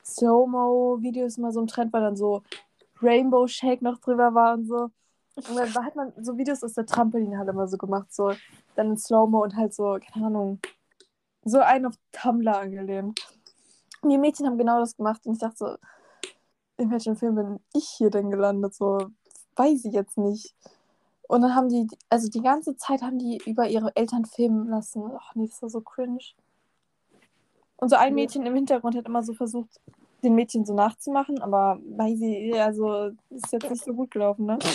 Slow-Mo-Videos 0.04 1.38
immer 1.38 1.50
so 1.50 1.60
im 1.60 1.66
Trend 1.66 1.92
war, 1.92 2.00
dann 2.00 2.16
so 2.16 2.44
Rainbow 3.02 3.48
Shake 3.48 3.82
noch 3.82 3.98
drüber 3.98 4.32
war 4.32 4.54
und 4.54 4.66
so. 4.66 4.90
Und 5.34 5.56
dann 5.56 5.74
hat 5.74 5.96
man 5.96 6.12
so 6.22 6.38
Videos 6.38 6.62
aus 6.62 6.74
der 6.74 6.86
Trampolinhalle 6.86 7.50
immer 7.50 7.66
so 7.66 7.78
gemacht, 7.78 8.14
so 8.14 8.32
dann 8.76 8.90
in 8.90 8.96
Slow-Mo 8.96 9.42
und 9.42 9.56
halt 9.56 9.74
so, 9.74 9.98
keine 10.00 10.26
Ahnung, 10.26 10.60
so 11.44 11.58
einen 11.58 11.86
auf 11.86 11.94
Tumblr 12.12 12.56
angelehnt. 12.56 13.20
Die 14.10 14.18
Mädchen 14.18 14.46
haben 14.46 14.58
genau 14.58 14.80
das 14.80 14.96
gemacht 14.96 15.26
und 15.26 15.34
ich 15.34 15.38
dachte 15.38 15.56
so, 15.56 15.76
in 16.76 16.90
welchem 16.90 17.16
Film 17.16 17.34
bin 17.36 17.60
ich 17.74 17.88
hier 17.88 18.10
denn 18.10 18.30
gelandet? 18.30 18.74
So, 18.74 18.98
weiß 19.56 19.84
ich 19.84 19.92
jetzt 19.92 20.18
nicht. 20.18 20.54
Und 21.28 21.42
dann 21.42 21.54
haben 21.54 21.68
die, 21.68 21.86
also 22.10 22.28
die 22.28 22.42
ganze 22.42 22.76
Zeit 22.76 23.02
haben 23.02 23.18
die 23.18 23.40
über 23.46 23.66
ihre 23.68 23.94
Eltern 23.96 24.24
filmen 24.24 24.68
lassen. 24.68 25.10
Ach 25.18 25.34
nee, 25.34 25.46
das 25.46 25.62
war 25.62 25.70
so 25.70 25.80
cringe. 25.80 26.18
Und 27.76 27.88
so 27.88 27.96
ein. 27.96 28.14
Mädchen 28.14 28.46
im 28.46 28.54
Hintergrund 28.54 28.96
hat 28.96 29.06
immer 29.06 29.22
so 29.22 29.34
versucht, 29.34 29.80
den 30.22 30.34
Mädchen 30.34 30.64
so 30.64 30.74
nachzumachen, 30.74 31.40
aber 31.42 31.78
weiß 31.84 32.20
ich, 32.20 32.54
also 32.60 33.10
ist 33.30 33.52
jetzt 33.52 33.70
nicht 33.70 33.84
so 33.84 33.92
gut 33.92 34.10
gelaufen, 34.10 34.46
ne? 34.46 34.58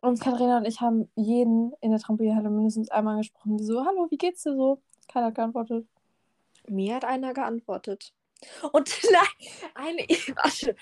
Und 0.00 0.20
Katharina 0.20 0.58
und 0.58 0.66
ich 0.66 0.80
haben 0.80 1.10
jeden 1.16 1.72
in 1.80 1.90
der 1.90 2.00
Trampolinhalle 2.00 2.50
mindestens 2.50 2.90
einmal 2.90 3.14
angesprochen, 3.14 3.56
die 3.56 3.64
so, 3.64 3.84
hallo, 3.84 4.06
wie 4.10 4.18
geht's 4.18 4.42
dir 4.42 4.54
so? 4.54 4.80
Keiner 5.08 5.26
hat 5.26 5.34
geantwortet. 5.34 5.86
Mir 6.68 6.96
hat 6.96 7.04
einer 7.04 7.32
geantwortet. 7.32 8.12
Und 8.72 8.90
nein, 9.10 9.64
eine, 9.74 10.02
warte. 10.36 10.76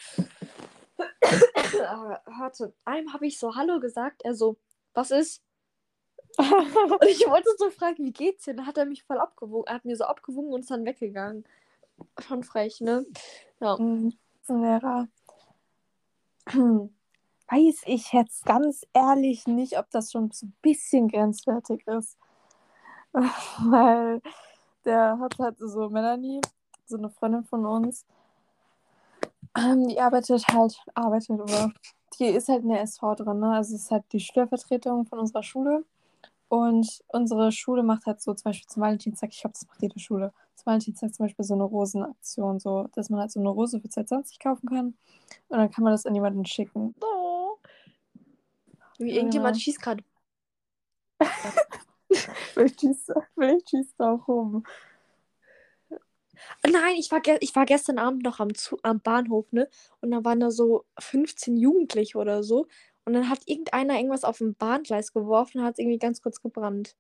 Aber 1.89 2.23
Warte, 2.27 2.75
einem 2.85 3.13
habe 3.13 3.27
ich 3.27 3.39
so 3.39 3.55
Hallo 3.55 3.81
gesagt. 3.81 4.23
Er 4.25 4.35
so, 4.35 4.57
was 4.95 5.11
ist? 5.11 5.43
Und 6.39 7.09
ich 7.09 7.27
wollte 7.29 7.49
so 7.59 7.71
fragen, 7.71 8.05
wie 8.05 8.13
geht's 8.13 8.45
dir? 8.45 8.55
Dann 8.55 8.67
hat 8.67 8.77
er 8.77 8.87
mich 8.87 9.05
voll 9.05 9.19
abgewogen. 9.19 9.69
Er 9.69 9.75
hat 9.75 9.85
mir 9.85 9.97
so 9.97 10.05
abgewogen 10.05 10.53
und 10.53 10.61
ist 10.61 10.71
dann 10.71 10.85
weggegangen. 10.85 11.45
Schon 12.27 12.43
frech, 12.43 12.81
ne? 12.81 13.07
Ja. 13.61 13.77
Mhm. 13.77 14.15
Lehrer. 14.49 15.09
Weiß 17.49 17.83
ich 17.87 18.13
jetzt 18.13 18.45
ganz 18.45 18.87
ehrlich 18.95 19.47
nicht, 19.47 19.79
ob 19.79 19.91
das 19.91 20.13
schon 20.13 20.31
so 20.31 20.47
ein 20.47 20.55
bisschen 20.63 21.09
grenzwertig 21.09 21.87
ist. 21.87 22.19
Weil 23.13 24.23
der 24.85 25.19
hat 25.19 25.39
halt 25.39 25.59
so 25.59 25.89
Melanie, 25.91 26.41
so 26.87 26.97
eine 26.97 27.11
Freundin 27.11 27.45
von 27.45 27.65
uns, 27.67 28.07
ähm, 29.57 29.89
die 29.89 30.01
arbeitet 30.01 30.45
halt, 30.49 30.77
arbeitet 30.95 31.41
oder 31.41 31.73
die 32.19 32.27
ist 32.27 32.49
halt 32.49 32.63
in 32.63 32.71
der 32.71 32.83
SV 32.83 33.15
drin, 33.17 33.41
ne? 33.41 33.55
Also 33.55 33.75
ist 33.77 33.91
halt 33.91 34.05
die 34.13 34.21
Schülervertretung 34.21 35.07
von 35.07 35.19
unserer 35.19 35.43
Schule. 35.43 35.85
Und 36.49 37.03
unsere 37.09 37.53
Schule 37.53 37.83
macht 37.83 38.07
halt 38.07 38.21
so 38.23 38.35
zum 38.35 38.51
Beispiel 38.51 38.69
zum 38.69 38.83
Valentinstag, 38.83 39.31
ich 39.33 39.41
glaube, 39.41 39.55
das 39.55 39.67
macht 39.67 39.83
jede 39.83 39.99
Schule, 39.99 40.33
zum 40.55 40.67
Valentinstag 40.67 41.15
zum 41.15 41.27
Beispiel 41.27 41.45
so 41.45 41.55
eine 41.55 41.65
Rosenaktion, 41.65 42.61
so, 42.61 42.89
dass 42.95 43.11
man 43.11 43.21
halt 43.21 43.33
so 43.33 43.41
eine 43.41 43.49
Rose 43.49 43.81
für 43.81 43.89
2,20 43.89 44.41
kaufen 44.43 44.69
kann. 44.69 44.87
Und 45.49 45.59
dann 45.59 45.71
kann 45.71 45.85
man 45.85 45.93
das 45.93 46.07
an 46.07 46.15
jemanden 46.15 46.45
schicken. 46.45 46.95
Wie 48.99 49.11
Ja. 49.11 49.17
irgendjemand 49.17 49.61
schießt 49.61 49.81
gerade. 49.81 50.05
Vielleicht 52.53 52.81
schießt, 52.81 53.13
vielleicht 53.35 53.71
schießt 53.71 53.95
er 53.99 54.13
auch 54.13 54.29
rum. 54.29 54.65
Nein, 56.67 56.95
ich 56.99 57.11
war, 57.11 57.21
ich 57.41 57.55
war 57.57 57.65
gestern 57.67 57.99
Abend 57.99 58.23
noch 58.23 58.39
am, 58.41 58.55
Zu 58.55 58.79
am 58.83 59.01
Bahnhof, 59.01 59.51
ne? 59.53 59.69
Und 60.01 60.11
da 60.11 60.25
waren 60.25 60.41
da 60.41 60.51
so 60.51 60.85
15 60.99 61.57
Jugendliche 61.57 62.19
oder 62.19 62.43
so. 62.43 62.67
Und 63.05 63.13
dann 63.15 63.29
hat 63.29 63.41
irgendeiner 63.47 63.97
irgendwas 63.97 64.25
auf 64.25 64.39
dem 64.39 64.55
Bahngleis 64.55 65.13
geworfen 65.13 65.59
und 65.61 65.65
hat 65.65 65.75
es 65.75 65.79
irgendwie 65.79 65.99
ganz 65.99 66.23
kurz 66.23 66.41
gebrannt. 66.41 66.97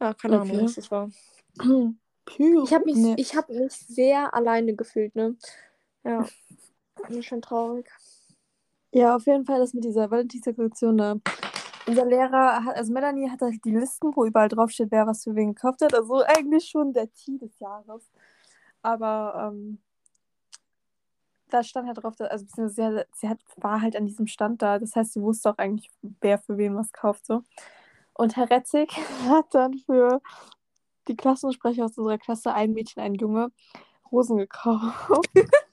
Ja, 0.00 0.14
keine 0.14 0.40
Ahnung, 0.40 0.56
Okay. 0.56 0.64
was 0.64 0.74
das 0.74 0.90
war. 0.90 1.10
Ich 1.56 2.72
habe 2.74 2.84
mich, 2.84 2.96
Nee. 2.96 3.14
ich 3.18 3.36
hab 3.36 3.48
mich 3.48 3.72
sehr 3.72 4.34
alleine 4.34 4.74
gefühlt, 4.74 5.14
ne? 5.14 5.36
Ja. 6.04 6.26
Das 6.96 7.10
ist 7.10 7.26
schon 7.26 7.42
traurig. 7.42 7.90
Ja, 8.92 9.16
auf 9.16 9.26
jeden 9.26 9.44
Fall 9.44 9.60
das 9.60 9.74
mit 9.74 9.84
dieser 9.84 10.10
Valentinsaktion 10.10 10.96
da. 10.96 11.16
Unser 11.86 12.04
Lehrer 12.06 12.64
hat, 12.64 12.76
also 12.76 12.92
Melanie 12.92 13.30
hat 13.30 13.40
halt 13.40 13.64
die 13.64 13.70
Listen, 13.70 14.14
wo 14.14 14.24
überall 14.24 14.48
draufsteht, 14.48 14.90
wer 14.90 15.06
was 15.06 15.24
für 15.24 15.34
wen 15.34 15.54
gekauft 15.54 15.82
hat. 15.82 15.94
Also 15.94 16.22
eigentlich 16.22 16.68
schon 16.68 16.92
der 16.92 17.12
Tee 17.12 17.38
des 17.38 17.58
Jahres. 17.58 18.10
Aber 18.82 19.52
ähm, 19.52 19.78
da 21.48 21.62
stand 21.62 21.86
halt 21.86 22.02
drauf, 22.02 22.16
dass, 22.16 22.30
also 22.30 22.68
sie, 22.68 22.84
hat, 22.84 23.06
sie 23.14 23.28
hat, 23.28 23.38
war 23.56 23.80
halt 23.80 23.96
an 23.96 24.06
diesem 24.06 24.26
Stand 24.26 24.62
da. 24.62 24.78
Das 24.78 24.94
heißt, 24.96 25.14
sie 25.14 25.22
wusste 25.22 25.50
auch 25.50 25.58
eigentlich, 25.58 25.90
wer 26.20 26.38
für 26.38 26.58
wen 26.58 26.76
was 26.76 26.92
kauft. 26.92 27.26
So. 27.26 27.42
Und 28.14 28.36
Herr 28.36 28.50
Retzig 28.50 28.90
hat 29.28 29.54
dann 29.54 29.74
für 29.78 30.20
die 31.08 31.16
Klassensprecher 31.16 31.84
aus 31.86 31.96
unserer 31.96 32.18
Klasse, 32.18 32.52
ein 32.52 32.72
Mädchen, 32.72 33.02
ein 33.02 33.14
Junge, 33.14 33.50
Rosen 34.10 34.38
gekauft. 34.38 35.30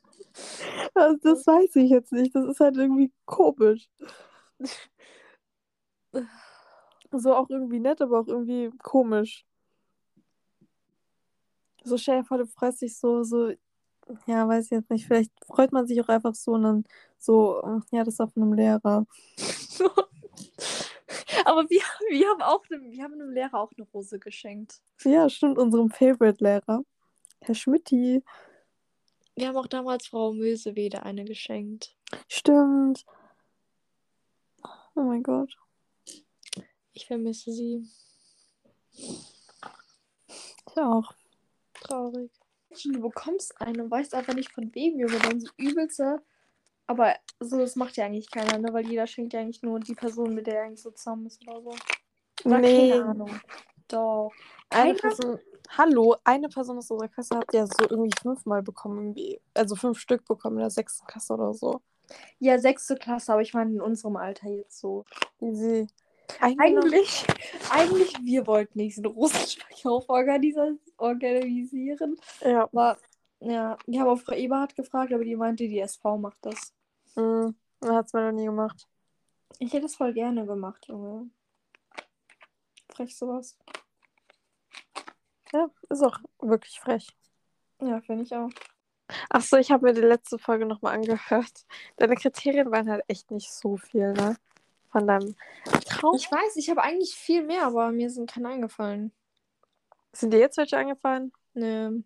also 0.93 1.17
das 1.21 1.47
weiß 1.47 1.75
ich 1.77 1.89
jetzt 1.89 2.11
nicht. 2.11 2.35
Das 2.35 2.45
ist 2.45 2.59
halt 2.59 2.77
irgendwie 2.77 3.11
komisch. 3.25 3.89
So 7.11 7.35
auch 7.35 7.49
irgendwie 7.49 7.79
nett, 7.79 8.01
aber 8.01 8.19
auch 8.19 8.27
irgendwie 8.27 8.71
komisch. 8.81 9.45
So 11.83 11.97
stell 11.97 12.21
dir 12.21 12.25
vor, 12.25 12.37
du 12.37 12.47
freust 12.47 12.81
dich 12.81 12.97
so, 12.97 13.23
so, 13.23 13.51
ja, 14.25 14.47
weiß 14.47 14.65
ich 14.65 14.71
jetzt 14.71 14.89
nicht. 14.89 15.05
Vielleicht 15.05 15.31
freut 15.45 15.71
man 15.71 15.87
sich 15.87 16.01
auch 16.01 16.09
einfach 16.09 16.35
so 16.35 16.53
und 16.53 16.63
dann 16.63 16.83
so, 17.17 17.81
ja, 17.91 18.03
das 18.03 18.15
ist 18.15 18.19
auf 18.21 18.35
einem 18.35 18.53
Lehrer. 18.53 19.05
Aber 21.45 21.69
wir, 21.69 21.81
wir 22.09 22.27
haben 22.29 22.41
auch 22.41 22.63
einem, 22.69 22.91
wir 22.91 23.03
haben 23.03 23.13
einem 23.13 23.31
Lehrer 23.31 23.59
auch 23.59 23.71
eine 23.77 23.85
Rose 23.93 24.19
geschenkt. 24.19 24.81
Ja, 25.03 25.29
stimmt, 25.29 25.59
unserem 25.59 25.91
Favorite-Lehrer. 25.91 26.83
Herr 27.41 27.55
Schmidti. 27.55 28.23
Wir 29.35 29.47
haben 29.47 29.57
auch 29.57 29.67
damals 29.67 30.07
Frau 30.07 30.31
Mösewede 30.33 31.03
eine 31.03 31.25
geschenkt. 31.25 31.95
Stimmt. 32.27 33.05
Oh 34.95 35.01
mein 35.01 35.23
Gott. 35.23 35.57
Ich 36.93 37.05
vermisse 37.07 37.51
sie. 37.51 37.85
Ich 38.93 40.77
auch. 40.77 41.11
Traurig. 41.81 42.31
Du 42.83 43.01
bekommst 43.01 43.59
eine 43.61 43.83
und 43.83 43.91
weißt 43.91 44.13
einfach 44.13 44.33
nicht 44.33 44.51
von 44.51 44.73
wem, 44.73 44.99
Junge. 44.99 45.19
Dann 45.19 45.39
so 45.41 45.49
übelste. 45.57 46.21
Aber 46.87 47.15
so, 47.39 47.57
das 47.57 47.75
macht 47.75 47.97
ja 47.97 48.05
eigentlich 48.05 48.29
keiner, 48.29 48.57
ne? 48.57 48.69
Weil 48.71 48.87
jeder 48.87 49.07
schenkt 49.07 49.33
ja 49.33 49.39
eigentlich 49.39 49.63
nur 49.63 49.79
die 49.79 49.95
Person, 49.95 50.33
mit 50.33 50.47
der 50.47 50.59
er 50.59 50.63
eigentlich 50.65 50.81
so 50.81 50.91
zusammen 50.91 51.25
ist 51.25 51.41
oder 51.47 51.61
so. 51.61 51.75
Oder 52.45 52.59
Nee. 52.59 52.91
keine 52.91 53.05
Ahnung. 53.05 53.39
Doch. 53.87 54.31
Eine 54.69 54.95
Keiner? 54.95 55.15
Person, 55.15 55.39
hallo, 55.69 56.15
eine 56.23 56.49
Person 56.49 56.77
aus 56.77 56.89
unserer 56.91 57.09
Klasse 57.09 57.37
hat 57.37 57.53
ja 57.53 57.65
so 57.65 57.89
irgendwie 57.89 58.15
fünfmal 58.21 58.61
bekommen, 58.63 58.99
irgendwie. 58.99 59.39
Also 59.53 59.75
fünf 59.75 59.99
Stück 59.99 60.25
bekommen 60.25 60.57
in 60.57 60.61
der 60.61 60.69
sechsten 60.69 61.05
Klasse 61.07 61.33
oder 61.33 61.53
so. 61.53 61.81
Ja, 62.39 62.59
sechste 62.59 62.95
Klasse, 62.95 63.33
aber 63.33 63.41
ich 63.41 63.53
meine 63.53 63.71
in 63.71 63.81
unserem 63.81 64.15
Alter 64.15 64.49
jetzt 64.49 64.79
so. 64.79 65.05
Sie. 65.39 65.87
Eigentlich. 66.39 67.25
Eigentlich, 67.71 68.13
wir 68.23 68.47
wollten 68.47 68.79
diesen 68.79 69.05
Rosenverkauf 69.05 70.09
organisi 70.09 70.79
organisieren. 70.97 72.17
Ja. 72.41 72.63
Aber 72.63 72.97
ja, 73.39 73.77
wir 73.85 73.99
haben 73.99 74.09
auch 74.09 74.19
Frau 74.19 74.33
Eberhardt 74.33 74.75
gefragt, 74.75 75.13
aber 75.13 75.23
die 75.23 75.35
meinte, 75.35 75.67
die 75.67 75.79
SV 75.79 76.17
macht 76.17 76.37
das. 76.41 76.73
Mhm. 77.15 77.55
Hat 77.83 78.07
es 78.07 78.13
mir 78.13 78.31
noch 78.31 78.31
nie 78.31 78.45
gemacht. 78.45 78.87
Ich 79.59 79.71
hätte 79.73 79.85
es 79.85 79.95
voll 79.95 80.13
gerne 80.13 80.45
gemacht, 80.45 80.85
Junge. 80.87 81.29
Frech 82.89 83.15
sowas. 83.15 83.57
Ja, 85.55 85.69
ist 85.89 86.03
auch 86.03 86.19
wirklich 86.41 86.81
frech. 86.81 87.15
Ja, 87.79 88.01
finde 88.01 88.23
ich 88.23 88.35
auch. 88.35 88.49
Ach 89.29 89.41
so, 89.41 89.55
ich 89.55 89.71
habe 89.71 89.85
mir 89.85 89.93
die 89.93 90.01
letzte 90.01 90.37
Folge 90.37 90.65
nochmal 90.65 90.95
angehört. 90.95 91.65
Deine 91.95 92.15
Kriterien 92.15 92.69
waren 92.71 92.89
halt 92.89 93.05
echt 93.07 93.31
nicht 93.31 93.49
so 93.53 93.77
viel, 93.77 94.11
ne? 94.11 94.35
Von 94.91 95.07
deinem 95.07 95.33
Traum. 95.85 96.13
Ich 96.17 96.29
weiß, 96.29 96.57
ich 96.57 96.69
habe 96.69 96.81
eigentlich 96.81 97.15
viel 97.15 97.45
mehr, 97.45 97.63
aber 97.67 97.89
mir 97.93 98.09
sind 98.09 98.29
keine 98.29 98.49
eingefallen. 98.49 99.13
Sind 100.11 100.33
dir 100.33 100.39
jetzt 100.39 100.57
welche 100.57 100.75
eingefallen? 100.75 101.31
Ne. 101.53 102.03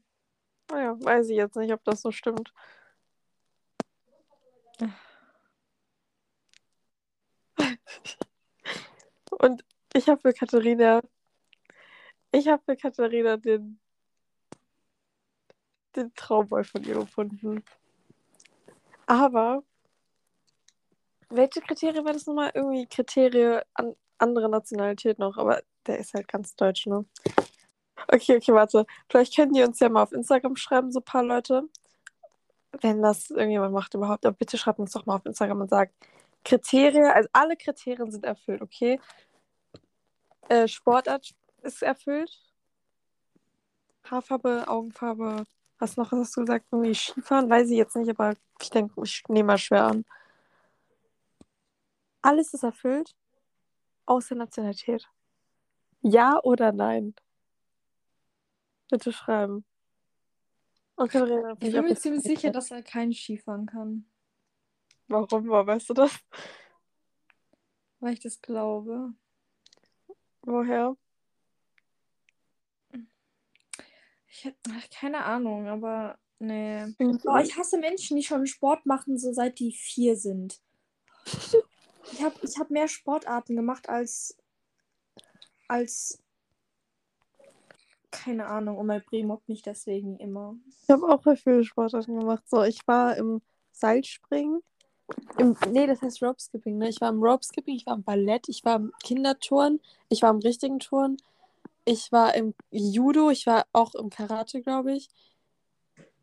Naja, 0.69 0.95
weiß 0.99 1.29
ich 1.29 1.38
jetzt 1.38 1.55
nicht, 1.55 1.73
ob 1.73 1.83
das 1.85 2.03
so 2.03 2.12
stimmt. 2.12 2.53
Und 9.31 9.65
ich 9.93 10.07
habe 10.07 10.21
für 10.21 10.33
Katharina, 10.33 11.01
ich 12.32 12.48
habe 12.48 12.62
für 12.63 12.76
Katharina 12.76 13.38
den, 13.38 13.80
den 15.96 16.13
Traumboy 16.15 16.63
von 16.63 16.84
ihr 16.84 16.96
gefunden. 16.96 17.63
Aber 19.06 19.63
welche 21.30 21.62
Kriterien 21.62 22.06
war 22.06 22.13
das 22.13 22.26
nochmal? 22.28 22.52
Irgendwie 22.54 22.86
Kriterien 22.88 23.62
an 23.74 23.96
andere 24.18 24.50
Nationalität 24.50 25.20
noch, 25.20 25.38
aber 25.38 25.62
der 25.88 26.00
ist 26.00 26.13
halt 26.13 26.28
ganz 26.28 26.56
deutsch, 26.56 26.86
ne? 26.88 27.06
Okay, 28.08 28.38
okay, 28.38 28.54
warte. 28.54 28.86
Vielleicht 29.10 29.36
können 29.36 29.54
die 29.54 29.63
uns 29.63 29.80
ja 29.80 29.89
mal 29.89 30.04
auf 30.04 30.12
Instagram 30.12 30.56
schreiben, 30.56 30.92
so 30.92 31.00
ein 31.00 31.06
paar 31.06 31.24
Leute. 31.24 31.63
Wenn 32.82 33.02
das 33.02 33.30
irgendjemand 33.30 33.74
macht 33.74 33.94
überhaupt. 33.94 34.26
Aber 34.26 34.36
bitte 34.36 34.58
schreibt 34.58 34.80
uns 34.80 34.92
doch 34.92 35.06
mal 35.06 35.15
auf 35.15 35.26
Instagram 35.26 35.62
und 35.62 35.70
sagt, 35.70 35.94
Kriterien, 36.46 37.06
also 37.06 37.30
alle 37.34 37.58
Kriterien 37.58 38.12
sind 38.12 38.26
erfüllt, 38.26 38.62
okay? 38.62 39.00
Äh, 40.48 40.68
Sportart 40.68 41.34
ist 41.63 41.82
erfüllt. 41.82 42.32
Haarfarbe, 44.04 44.67
Augenfarbe. 44.67 45.43
Was 45.78 45.95
noch 45.98 46.12
hast 46.12 46.36
du 46.36 46.41
gesagt? 46.41 46.65
Irgendwie 46.72 46.93
Skifahren? 46.93 47.50
Weiß 47.50 47.69
ich 47.69 47.78
jetzt 47.78 47.95
nicht, 47.95 48.10
aber 48.10 48.36
ich 48.62 48.69
denke, 48.69 49.02
ich 49.04 49.24
nehme 49.28 49.48
mal 49.48 49.58
schwer 49.58 49.86
an. 49.86 50.06
Alles 52.22 52.54
ist 52.54 52.63
erfüllt, 52.63 53.15
außer 54.06 54.36
Nationalität. 54.36 55.08
Ja 56.02 56.39
oder 56.43 56.72
nein? 56.72 57.15
Bitte 58.89 59.13
schreiben. 59.13 59.63
Okay, 60.98 61.19
Verena, 61.19 61.54
Ich 61.54 61.72
bin 61.72 61.86
mir 61.86 61.95
ziemlich 61.95 62.24
sicher, 62.24 62.52
dass 62.52 62.72
er 62.72 62.84
kein 62.84 63.13
Skifahren 63.13 63.65
kann. 63.65 64.06
Warum? 65.08 65.48
Weißt 65.48 65.89
du 65.89 65.93
das? 65.93 66.19
Weil 68.02 68.13
ich 68.13 68.19
das 68.19 68.41
glaube. 68.41 69.13
Woher? 70.41 70.98
Ich 74.30 74.46
hab 74.46 74.54
ach, 74.72 74.89
keine 74.92 75.26
Ahnung, 75.26 75.68
aber 75.68 76.18
nee. 76.39 76.86
Oh, 77.26 77.38
ich 77.38 77.58
hasse 77.58 77.78
Menschen, 77.78 78.18
die 78.18 78.24
schon 78.24 78.46
Sport 78.46 78.86
machen, 78.86 79.18
so 79.18 79.34
seit 79.34 79.60
die 79.60 79.72
vier 79.72 80.15
sind. 80.15 80.60
Ich 82.12 82.24
habe 82.24 82.36
ich 82.42 82.58
hab 82.58 82.72
mehr 82.72 82.88
Sportarten 82.88 83.56
gemacht 83.56 83.88
als. 83.88 84.36
als. 85.68 86.20
Keine 88.10 88.48
Ahnung, 88.48 88.78
und 88.78 88.88
mein 88.88 89.04
Brie 89.04 89.24
mobbt 89.24 89.48
mich 89.48 89.62
deswegen 89.62 90.18
immer. 90.18 90.56
Ich 90.82 90.89
habe 90.89 91.08
auch 91.08 91.22
viele 91.38 91.63
Sportarten 91.63 92.18
gemacht. 92.18 92.42
So, 92.48 92.63
ich 92.63 92.88
war 92.88 93.15
im 93.18 93.42
Seilspringen. 93.72 94.63
Im, 95.38 95.56
nee, 95.70 95.86
das 95.86 96.02
heißt 96.02 96.24
Ropeskipping, 96.24 96.78
ne? 96.78 96.89
Ich 96.89 97.02
war 97.02 97.10
im 97.10 97.22
Ropeskipping, 97.22 97.76
ich 97.76 97.86
war 97.86 97.96
im 97.96 98.04
Ballett, 98.04 98.50
ich 98.50 98.65
war 98.65 98.78
im 98.78 98.92
Kinderturn, 99.04 99.80
ich 100.10 100.22
war 100.22 100.32
im 100.32 100.39
richtigen 100.39 100.80
Turn, 100.80 101.18
ich 101.89 102.12
war 102.12 102.36
im 102.36 102.54
Judo, 102.69 103.32
ich 103.32 103.47
war 103.47 103.65
auch 103.73 103.95
im 103.95 104.12
Karate, 104.12 104.62
glaube 104.62 104.93
ich. 104.93 105.10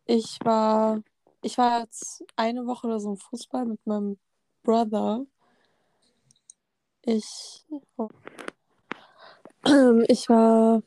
Ich 0.04 0.38
war, 0.44 1.02
ich 1.42 1.58
war 1.58 1.80
jetzt 1.80 2.24
eine 2.36 2.66
Woche 2.66 2.86
oder 2.86 3.00
so 3.00 3.10
im 3.10 3.16
Fußball 3.16 3.64
mit 3.66 3.84
meinem 3.84 4.16
Brother. 4.62 5.26
Ich, 7.02 7.64
oh. 7.96 8.08
ich 10.06 10.28
war 10.28 10.82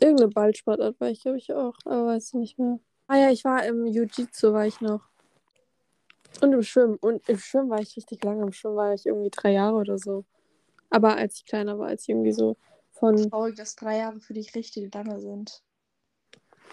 irgendeine 0.00 0.30
Ballsportart 0.30 1.00
war 1.00 1.08
ich, 1.10 1.22
glaube 1.22 1.38
ich, 1.38 1.52
auch, 1.52 1.76
aber 1.84 2.06
weiß 2.06 2.28
ich 2.28 2.34
nicht 2.34 2.58
mehr. 2.58 2.80
Ah 3.06 3.18
ja, 3.18 3.30
ich 3.30 3.44
war 3.44 3.64
im 3.64 3.86
Jiu-Jitsu, 3.86 4.52
war 4.52 4.66
ich 4.66 4.80
noch. 4.80 5.02
Und 6.40 6.52
im 6.52 6.62
Schwimmen. 6.64 6.96
Und 6.96 7.28
im 7.28 7.38
Schwimmen 7.38 7.70
war 7.70 7.80
ich 7.80 7.96
richtig 7.96 8.24
lange. 8.24 8.42
Im 8.42 8.52
Schwimmen 8.52 8.76
war 8.76 8.94
ich 8.94 9.06
irgendwie 9.06 9.30
drei 9.30 9.52
Jahre 9.52 9.76
oder 9.76 9.96
so. 9.96 10.24
Aber 10.90 11.16
als 11.16 11.36
ich 11.36 11.44
kleiner 11.44 11.78
war, 11.78 11.88
als 11.88 12.02
ich 12.02 12.08
irgendwie 12.08 12.32
so 12.32 12.56
von. 13.00 13.30
Traurig, 13.30 13.56
dass 13.56 13.74
drei 13.74 13.98
Jahre 13.98 14.20
für 14.20 14.34
dich 14.34 14.54
richtig 14.54 14.94
lange 14.94 15.18
sind. 15.20 15.62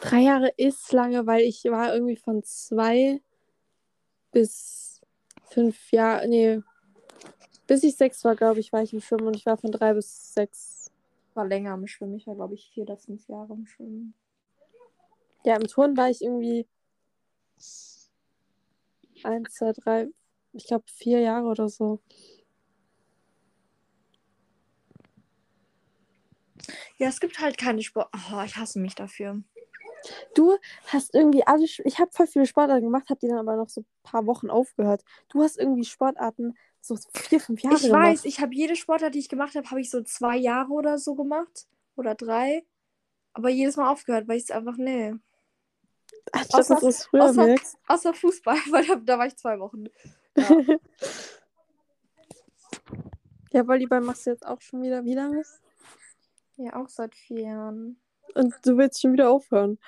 Drei 0.02 0.20
Jahre 0.20 0.54
ist 0.58 0.92
lange, 0.92 1.26
weil 1.26 1.42
ich 1.42 1.64
war 1.66 1.94
irgendwie 1.94 2.18
von 2.18 2.44
zwei 2.44 3.22
bis 4.32 5.02
fünf 5.50 5.92
Jahre. 5.92 6.28
Nee. 6.28 6.62
Bis 7.66 7.84
ich 7.84 7.96
sechs 7.96 8.24
war, 8.24 8.36
glaube 8.36 8.60
ich, 8.60 8.72
war 8.72 8.84
ich 8.84 8.94
im 8.94 9.02
Schwimmen 9.02 9.28
und 9.28 9.36
ich 9.36 9.46
war 9.46 9.58
von 9.58 9.72
drei 9.72 9.94
bis 9.94 10.34
sechs. 10.34 10.92
War 11.34 11.48
länger 11.48 11.74
im 11.74 11.88
Schwimmen. 11.88 12.16
Ich 12.16 12.28
war, 12.28 12.36
glaube 12.36 12.54
ich, 12.54 12.70
vier 12.70 12.84
oder 12.84 12.98
fünf 12.98 13.28
Jahre 13.28 13.54
im 13.54 13.66
Schwimmen. 13.66 14.14
Ja, 15.44 15.56
im 15.56 15.68
Turn 15.68 15.98
war 15.98 16.10
ich 16.10 16.22
irgendwie 16.22 16.68
eins, 19.24 19.54
zwei, 19.54 19.72
drei, 19.74 20.08
ich 20.54 20.68
glaube 20.68 20.86
vier 20.88 21.20
Jahre 21.20 21.48
oder 21.48 21.70
so. 21.70 22.00
Ja, 26.98 27.08
es 27.10 27.20
gibt 27.20 27.39
halt 27.39 27.58
keine 27.58 27.82
Sport. 27.84 28.10
Oh, 28.14 28.41
ich 28.45 28.56
hasse 28.56 28.80
mich 28.80 28.95
dafür. 28.95 29.41
Du 30.36 30.58
hast 30.88 31.14
irgendwie 31.14 31.45
alle, 31.45 31.64
ich 31.66 32.00
habe 32.00 32.12
voll 32.12 32.28
viele 32.28 32.45
Sportarten 32.45 32.84
gemacht, 32.86 33.10
habe 33.10 33.20
die 33.20 33.28
dann 33.28 33.39
aber 33.39 33.56
noch 33.56 33.70
so 33.70 33.82
ein 33.82 33.86
paar 34.04 34.26
Wochen 34.28 34.50
aufgehört. 34.50 35.04
Du 35.30 35.41
hast 35.41 35.58
irgendwie 35.58 35.84
Sportarten 35.86 36.58
so 36.82 36.95
vier, 37.14 37.39
fünf 37.39 37.62
Jahre 37.62 37.76
Ich 37.76 37.84
gemacht. 37.84 38.02
weiß, 38.04 38.26
ich 38.26 38.39
habe 38.39 38.54
jede 38.54 38.76
Sportart, 38.76 39.16
die 39.16 39.20
ich 39.20 39.30
gemacht 39.30 39.56
habe, 39.56 39.70
habe 39.70 39.82
ich 39.82 39.89
so 39.89 40.02
zwei 40.04 40.38
Jahre 40.38 40.72
oder 40.72 40.98
so 40.98 41.16
gemacht. 41.16 41.68
Oder 41.95 42.16
drei. 42.16 42.64
Aber 43.34 43.50
jedes 43.50 43.76
Mal 43.76 43.91
aufgehört, 43.91 44.28
weil 44.28 44.38
ich 44.38 44.43
es 44.43 44.52
einfach, 44.52 44.78
nee. 44.78 45.14
Dass 46.32 46.50
außer- 46.52 46.80
du 46.80 46.88
es 46.88 47.06
früher 47.06 47.26
außer-. 47.26 47.56
Außer 47.88 48.14
Fußball, 48.14 48.56
weil 48.72 48.86
da, 48.86 48.95
da 48.95 49.20
war 49.20 49.28
ich 49.28 49.36
zwei 49.36 49.60
Wochen. 49.60 49.86
Ja. 50.38 50.50
Ja, 53.54 53.68
Volleyball 53.68 54.02
machst 54.02 54.26
du 54.26 54.32
jetzt 54.32 54.45
auch 54.45 54.62
schon 54.62 54.84
wieder. 54.84 55.04
Wie 55.06 55.16
lange? 55.16 55.43
Ja, 56.58 56.76
auch 56.76 56.89
seit 56.89 57.16
vier 57.16 57.41
Jahren. 57.41 58.01
Und 58.36 58.53
du 58.64 58.78
willst 58.78 59.01
schon 59.01 59.14
wieder 59.14 59.30
aufhören. 59.30 59.80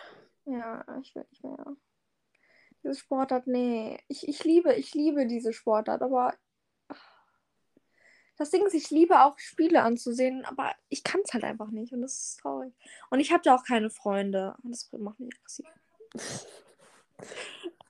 Ja, 0.46 0.86
ich 1.02 1.14
will 1.14 1.26
nicht 1.30 1.44
mehr. 1.44 1.76
Diese 2.84 2.96
Sportart, 2.96 3.48
nee. 3.48 4.00
Ich, 4.08 4.28
ich 4.28 4.44
liebe, 4.44 4.74
ich 4.74 4.94
liebe 4.94 5.28
diese 5.28 5.52
Sportart, 5.52 6.02
aber 6.02 6.34
das 8.38 8.52
Ding 8.52 8.66
ist, 8.66 8.74
ich 8.74 8.90
liebe 8.90 9.22
auch 9.22 9.38
Spiele 9.38 9.84
anzusehen, 9.84 10.46
aber 10.46 10.74
ich 10.88 11.04
kann 11.04 11.20
es 11.26 11.34
halt 11.34 11.44
einfach 11.44 11.72
nicht 11.72 11.92
und 11.92 12.02
das 12.02 12.14
ist 12.14 12.40
traurig. 12.40 12.74
Und 13.10 13.20
ich 13.20 13.34
habe 13.34 13.44
da 13.44 13.54
auch 13.54 13.66
keine 13.66 13.90
Freunde. 13.90 14.56
Und 14.64 14.72
das 14.72 14.90
macht 14.94 15.20
mich 15.20 15.34
aggressiv. 15.36 15.66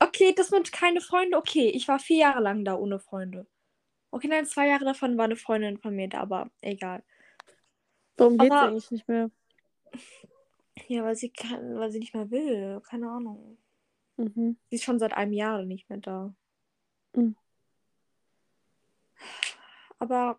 Okay, 0.02 0.32
das 0.34 0.50
mit 0.50 0.72
keine 0.72 1.00
Freunde, 1.02 1.36
okay. 1.36 1.68
Ich 1.68 1.86
war 1.86 1.98
vier 1.98 2.16
Jahre 2.16 2.40
lang 2.40 2.64
da 2.64 2.74
ohne 2.74 2.98
Freunde. 2.98 3.46
Okay, 4.10 4.28
nein, 4.28 4.46
zwei 4.46 4.66
Jahre 4.66 4.84
davon 4.84 5.16
war 5.18 5.26
eine 5.26 5.36
Freundin 5.36 5.78
von 5.78 5.94
mir 5.94 6.08
da, 6.08 6.20
aber 6.20 6.50
egal. 6.62 7.04
Warum 8.20 8.36
geht's 8.38 8.52
Aber- 8.54 8.68
eigentlich 8.68 8.90
nicht 8.90 9.08
mehr? 9.08 9.30
Ja, 10.88 11.04
weil 11.04 11.16
sie 11.16 11.30
kann, 11.30 11.78
weil 11.78 11.90
sie 11.90 11.98
nicht 11.98 12.14
mehr 12.14 12.30
will. 12.30 12.80
Keine 12.88 13.08
Ahnung. 13.10 13.58
Mhm. 14.16 14.56
Sie 14.68 14.76
ist 14.76 14.84
schon 14.84 14.98
seit 14.98 15.14
einem 15.14 15.32
Jahr 15.32 15.62
nicht 15.64 15.88
mehr 15.88 15.98
da. 15.98 16.34
Mhm. 17.14 17.34
Aber 19.98 20.38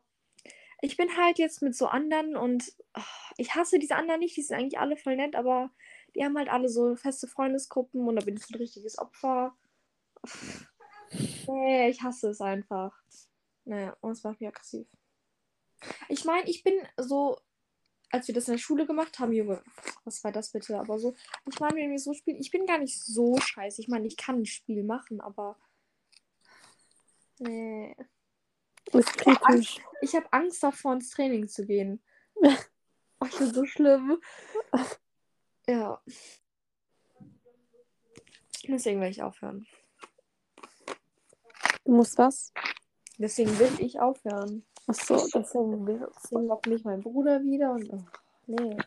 ich 0.82 0.97
bin 0.97 1.15
halt 1.17 1.38
jetzt 1.38 1.61
mit 1.61 1.75
so 1.75 1.88
anderen 1.88 2.36
und 2.36 2.73
ach, 2.93 3.32
ich 3.38 3.55
hasse 3.55 3.79
diese 3.79 3.95
anderen 3.95 4.19
nicht, 4.19 4.36
die 4.38 4.41
sind 4.41 4.57
eigentlich 4.57 4.79
alle 4.79 4.97
voll 4.97 5.15
nett, 5.15 5.36
aber 5.36 5.71
die 6.15 6.23
haben 6.23 6.38
halt 6.38 6.49
alle 6.49 6.69
so 6.69 6.95
feste 6.95 7.27
Freundesgruppen 7.27 8.07
und 8.07 8.15
da 8.15 8.25
bin 8.25 8.36
ich 8.38 8.49
ein 8.49 8.57
richtiges 8.57 8.97
Opfer. 8.97 9.55
Nee, 11.47 11.89
ich 11.89 12.01
hasse 12.03 12.29
es 12.29 12.39
einfach. 12.39 12.97
Naja, 13.65 13.97
und 13.99 14.11
es 14.11 14.23
macht 14.23 14.39
mich 14.39 14.47
aggressiv. 14.47 14.88
Ich 16.07 16.23
meine, 16.23 16.49
ich 16.49 16.63
bin 16.63 16.73
so, 16.95 17.38
als 18.12 18.28
wir 18.28 18.36
das 18.36 18.47
in 18.47 18.53
der 18.55 18.59
Schule 18.59 18.86
gemacht 18.86 19.20
haben, 19.20 19.32
Junge, 19.32 19.64
was 20.03 20.24
war 20.24 20.32
das 20.32 20.51
bitte? 20.51 20.80
Aber 20.80 20.99
so, 20.99 21.16
ich 21.49 21.59
meine, 21.59 21.76
wenn 21.76 21.91
wir 21.91 21.99
so 21.99 22.14
spielen, 22.14 22.39
ich 22.39 22.51
bin 22.51 22.66
gar 22.66 22.78
nicht 22.78 23.01
so 23.01 23.38
scheiße. 23.38 23.82
Ich 23.82 23.88
meine, 23.88 24.07
ich 24.07 24.18
kann 24.18 24.41
ein 24.41 24.45
Spiel 24.45 24.84
machen, 24.84 25.22
aber. 25.22 25.57
Nee. 27.39 27.95
Ist 28.91 29.18
kritisch. 29.18 29.80
Ich 30.01 30.16
habe 30.16 30.32
Angst 30.32 30.62
davor, 30.62 30.93
ins 30.93 31.12
Training 31.12 31.47
zu 31.47 31.66
gehen. 31.66 32.03
Oh, 32.36 33.26
ich 33.26 33.38
bin 33.38 33.53
so 33.53 33.66
schlimm. 33.66 34.22
Ja. 35.68 36.01
Deswegen 38.68 39.01
will 39.01 39.09
ich 39.09 39.24
aufhören. 39.24 39.66
Du 41.86 41.93
musst 41.93 42.18
was? 42.18 42.53
Deswegen 43.18 43.57
will 43.57 43.72
ich 43.80 43.99
aufhören. 43.99 44.66
Achso, 44.91 45.15
deswegen 45.33 45.87
will 45.87 46.05
Deswegen 46.15 46.47
lockt 46.47 46.67
mich 46.67 46.83
mein 46.83 47.01
Bruder 47.01 47.41
wieder 47.41 47.71
und. 47.71 47.93
Oh, 47.93 48.03
nee. 48.47 48.77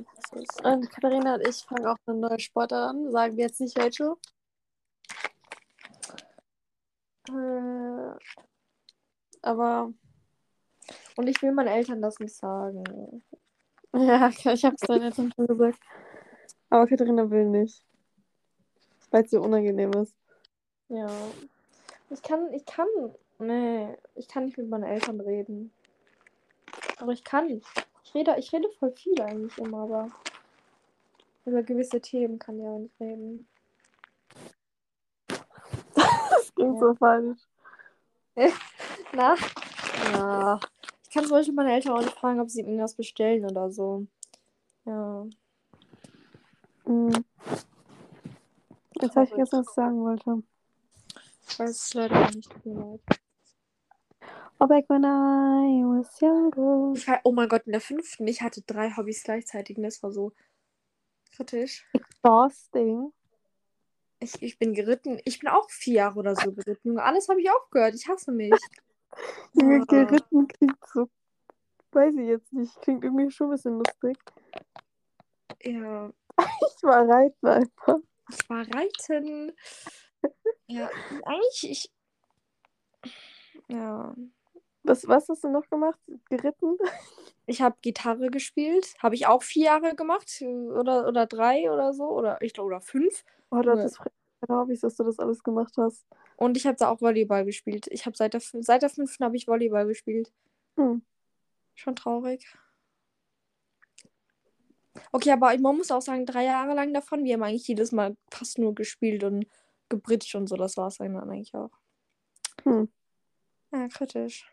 Und 0.63 0.91
Katharina 0.91 1.37
und 1.37 1.49
ich 1.49 1.65
fangen 1.65 1.87
auch 1.87 1.97
eine 2.07 2.19
neue 2.19 2.39
Sportart 2.39 2.91
an. 2.91 3.11
Sagen 3.11 3.37
wir 3.39 3.45
jetzt 3.45 3.61
nicht 3.61 3.77
welche. 3.79 4.15
Äh, 7.31 8.19
Aber 9.41 9.93
und 11.17 11.27
ich 11.27 11.41
will 11.41 11.53
meinen 11.53 11.69
Eltern 11.69 12.03
das 12.03 12.19
nicht 12.19 12.35
sagen. 12.35 12.85
ja, 13.95 14.29
ich 14.29 14.65
habe 14.65 14.77
es 14.79 14.87
deinen 14.87 15.03
Eltern 15.05 15.33
schon 15.35 15.47
gesagt. 15.47 15.79
Aber 16.69 16.87
Katharina 16.87 17.31
will 17.31 17.47
nicht. 17.47 17.83
Weil 19.11 19.25
es 19.25 19.33
ihr 19.33 19.41
unangenehm 19.41 19.93
ist. 19.93 20.15
Ja. 20.89 21.09
Ich 22.11 22.21
kann, 22.21 22.53
ich 22.53 22.67
kann, 22.67 22.89
nee, 23.39 23.97
ich 24.17 24.29
kann 24.29 24.45
nicht 24.45 24.59
mit 24.59 24.69
meinen 24.69 24.85
Eltern 24.85 25.21
reden. 25.21 25.73
Aber 26.99 27.13
ich 27.13 27.25
kann. 27.25 27.61
Ich 28.05 28.15
rede, 28.15 28.35
ich 28.39 28.53
rede 28.53 28.69
voll 28.79 28.93
viel 28.93 29.21
eigentlich 29.21 29.57
immer, 29.59 29.83
aber 29.83 30.09
über 31.45 31.63
gewisse 31.63 32.01
Themen 32.01 32.39
kann 32.39 32.59
ich 32.59 32.65
aber 32.67 32.79
nicht 32.79 33.01
reden. 33.01 33.49
Das 35.27 36.55
klingt 36.55 36.75
Ja. 36.75 36.81
so 36.81 36.95
falsch. 36.95 37.41
Na? 39.13 39.35
Ja. 40.13 40.61
Ich 41.05 41.11
kann 41.11 41.25
zum 41.25 41.33
Beispiel 41.33 41.55
meine 41.55 41.73
Eltern 41.73 41.93
auch 41.93 42.01
nicht 42.01 42.17
fragen, 42.17 42.41
ob 42.41 42.51
sie 42.51 42.61
irgendwas 42.61 42.95
bestellen 42.95 43.45
oder 43.45 43.71
so. 43.71 44.07
Ja. 44.85 45.27
Mhm. 46.85 47.25
Jetzt 49.01 49.17
habe 49.17 49.25
ich 49.25 49.29
vergessen, 49.31 49.59
was 49.65 49.75
sagen 49.75 50.01
wollte. 50.03 50.43
Ich 51.49 51.59
weiß 51.59 51.71
es 51.71 51.95
leider 51.95 52.25
auch 52.25 52.31
nicht. 52.31 52.51
Tut 52.51 52.67
mir 52.67 52.75
leid. 52.75 53.01
Oh, 54.65 54.67
back 54.67 54.89
when 54.89 55.05
I 55.05 55.85
was 55.85 56.19
younger. 56.23 56.95
Ich 56.97 57.07
war, 57.07 57.21
oh 57.25 57.33
mein 57.33 57.51
Gott, 57.51 57.67
in 57.67 57.73
der 57.73 57.83
fünften, 57.83 58.27
ich 58.27 58.41
hatte 58.41 58.63
drei 58.63 58.91
Hobbys 58.97 59.23
gleichzeitig 59.23 59.77
und 59.77 59.83
das 59.83 60.03
war 60.03 60.11
so 60.11 60.33
kritisch. 61.37 61.87
Exhausting. 61.93 63.13
Ich, 64.21 64.41
ich 64.41 64.59
bin 64.59 64.73
geritten. 64.73 65.21
Ich 65.27 65.39
bin 65.41 65.51
auch 65.51 65.69
vier 65.69 65.97
Jahre 65.97 66.19
oder 66.19 66.35
so 66.35 66.51
geritten. 66.51 66.89
Junge, 66.89 67.03
alles 67.03 67.29
habe 67.29 67.43
ich 67.43 67.51
aufgehört. 67.51 67.95
Ich 67.95 68.09
hasse 68.09 68.33
mich. 68.33 68.55
Junge, 69.53 69.81
Ja. 69.81 69.85
geritten 69.85 70.49
klingt 70.49 70.79
so. 70.95 71.11
Weiß 71.93 72.15
ich 72.15 72.27
jetzt 72.27 72.51
nicht. 72.55 72.81
Klingt 72.81 73.05
irgendwie 73.05 73.31
schon 73.31 73.49
ein 73.49 73.51
bisschen 73.51 73.75
lustig. 73.77 74.17
Ja, 75.63 76.11
Ich 76.39 76.83
war 76.83 77.07
reiten 77.07 77.47
einfach. 77.47 77.99
ich 78.31 78.49
war 78.49 78.67
reiten. 78.75 79.53
Ja, 80.69 80.89
eigentlich, 81.27 81.71
ich. 81.71 81.93
Ja. 83.69 84.15
Was, 84.85 85.09
was 85.09 85.29
hast 85.29 85.43
du 85.45 85.49
noch 85.49 85.69
gemacht? 85.71 85.99
Geritten? 86.29 86.77
Ich 87.47 87.63
habe 87.63 87.77
Gitarre 87.81 88.31
gespielt. 88.31 88.95
Habe 89.03 89.15
ich 89.15 89.27
auch 89.27 89.43
vier 89.43 89.65
Jahre 89.65 89.95
gemacht. 89.95 90.43
Oder, 90.43 91.09
oder 91.09 91.27
drei 91.27 91.71
oder 91.71 91.93
so. 91.95 92.05
Oder 92.05 92.41
ich 92.43 92.53
glaube, 92.53 92.69
oder 92.69 92.81
fünf. 92.81 93.25
Oh, 93.51 93.61
du 93.61 93.71
Junge. 93.71 93.83
hattest 93.83 93.99
keine 93.99 94.61
Hobbys, 94.61 94.81
dass 94.81 94.97
du 94.97 95.05
das 95.05 95.19
alles 95.19 95.43
gemacht 95.43 95.75
hast. 95.79 96.07
Und 96.37 96.57
ich 96.57 96.67
habe 96.67 96.77
da 96.77 96.91
auch 96.91 97.01
Volleyball 97.01 97.45
gespielt. 97.45 97.87
Ich 97.91 98.05
habe 98.07 98.17
seit 98.17 98.35
der, 98.35 98.41
seit 98.41 98.83
der 98.83 98.91
fünften 98.91 99.25
habe 99.25 99.37
ich 99.37 99.47
Volleyball 99.47 99.87
gespielt. 99.87 100.33
Hm. 100.77 101.03
Schon 101.75 101.97
traurig. 101.97 102.47
Okay, 105.13 105.33
aber 105.33 105.57
man 105.59 105.77
muss 105.77 105.91
auch 105.91 106.03
sagen, 106.03 106.27
drei 106.27 106.45
Jahre 106.45 106.75
lang 106.75 106.93
davon, 106.93 107.25
wir 107.25 107.35
haben 107.35 107.43
eigentlich 107.43 107.67
jedes 107.67 107.91
Mal 107.91 108.17
fast 108.31 108.59
nur 108.59 108.75
gespielt 108.75 109.25
und 109.25 109.47
gebritscht 109.89 110.35
und 110.35 110.47
so. 110.47 110.57
Das 110.57 110.77
war 110.77 110.89
es 110.89 110.99
dann 110.99 111.17
eigentlich 111.17 111.55
auch. 111.55 111.71
Hm. 112.65 112.89
Ja, 113.73 113.89
kritisch. 113.89 114.47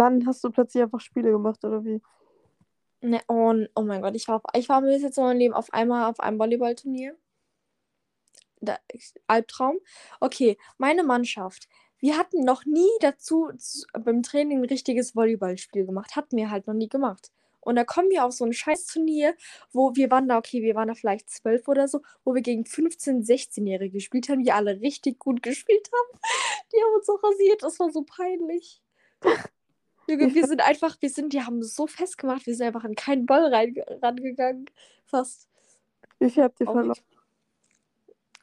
Dann 0.00 0.26
hast 0.26 0.42
du 0.42 0.50
plötzlich 0.50 0.82
einfach 0.82 1.00
Spiele 1.00 1.30
gemacht, 1.30 1.62
oder 1.62 1.84
wie? 1.84 2.00
Ne, 3.02 3.20
oh, 3.28 3.52
oh 3.74 3.82
mein 3.82 4.00
Gott, 4.00 4.14
ich 4.14 4.26
war, 4.28 4.36
auf, 4.36 4.42
ich 4.54 4.66
war 4.70 4.80
bis 4.80 5.02
jetzt 5.02 5.18
in 5.18 5.24
meinem 5.24 5.38
Leben 5.38 5.52
auf 5.52 5.74
einmal 5.74 6.10
auf 6.10 6.20
einem 6.20 6.38
Volleyballturnier. 6.38 7.18
Albtraum. 9.26 9.76
Okay, 10.18 10.56
meine 10.78 11.04
Mannschaft. 11.04 11.68
Wir 11.98 12.16
hatten 12.16 12.44
noch 12.46 12.64
nie 12.64 12.88
dazu 13.00 13.50
zu, 13.58 13.86
beim 13.92 14.22
Training 14.22 14.60
ein 14.60 14.64
richtiges 14.64 15.14
Volleyballspiel 15.14 15.84
gemacht. 15.84 16.16
Hatten 16.16 16.38
wir 16.38 16.50
halt 16.50 16.66
noch 16.66 16.72
nie 16.72 16.88
gemacht. 16.88 17.30
Und 17.60 17.76
da 17.76 17.84
kommen 17.84 18.08
wir 18.08 18.24
auf 18.24 18.32
so 18.32 18.46
ein 18.46 18.54
scheiß 18.54 18.86
Turnier, 18.86 19.34
wo 19.70 19.94
wir 19.96 20.10
waren 20.10 20.28
da, 20.28 20.38
okay, 20.38 20.62
wir 20.62 20.76
waren 20.76 20.88
da 20.88 20.94
vielleicht 20.94 21.28
zwölf 21.28 21.68
oder 21.68 21.88
so, 21.88 22.00
wo 22.24 22.34
wir 22.34 22.40
gegen 22.40 22.62
15-, 22.62 23.26
16-Jährige 23.26 23.92
gespielt 23.92 24.30
haben, 24.30 24.44
die 24.44 24.52
alle 24.52 24.80
richtig 24.80 25.18
gut 25.18 25.42
gespielt 25.42 25.90
haben. 25.92 26.20
Die 26.72 26.82
haben 26.82 26.94
uns 26.94 27.04
so 27.04 27.16
rasiert, 27.16 27.62
das 27.62 27.78
war 27.78 27.90
so 27.90 28.02
peinlich. 28.02 28.80
Wir 30.18 30.46
sind 30.46 30.60
einfach, 30.60 30.96
wir 31.00 31.10
sind, 31.10 31.32
die 31.32 31.42
haben 31.42 31.62
so 31.62 31.86
festgemacht, 31.86 32.46
wir 32.46 32.54
sind 32.54 32.66
einfach 32.66 32.84
an 32.84 32.94
keinen 32.94 33.26
Ball 33.26 33.52
rein, 33.52 33.74
rangegangen. 34.02 34.66
Fast. 35.04 35.48
Wie 36.18 36.30
viel 36.30 36.42
habt 36.42 36.60
ihr 36.60 36.66
Traurig. 36.66 36.98
verloren? 36.98 37.00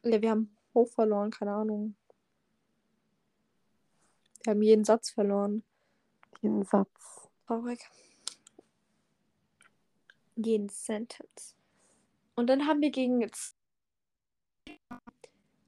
Ja, 0.03 0.21
wir 0.21 0.29
haben 0.29 0.55
hoch 0.73 0.89
verloren, 0.89 1.31
keine 1.31 1.51
Ahnung. 1.51 1.95
Wir 4.43 4.51
haben 4.51 4.61
jeden 4.61 4.85
Satz 4.85 5.09
verloren. 5.09 5.63
Den 6.41 6.63
Satz. 6.63 7.29
Traurig. 7.45 7.79
Jeden 10.35 10.69
Sentence. 10.69 11.55
Und 12.35 12.47
dann 12.47 12.67
haben 12.67 12.81
wir 12.81 12.91
gegen. 12.91 13.29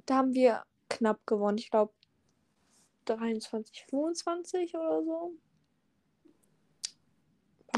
Da 0.05 0.15
haben 0.15 0.33
wir 0.33 0.63
knapp 0.89 1.25
gewonnen. 1.25 1.57
Ich 1.57 1.71
glaube 1.71 1.93
23, 3.05 3.85
25 3.89 4.75
oder 4.75 5.03
so. 5.03 5.33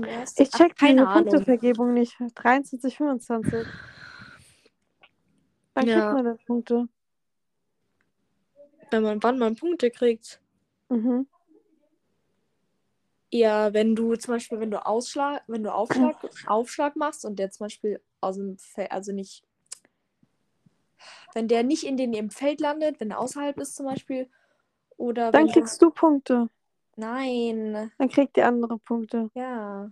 Beim 0.02 0.10
ersten. 0.10 0.42
Ich 0.42 0.50
Ach, 0.54 0.58
check 0.58 0.76
keine 0.78 1.02
diese 1.02 1.08
Ahnung. 1.08 1.30
Punktevergebung 1.30 1.94
nicht. 1.94 2.18
23, 2.36 2.98
25. 2.98 3.68
Wann 5.74 5.88
Ja. 5.88 6.02
kriegt 6.02 6.14
man 6.14 6.26
denn 6.26 6.46
Punkte? 6.46 6.88
Wenn 8.90 9.04
man, 9.04 9.24
wann 9.24 9.40
man 9.40 9.56
Punkte 9.56 9.90
kriegt. 9.90 10.42
Mhm. 10.90 11.28
Ja, 13.34 13.74
wenn 13.74 13.96
du 13.96 14.16
zum 14.16 14.34
Beispiel, 14.34 14.60
wenn 14.60 14.72
du 14.72 14.86
Ausschlag, 14.86 15.44
wenn 15.48 15.64
du 15.64 15.74
Aufschlag, 15.74 16.18
Aufschlag 16.48 16.98
machst 16.98 17.24
und 17.24 17.40
der 17.40 17.50
zum 17.50 17.66
Beispiel 17.66 18.02
aus 18.20 18.36
dem 18.36 18.58
Feld, 18.58 18.92
also 18.92 19.14
nicht, 19.14 19.46
wenn 21.34 21.48
der 21.48 21.64
nicht 21.64 21.86
in 21.86 21.96
den 21.96 22.14
im 22.14 22.30
Feld 22.30 22.60
landet, 22.60 23.00
wenn 23.00 23.12
er 23.12 23.20
außerhalb 23.20 23.58
ist 23.60 23.76
zum 23.76 23.86
Beispiel, 23.86 24.30
oder 24.98 25.32
Dann 25.32 25.48
kriegst 25.48 25.82
du 25.82 25.92
Punkte. 25.92 26.50
Nein, 26.96 27.92
Dann 27.98 28.10
kriegt 28.10 28.36
die 28.36 28.44
andere 28.44 28.78
Punkte. 28.80 29.30
ja. 29.34 29.92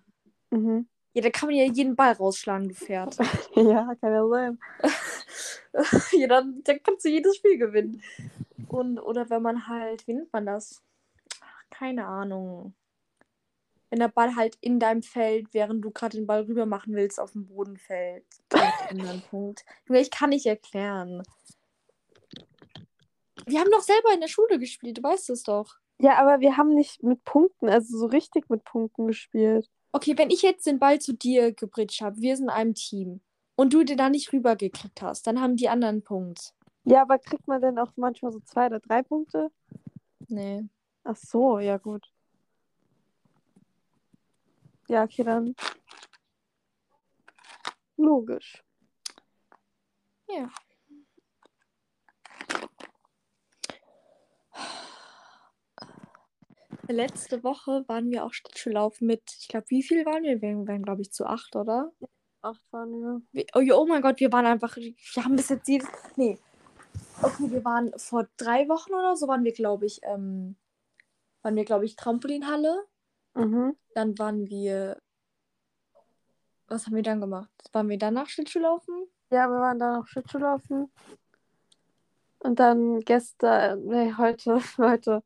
Mhm. 0.52 0.88
Ja, 1.14 1.24
da 1.24 1.30
kann 1.32 1.50
man 1.50 1.56
ja 1.58 1.66
jeden 1.66 1.96
Ball 1.96 2.14
rausschlagen, 2.14 2.70
du 2.70 2.76
Pferd. 2.76 3.18
Ja, 3.56 3.94
kann 4.00 4.14
ja 4.14 4.28
sein. 4.28 4.60
ja, 6.14 6.28
dann, 6.28 6.62
dann 6.64 6.84
kannst 6.84 7.04
du 7.04 7.10
jedes 7.10 7.36
Spiel 7.36 7.58
gewinnen. 7.58 8.02
Und, 8.68 9.00
oder 9.00 9.30
wenn 9.30 9.42
man 9.42 9.68
halt, 9.68 10.06
wie 10.08 10.14
nennt 10.14 10.32
man 10.32 10.46
das? 10.46 10.84
Ach, 11.42 11.64
Keine 11.72 12.06
Ahnung. 12.06 12.76
Wenn 13.90 14.00
der 14.00 14.08
Ball 14.10 14.36
halt 14.36 14.56
in 14.62 14.80
deinem 14.80 15.02
Feld, 15.02 15.48
während 15.52 15.84
du 15.84 15.90
gerade 15.90 16.16
den 16.16 16.28
Ball 16.28 16.44
rüber 16.44 16.68
machen 16.68 16.94
willst, 16.94 17.20
auf 17.20 17.32
dem 17.32 17.48
Boden 17.48 17.78
fällt, 17.78 18.26
Punkt. 19.32 19.66
Ich 19.90 20.12
kann 20.12 20.30
nicht 20.30 20.46
erklären. 20.46 21.24
Wir 23.48 23.60
haben 23.60 23.72
doch 23.72 23.82
selber 23.82 24.14
in 24.14 24.22
der 24.22 24.28
Schule 24.28 24.60
gespielt, 24.60 25.00
du 25.00 25.04
weißt 25.04 25.32
es 25.32 25.42
doch. 25.42 25.76
Ja, 26.02 26.18
aber 26.20 26.40
wir 26.40 26.58
haben 26.58 26.74
nicht 26.74 27.04
mit 27.04 27.24
Punkten, 27.24 27.70
also 27.70 27.98
so 27.98 28.06
richtig 28.06 28.50
mit 28.50 28.64
Punkten 28.64 29.08
gespielt. 29.08 29.70
Okay, 29.92 30.18
wenn 30.18 30.30
ich 30.30 30.42
jetzt 30.42 30.66
den 30.66 30.80
Ball 30.80 31.00
zu 31.00 31.14
dir 31.14 31.52
gebritscht 31.52 32.02
habe, 32.02 32.22
wir 32.22 32.38
sind 32.38 32.46
in 32.46 32.52
einem 32.52 32.76
Team, 32.76 33.22
und 33.60 33.74
du 33.74 33.84
den 33.84 33.98
da 33.98 34.10
nicht 34.10 34.32
rübergekriegt 34.32 35.02
hast, 35.02 35.28
dann 35.28 35.42
haben 35.42 35.58
die 35.58 35.68
anderen 35.68 35.96
einen 35.96 36.04
Punkt. 36.04 36.54
Ja, 36.86 37.02
aber 37.02 37.20
kriegt 37.20 37.46
man 37.46 37.62
denn 37.62 37.78
auch 37.78 37.92
manchmal 37.98 38.32
so 38.32 38.40
zwei 38.40 38.68
oder 38.68 38.80
drei 38.80 39.04
Punkte? 39.04 39.52
Nee. 40.30 40.64
Ach 41.04 41.18
so, 41.18 41.60
ja 41.60 41.76
gut. 41.76 42.10
Ja, 44.88 45.04
okay, 45.04 45.26
dann. 45.26 45.56
Logisch. 47.98 48.64
Ja. 50.30 50.50
Letzte 56.92 57.44
Woche 57.44 57.84
waren 57.88 58.10
wir 58.10 58.26
auch 58.26 58.34
Schlittschuhlaufen 58.34 59.06
mit, 59.06 59.22
ich 59.40 59.48
glaube, 59.48 59.68
wie 59.70 59.84
viel 59.84 60.08
waren 60.08 60.24
wir? 60.24 60.42
Wir 60.42 60.56
waren, 60.68 60.82
glaube 60.82 61.04
ich, 61.04 61.12
zu 61.12 61.28
acht, 61.28 61.56
oder? 61.56 61.92
Acht 62.42 62.62
waren 62.72 62.92
wir. 62.92 63.22
Wir, 63.32 63.46
oh, 63.54 63.60
ja, 63.60 63.76
oh 63.76 63.86
mein 63.86 64.02
Gott, 64.02 64.20
wir 64.20 64.32
waren 64.32 64.48
einfach, 64.48 64.76
wir 64.76 65.24
haben 65.24 65.36
bis 65.36 65.50
jetzt 65.50 65.68
jedes, 65.68 65.88
nee. 66.16 66.40
Okay, 67.22 67.52
wir 67.52 67.64
waren 67.64 67.92
vor 67.98 68.28
drei 68.38 68.68
Wochen 68.70 68.92
oder 68.92 69.16
so, 69.16 69.28
waren 69.28 69.44
wir, 69.44 69.54
glaube 69.54 69.86
ich, 69.86 70.00
ähm, 70.02 70.56
waren 71.44 71.56
wir, 71.56 71.64
glaube 71.66 71.86
ich, 71.86 71.96
Trampolinhalle. 71.96 72.86
Mhm. 73.36 73.76
Dann 73.94 74.18
waren 74.18 74.50
wir, 74.50 75.00
was 76.68 76.88
haben 76.88 76.96
wir 76.96 77.04
dann 77.04 77.22
gemacht? 77.22 77.52
Waren 77.72 77.90
wir 77.90 78.00
danach 78.00 78.30
Schlittschuhlaufen? 78.30 79.06
Ja, 79.30 79.48
wir 79.48 79.60
waren 79.60 79.78
da 79.78 79.98
noch 79.98 80.08
Schlittschuhlaufen. 80.08 80.92
Und 82.40 82.60
dann 82.60 83.02
gestern, 83.02 83.86
nee, 83.86 84.14
heute, 84.18 84.60
heute, 84.78 85.24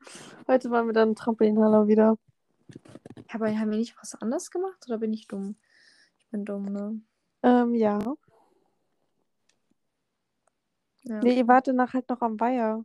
heute 0.48 0.72
waren 0.72 0.88
wir 0.88 0.94
dann 0.94 1.10
in 1.10 1.16
Trampolinhalle 1.16 1.88
wieder. 1.88 2.18
Aber 3.32 3.48
haben 3.48 3.72
wir 3.72 3.78
nicht 3.78 3.96
was 4.00 4.16
anderes 4.16 4.50
gemacht 4.52 4.86
oder 4.88 4.98
bin 4.98 5.14
ich 5.14 5.28
dumm? 5.28 5.56
Ich 6.20 6.28
bin 6.30 6.46
dumm, 6.46 6.66
ne? 6.66 7.02
Ähm, 7.44 7.76
ja. 7.76 8.00
Ja. 11.04 11.20
Nee, 11.20 11.38
ihr 11.38 11.48
wart 11.48 11.68
danach 11.68 11.94
halt 11.94 12.10
noch 12.10 12.22
am 12.22 12.40
Weiher. 12.40 12.84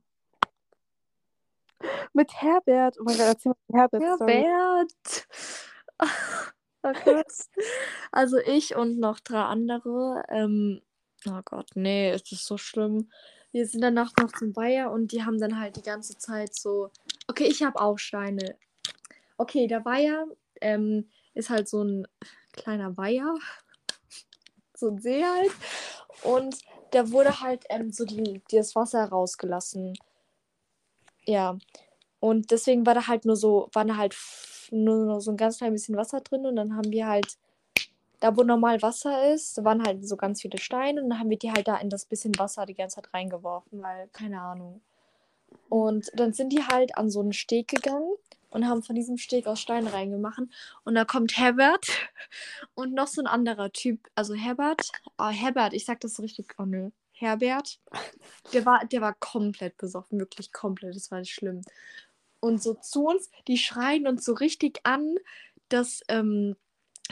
Mit 2.12 2.33
Herbert. 2.35 2.97
Oh 2.99 3.05
mein 3.05 3.16
Gott, 3.16 3.26
erzähl 3.26 3.53
mal 3.68 3.81
Herbert. 3.81 4.03
Ja, 4.03 4.16
Bert. 4.16 5.29
Oh. 6.85 7.22
Also 8.12 8.39
ich 8.39 8.76
und 8.76 9.01
noch 9.01 9.18
drei 9.18 9.43
andere. 9.43 10.22
Ähm, 10.29 10.81
oh 11.26 11.41
Gott, 11.45 11.70
nee, 11.74 12.11
es 12.11 12.31
ist 12.31 12.47
so 12.47 12.57
schlimm. 12.57 13.11
Wir 13.53 13.66
sind 13.66 13.80
danach 13.80 14.12
noch 14.20 14.32
zum 14.32 14.55
Weiher 14.57 14.90
und 14.90 15.12
die 15.12 15.24
haben 15.24 15.38
dann 15.38 15.59
halt 15.59 15.76
die 15.76 15.82
ganze 15.82 16.18
Zeit 16.18 16.55
so. 16.55 16.90
Okay, 17.28 17.44
ich 17.44 17.62
habe 17.62 17.80
auch 17.80 17.99
Steine. 17.99 18.57
Okay, 19.36 19.66
der 19.66 19.84
Weiher 19.84 20.26
ähm, 20.61 21.09
ist 21.34 21.51
halt 21.51 21.68
so 21.68 21.82
ein 21.82 22.07
kleiner 22.53 22.96
Weiher. 22.96 23.34
So 24.74 24.90
ein 24.90 24.99
See 25.01 25.24
halt. 25.24 25.51
Und 26.22 26.57
der 26.92 27.11
wurde 27.11 27.40
halt 27.40 27.64
ähm, 27.68 27.90
so 27.90 28.05
die, 28.05 28.40
das 28.53 28.76
Wasser 28.76 29.05
rausgelassen. 29.05 29.99
Ja. 31.24 31.59
Und 32.20 32.53
deswegen 32.53 32.86
war 32.86 32.94
da 32.94 33.09
halt 33.09 33.24
nur 33.24 33.34
so, 33.34 33.68
war 33.72 33.84
da 33.84 33.96
halt 33.96 34.16
nur, 34.70 35.05
nur 35.05 35.20
so 35.20 35.32
ein 35.32 35.36
ganz 35.36 35.59
klein 35.59 35.72
bisschen 35.72 35.96
Wasser 35.96 36.20
drin 36.20 36.46
und 36.46 36.57
dann 36.57 36.76
haben 36.76 36.92
wir 36.92 37.09
halt, 37.09 37.38
da 38.20 38.36
wo 38.36 38.42
normal 38.42 38.82
Wasser 38.82 39.32
ist, 39.32 39.62
waren 39.64 39.84
halt 39.84 40.06
so 40.06 40.16
ganz 40.16 40.42
viele 40.42 40.58
Steine 40.58 41.02
und 41.02 41.10
dann 41.10 41.20
haben 41.20 41.30
wir 41.30 41.38
die 41.38 41.52
halt 41.52 41.68
da 41.68 41.76
in 41.76 41.90
das 41.90 42.04
bisschen 42.04 42.36
Wasser 42.38 42.66
die 42.66 42.74
ganze 42.74 42.96
Zeit 42.96 43.12
reingeworfen, 43.14 43.82
weil, 43.82 44.08
keine 44.08 44.40
Ahnung. 44.40 44.80
Und 45.68 46.10
dann 46.14 46.32
sind 46.32 46.52
die 46.52 46.64
halt 46.64 46.96
an 46.96 47.10
so 47.10 47.20
einen 47.20 47.32
Steg 47.32 47.68
gegangen 47.68 48.12
und 48.50 48.66
haben 48.66 48.82
von 48.82 48.96
diesem 48.96 49.18
Steg 49.18 49.46
aus 49.46 49.60
Steine 49.60 49.92
reingemacht. 49.92 50.40
Und 50.84 50.94
da 50.94 51.04
kommt 51.04 51.36
Herbert 51.36 51.86
und 52.74 52.94
noch 52.94 53.06
so 53.06 53.20
ein 53.22 53.26
anderer 53.26 53.72
Typ. 53.72 54.08
Also 54.14 54.34
Herbert, 54.34 54.90
ah, 55.16 55.30
Herbert, 55.30 55.74
ich 55.74 55.84
sag 55.84 56.00
das 56.00 56.14
so 56.14 56.22
richtig, 56.22 56.54
oh 56.58 56.64
nö, 56.64 56.90
Herbert, 57.12 57.80
der 58.52 58.64
war, 58.64 58.84
der 58.86 59.00
war 59.00 59.14
komplett 59.14 59.76
besoffen, 59.76 60.18
wirklich 60.18 60.52
komplett, 60.52 60.96
das 60.96 61.10
war 61.10 61.24
schlimm. 61.24 61.62
Und 62.40 62.62
so 62.62 62.74
zu 62.74 63.06
uns, 63.06 63.30
die 63.48 63.58
schreien 63.58 64.06
uns 64.06 64.24
so 64.24 64.32
richtig 64.32 64.80
an, 64.84 65.16
dass 65.68 66.02
ähm, 66.08 66.56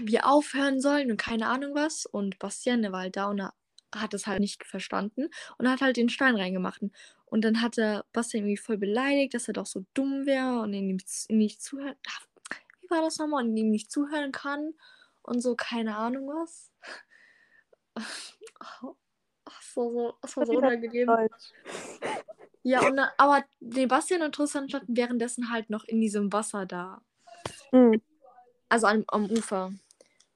wir 0.00 0.26
aufhören 0.26 0.80
sollen 0.80 1.10
und 1.10 1.16
keine 1.16 1.48
Ahnung 1.48 1.74
was. 1.74 2.06
Und 2.06 2.38
Bastian, 2.38 2.82
der 2.82 2.92
war 2.92 3.00
halt 3.00 3.16
da 3.16 3.26
und 3.26 3.40
er 3.40 3.54
hat 3.94 4.14
es 4.14 4.26
halt 4.26 4.40
nicht 4.40 4.64
verstanden 4.64 5.28
und 5.58 5.68
hat 5.68 5.80
halt 5.80 5.96
den 5.96 6.08
Stein 6.08 6.36
reingemacht. 6.36 6.82
Und 7.26 7.44
dann 7.44 7.60
hat 7.60 7.78
er 7.78 8.04
Bastian 8.12 8.44
irgendwie 8.44 8.56
voll 8.56 8.78
beleidigt, 8.78 9.34
dass 9.34 9.48
er 9.48 9.54
doch 9.54 9.66
so 9.66 9.84
dumm 9.94 10.26
wäre 10.26 10.60
und 10.60 10.72
ihm 10.72 10.98
nicht, 11.28 11.62
zuhören. 11.62 11.96
Wie 12.80 12.90
war 12.90 13.02
das 13.02 13.18
nochmal? 13.18 13.44
Und 13.44 13.56
ihm 13.56 13.70
nicht 13.70 13.90
zuhören 13.90 14.32
kann 14.32 14.74
und 15.22 15.40
so, 15.40 15.56
keine 15.56 15.96
Ahnung 15.96 16.28
was. 16.28 16.70
Ach, 19.48 19.62
so, 19.62 19.90
so, 19.90 20.14
das 20.22 20.36
war 20.36 20.46
so 20.46 20.52
unangenehm. 20.52 21.06
Deutsch. 21.06 21.52
Ja, 22.62 22.84
und 22.84 22.96
dann, 22.96 23.10
aber 23.16 23.44
den 23.60 23.88
Bastian 23.88 24.22
und 24.22 24.34
Tristan 24.34 24.68
standen 24.68 24.96
währenddessen 24.96 25.52
halt 25.52 25.70
noch 25.70 25.84
in 25.84 26.00
diesem 26.00 26.32
Wasser 26.32 26.66
da. 26.66 27.00
Mhm. 27.70 28.02
Also 28.68 28.88
am, 28.88 29.04
am 29.08 29.30
Ufer. 29.30 29.72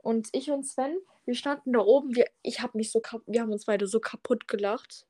Und 0.02 0.28
ich 0.32 0.50
und 0.50 0.64
Sven, 0.64 0.96
wir 1.24 1.34
standen 1.34 1.72
da 1.72 1.80
oben, 1.80 2.14
wir, 2.14 2.26
ich 2.42 2.60
hab 2.60 2.74
mich 2.74 2.90
so 2.90 3.02
wir 3.26 3.40
haben 3.40 3.52
uns 3.52 3.66
beide 3.66 3.86
so 3.86 4.00
kaputt 4.00 4.48
gelacht. 4.48 5.06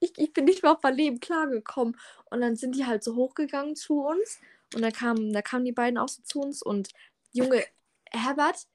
Ich, 0.00 0.12
ich 0.16 0.32
bin 0.32 0.46
nicht 0.46 0.62
mehr 0.62 0.72
auf 0.72 0.82
mein 0.82 0.96
Leben 0.96 1.20
klargekommen. 1.20 1.98
Und 2.30 2.40
dann 2.40 2.56
sind 2.56 2.74
die 2.74 2.86
halt 2.86 3.04
so 3.04 3.16
hochgegangen 3.16 3.76
zu 3.76 4.02
uns. 4.02 4.38
Und 4.74 4.82
da 4.82 4.90
kamen, 4.90 5.32
da 5.32 5.42
kamen 5.42 5.64
die 5.64 5.72
beiden 5.72 5.98
auch 5.98 6.08
so 6.08 6.22
zu 6.22 6.40
uns. 6.40 6.62
Und 6.62 6.90
Junge, 7.32 7.64
Herbert, 8.10 8.66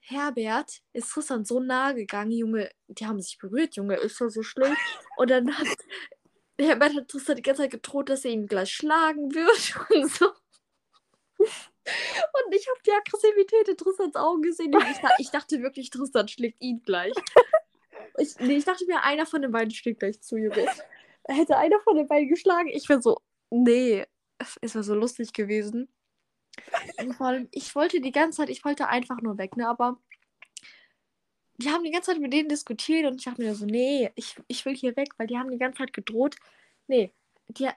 Herbert 0.00 0.82
ist 0.92 1.10
Tristan 1.10 1.44
so 1.44 1.60
nahe 1.60 1.94
gegangen, 1.94 2.32
Junge, 2.32 2.70
die 2.88 3.06
haben 3.06 3.20
sich 3.22 3.38
berührt, 3.38 3.76
Junge, 3.76 3.96
ist 3.96 4.20
doch 4.20 4.28
so 4.28 4.42
schlimm. 4.42 4.76
Und 5.16 5.30
dann 5.30 5.56
hat 5.56 5.68
Herbert 6.58 6.94
hat 6.94 7.08
Tristan 7.08 7.36
die 7.36 7.42
ganze 7.42 7.62
Zeit 7.62 7.70
gedroht, 7.72 8.08
dass 8.08 8.24
er 8.24 8.32
ihn 8.32 8.46
gleich 8.46 8.70
schlagen 8.70 9.34
wird 9.34 9.90
und 9.90 10.10
so. 10.10 10.32
Und 11.86 12.54
ich 12.54 12.66
habe 12.68 12.80
die 12.86 12.92
Aggressivität 12.92 13.68
in 13.68 13.76
Tristans 13.76 14.16
Augen 14.16 14.42
gesehen. 14.42 14.74
Ich, 14.90 14.98
ich 15.18 15.30
dachte 15.30 15.62
wirklich, 15.62 15.90
Tristan 15.90 16.28
schlägt 16.28 16.62
ihn 16.62 16.82
gleich. 16.82 17.12
Ich, 18.16 18.38
nee, 18.38 18.56
ich 18.56 18.64
dachte 18.64 18.86
mir, 18.86 19.02
einer 19.02 19.26
von 19.26 19.42
den 19.42 19.50
beiden 19.50 19.70
schlägt 19.70 20.00
gleich 20.00 20.20
zu, 20.20 20.36
Junge. 20.36 20.66
Hätte 21.26 21.56
einer 21.56 21.80
von 21.80 21.96
den 21.96 22.06
beiden 22.06 22.28
geschlagen, 22.28 22.68
ich 22.68 22.88
wäre 22.88 23.02
so, 23.02 23.18
nee, 23.50 24.04
es 24.60 24.74
wäre 24.74 24.84
so 24.84 24.94
lustig 24.94 25.32
gewesen. 25.32 25.88
Und 26.98 27.14
vor 27.14 27.26
allem, 27.26 27.48
ich 27.50 27.74
wollte 27.74 28.00
die 28.00 28.12
ganze 28.12 28.38
Zeit, 28.38 28.50
ich 28.50 28.64
wollte 28.64 28.88
einfach 28.88 29.20
nur 29.20 29.38
weg, 29.38 29.56
ne, 29.56 29.68
aber 29.68 29.98
die 31.56 31.70
haben 31.70 31.84
die 31.84 31.90
ganze 31.90 32.12
Zeit 32.12 32.20
mit 32.20 32.32
denen 32.32 32.48
diskutiert 32.48 33.06
und 33.06 33.16
ich 33.16 33.24
dachte 33.24 33.42
mir 33.42 33.54
so, 33.54 33.64
nee, 33.64 34.10
ich, 34.16 34.36
ich 34.48 34.64
will 34.64 34.76
hier 34.76 34.96
weg, 34.96 35.08
weil 35.16 35.26
die 35.26 35.38
haben 35.38 35.50
die 35.50 35.58
ganze 35.58 35.78
Zeit 35.78 35.92
gedroht. 35.92 36.36
Nee, 36.86 37.12
die, 37.48 37.68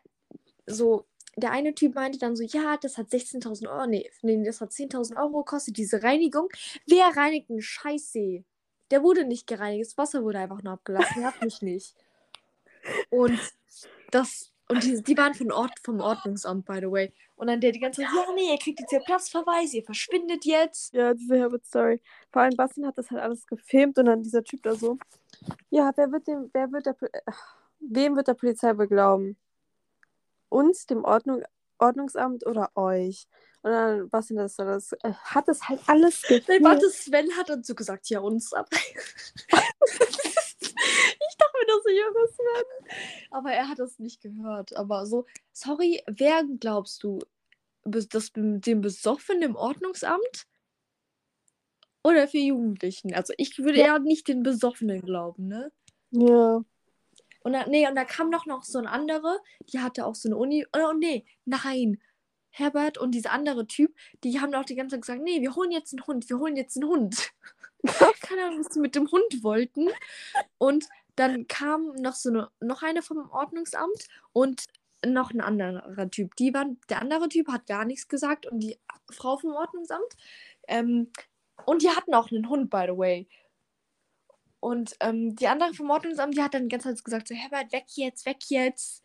so, 0.65 1.07
der 1.37 1.51
eine 1.51 1.73
Typ 1.73 1.95
meinte 1.95 2.19
dann 2.19 2.35
so, 2.35 2.43
ja, 2.43 2.77
das 2.77 2.97
hat 2.97 3.07
16.000 3.07 3.69
Euro, 3.69 3.87
nee, 3.87 4.09
nee, 4.21 4.43
das 4.43 4.59
hat 4.59 4.71
10.000 4.71 5.17
Euro 5.17 5.43
gekostet, 5.43 5.77
diese 5.77 6.03
Reinigung. 6.03 6.49
Wer 6.85 7.05
reinigt 7.15 7.49
einen 7.49 7.61
Scheißsee? 7.61 8.43
der 8.91 9.03
wurde 9.03 9.25
nicht 9.25 9.47
gereinigt. 9.47 9.85
Das 9.85 9.97
Wasser 9.97 10.23
wurde 10.23 10.39
einfach 10.39 10.63
nur 10.63 10.73
abgelassen. 10.73 11.25
Hat 11.25 11.41
mich 11.41 11.61
nicht. 11.61 11.95
Und 13.09 13.39
das, 14.11 14.53
und 14.69 14.83
die, 14.83 15.01
die 15.03 15.17
waren 15.17 15.33
von 15.33 15.51
Ort, 15.51 15.73
vom 15.83 15.99
Ordnungsamt, 15.99 16.65
by 16.65 16.79
the 16.79 16.91
way. 16.91 17.13
Und 17.35 17.47
dann 17.47 17.59
der 17.59 17.71
die 17.71 17.79
ganze 17.79 18.01
Zeit, 18.01 18.11
ja, 18.13 18.33
nee, 18.33 18.51
ihr 18.51 18.57
kriegt 18.57 18.79
jetzt 18.79 18.89
hier 18.89 19.01
Platzverweis, 19.01 19.73
ihr 19.73 19.83
verschwindet 19.83 20.45
jetzt. 20.45 20.93
Ja, 20.93 21.13
diese 21.13 21.37
Herbert-Story. 21.37 22.01
Vor 22.31 22.41
allem 22.41 22.55
Bastian 22.55 22.87
hat 22.87 22.97
das 22.97 23.11
halt 23.11 23.21
alles 23.21 23.45
gefilmt 23.45 23.97
und 23.99 24.05
dann 24.05 24.23
dieser 24.23 24.43
Typ 24.43 24.63
da 24.63 24.75
so. 24.75 24.97
Ja, 25.69 25.91
wer 25.95 26.11
wird 26.11 26.27
dem, 26.27 26.49
wer 26.53 26.71
wird 26.71 26.85
der, 26.85 26.95
äh, 27.01 27.31
wem 27.79 28.15
wird 28.15 28.27
der 28.27 28.33
Polizei 28.33 28.73
beglauben? 28.73 29.37
Uns, 30.49 30.85
dem 30.85 31.03
Ordnung, 31.03 31.43
Ordnungsamt 31.79 32.45
oder 32.45 32.69
euch? 32.75 33.27
Und 33.61 33.71
dann 33.71 34.09
Bastian 34.09 34.37
das, 34.37 34.55
das 34.55 34.93
äh, 35.03 35.13
hat 35.13 35.47
das 35.47 35.67
halt 35.67 35.81
alles 35.87 36.23
Nein, 36.29 36.39
gefilmt. 36.39 36.65
warte, 36.65 36.89
Sven 36.89 37.29
hat 37.37 37.65
so 37.65 37.75
gesagt, 37.75 38.09
ja, 38.09 38.19
uns 38.19 38.53
ab. 38.53 38.69
ich 38.71 38.79
dachte 39.49 39.67
mir 41.57 41.65
das 41.67 41.83
so, 41.83 41.89
Junge 41.89 42.27
Sven. 42.27 42.65
Aber 43.31 43.51
er 43.51 43.67
hat 43.67 43.79
das 43.79 43.99
nicht 43.99 44.21
gehört. 44.21 44.75
Aber 44.75 45.05
so, 45.05 45.25
sorry, 45.51 46.01
wer 46.07 46.43
glaubst 46.59 47.03
du? 47.03 47.19
Das, 47.83 48.31
dem 48.33 48.81
Besoffenen 48.81 49.43
im 49.43 49.55
Ordnungsamt? 49.55 50.47
Oder 52.03 52.27
für 52.27 52.37
Jugendlichen? 52.37 53.13
Also 53.13 53.33
ich 53.37 53.57
würde 53.57 53.79
eher 53.79 53.99
nicht 53.99 54.27
den 54.27 54.43
Besoffenen 54.43 55.01
glauben, 55.01 55.47
ne? 55.47 55.71
Ja. 56.11 56.63
Und 57.47 57.53
dann, 57.53 57.69
nee, 57.69 57.87
und 57.87 57.95
da 57.95 58.03
kam 58.03 58.29
noch, 58.29 58.45
noch 58.45 58.63
so 58.65 58.77
ein 58.77 58.87
anderer, 58.87 59.37
die 59.71 59.79
hatte 59.79 60.05
auch 60.05 60.15
so 60.15 60.27
eine 60.27 60.35
Uni. 60.35 60.65
Oh, 60.75 60.91
nee, 60.91 61.25
nein. 61.45 61.97
Herbert 62.49 62.97
und 62.97 63.11
dieser 63.11 63.31
andere 63.31 63.67
Typ, 63.67 63.95
die 64.25 64.41
haben 64.41 64.53
auch 64.53 64.65
die 64.65 64.75
ganze 64.75 64.95
Zeit 64.95 65.03
gesagt, 65.03 65.21
nee, 65.23 65.39
wir 65.39 65.55
holen 65.55 65.71
jetzt 65.71 65.93
einen 65.93 66.05
Hund, 66.05 66.29
wir 66.29 66.39
holen 66.39 66.57
jetzt 66.57 66.75
einen 66.75 66.89
Hund. 66.89 67.31
Keine 68.21 68.43
Ahnung, 68.43 68.59
was 68.65 68.73
sie 68.73 68.81
mit 68.81 68.95
dem 68.95 69.09
Hund 69.09 69.43
wollten. 69.43 69.87
Und 70.57 70.89
dann 71.15 71.47
kam 71.47 71.93
noch 72.01 72.15
so 72.15 72.27
eine, 72.27 72.49
noch 72.59 72.83
eine 72.83 73.01
vom 73.01 73.29
Ordnungsamt 73.29 74.09
und 74.33 74.65
noch 75.05 75.31
ein 75.31 75.39
anderer 75.39 76.11
Typ. 76.11 76.35
Die 76.35 76.53
waren, 76.53 76.81
der 76.89 77.01
andere 77.01 77.29
Typ 77.29 77.47
hat 77.47 77.65
gar 77.65 77.85
nichts 77.85 78.09
gesagt 78.09 78.45
und 78.45 78.59
die 78.59 78.77
Frau 79.09 79.37
vom 79.37 79.53
Ordnungsamt. 79.53 80.17
Ähm, 80.67 81.13
und 81.65 81.81
die 81.81 81.91
hatten 81.91 82.13
auch 82.13 82.29
einen 82.29 82.49
Hund, 82.49 82.69
by 82.69 82.87
the 82.89 82.97
way. 82.97 83.29
Und 84.59 84.95
ähm, 84.99 85.35
die 85.35 85.47
andere 85.47 85.73
vom 85.73 85.89
Ordnungsamt, 85.89 86.35
die 86.35 86.41
hat 86.41 86.53
dann 86.53 86.69
ganze 86.69 86.93
Zeit 86.93 87.03
gesagt, 87.03 87.27
so, 87.27 87.35
Herbert, 87.35 87.71
weg 87.71 87.85
jetzt, 87.95 88.25
weg 88.25 88.37
jetzt. 88.49 89.03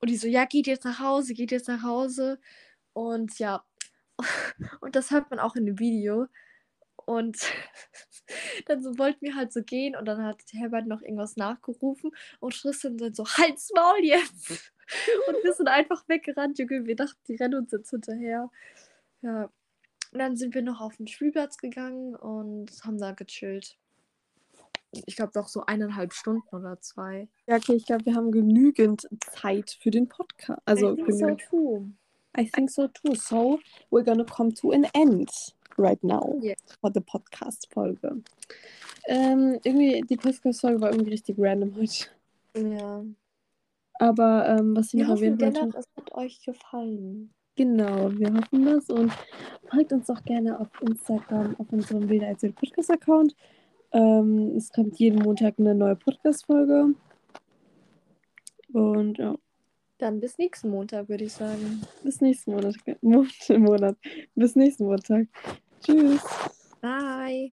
Und 0.00 0.10
die 0.10 0.16
so, 0.16 0.28
ja, 0.28 0.44
geht 0.44 0.66
jetzt 0.66 0.84
nach 0.84 1.00
Hause, 1.00 1.34
geht 1.34 1.50
jetzt 1.50 1.68
nach 1.68 1.82
Hause. 1.82 2.40
Und 2.92 3.38
ja, 3.38 3.64
und 4.80 4.96
das 4.96 5.10
hört 5.10 5.30
man 5.30 5.38
auch 5.40 5.56
in 5.56 5.66
dem 5.66 5.78
Video. 5.78 6.26
Und 6.96 7.38
dann 8.66 8.82
so 8.82 8.98
wollten 8.98 9.26
wir 9.26 9.34
halt 9.34 9.52
so 9.52 9.62
gehen 9.62 9.96
und 9.96 10.04
dann 10.06 10.24
hat 10.24 10.42
Herbert 10.52 10.86
noch 10.86 11.02
irgendwas 11.02 11.36
nachgerufen 11.36 12.12
und 12.40 12.54
Tristan 12.54 12.98
dann 12.98 13.14
so, 13.14 13.26
halt's 13.26 13.70
Maul 13.74 14.04
jetzt! 14.04 14.72
Und 15.28 15.42
wir 15.42 15.54
sind 15.54 15.68
einfach 15.68 16.06
weggerannt, 16.06 16.58
Junge. 16.58 16.84
Wir 16.84 16.96
dachten, 16.96 17.18
die 17.26 17.36
rennen 17.36 17.54
uns 17.54 17.72
jetzt 17.72 17.88
hinterher. 17.88 18.50
Ja. 19.22 19.44
Und 20.12 20.18
dann 20.18 20.36
sind 20.36 20.54
wir 20.54 20.60
noch 20.60 20.82
auf 20.82 20.96
den 20.96 21.06
Spielplatz 21.06 21.56
gegangen 21.56 22.14
und 22.14 22.70
haben 22.84 22.98
da 22.98 23.12
gechillt. 23.12 23.78
Ich 25.06 25.16
glaube 25.16 25.32
doch 25.34 25.48
so 25.48 25.64
eineinhalb 25.66 26.12
Stunden 26.12 26.42
oder 26.54 26.78
zwei. 26.80 27.28
Ja, 27.46 27.56
okay, 27.56 27.74
ich 27.74 27.86
glaube, 27.86 28.04
wir 28.06 28.14
haben 28.14 28.30
genügend 28.30 29.08
Zeit 29.20 29.76
für 29.80 29.90
den 29.90 30.08
Podcast. 30.08 30.60
Also, 30.66 30.92
I 30.92 30.96
think 30.96 31.12
so 31.12 31.18
genügend. 31.26 31.42
too. 31.48 31.86
I 32.38 32.50
think 32.50 32.70
so 32.70 32.88
too. 32.88 33.14
So, 33.14 33.58
we're 33.90 34.04
gonna 34.04 34.24
come 34.24 34.52
to 34.54 34.70
an 34.72 34.84
end 34.94 35.30
right 35.78 36.02
now 36.04 36.38
Yeah. 36.42 36.54
for 36.80 36.90
the 36.92 37.00
Podcast-Folge. 37.00 38.22
Ähm, 39.06 39.58
irgendwie, 39.64 40.02
die 40.08 40.16
Podcast-Folge 40.16 40.80
war 40.80 40.90
irgendwie 40.92 41.12
richtig 41.12 41.36
random 41.38 41.74
heute. 41.76 42.06
Ja. 42.56 43.04
Aber 43.98 44.48
ähm, 44.48 44.76
was 44.76 44.88
ich 44.88 44.94
Wir 45.00 45.06
noch 45.08 45.16
erwähnen 45.16 45.40
wollte, 45.40 45.78
es 45.78 45.86
hat 45.96 46.12
euch 46.12 46.44
gefallen. 46.44 47.32
genau, 47.56 48.10
wir 48.12 48.32
hoffen 48.34 48.64
das 48.64 48.90
und 48.90 49.12
folgt 49.70 49.92
uns 49.92 50.10
auch 50.10 50.22
gerne 50.24 50.58
auf 50.58 50.68
Instagram, 50.82 51.54
auf 51.58 51.70
unserem 51.70 52.08
Wilder 52.08 52.26
Erzähl 52.28 52.52
Podcast-Account. 52.52 53.34
Ähm, 53.92 54.56
es 54.56 54.70
kommt 54.72 54.98
jeden 54.98 55.22
Montag 55.22 55.54
eine 55.58 55.74
neue 55.74 55.96
Podcast-Folge. 55.96 56.94
Und 58.72 59.18
ja, 59.18 59.34
Dann 59.98 60.20
bis 60.20 60.38
nächsten 60.38 60.70
Montag, 60.70 61.08
würde 61.08 61.24
ich 61.24 61.32
sagen. 61.32 61.82
bis 62.02 62.20
nächsten 62.20 62.52
Monat. 62.52 62.74
Monat, 63.02 63.48
Monat. 63.50 63.96
Bis 64.34 64.56
nächsten 64.56 64.86
Montag. 64.86 65.26
Tschüss. 65.84 66.22
Bye. 66.80 67.40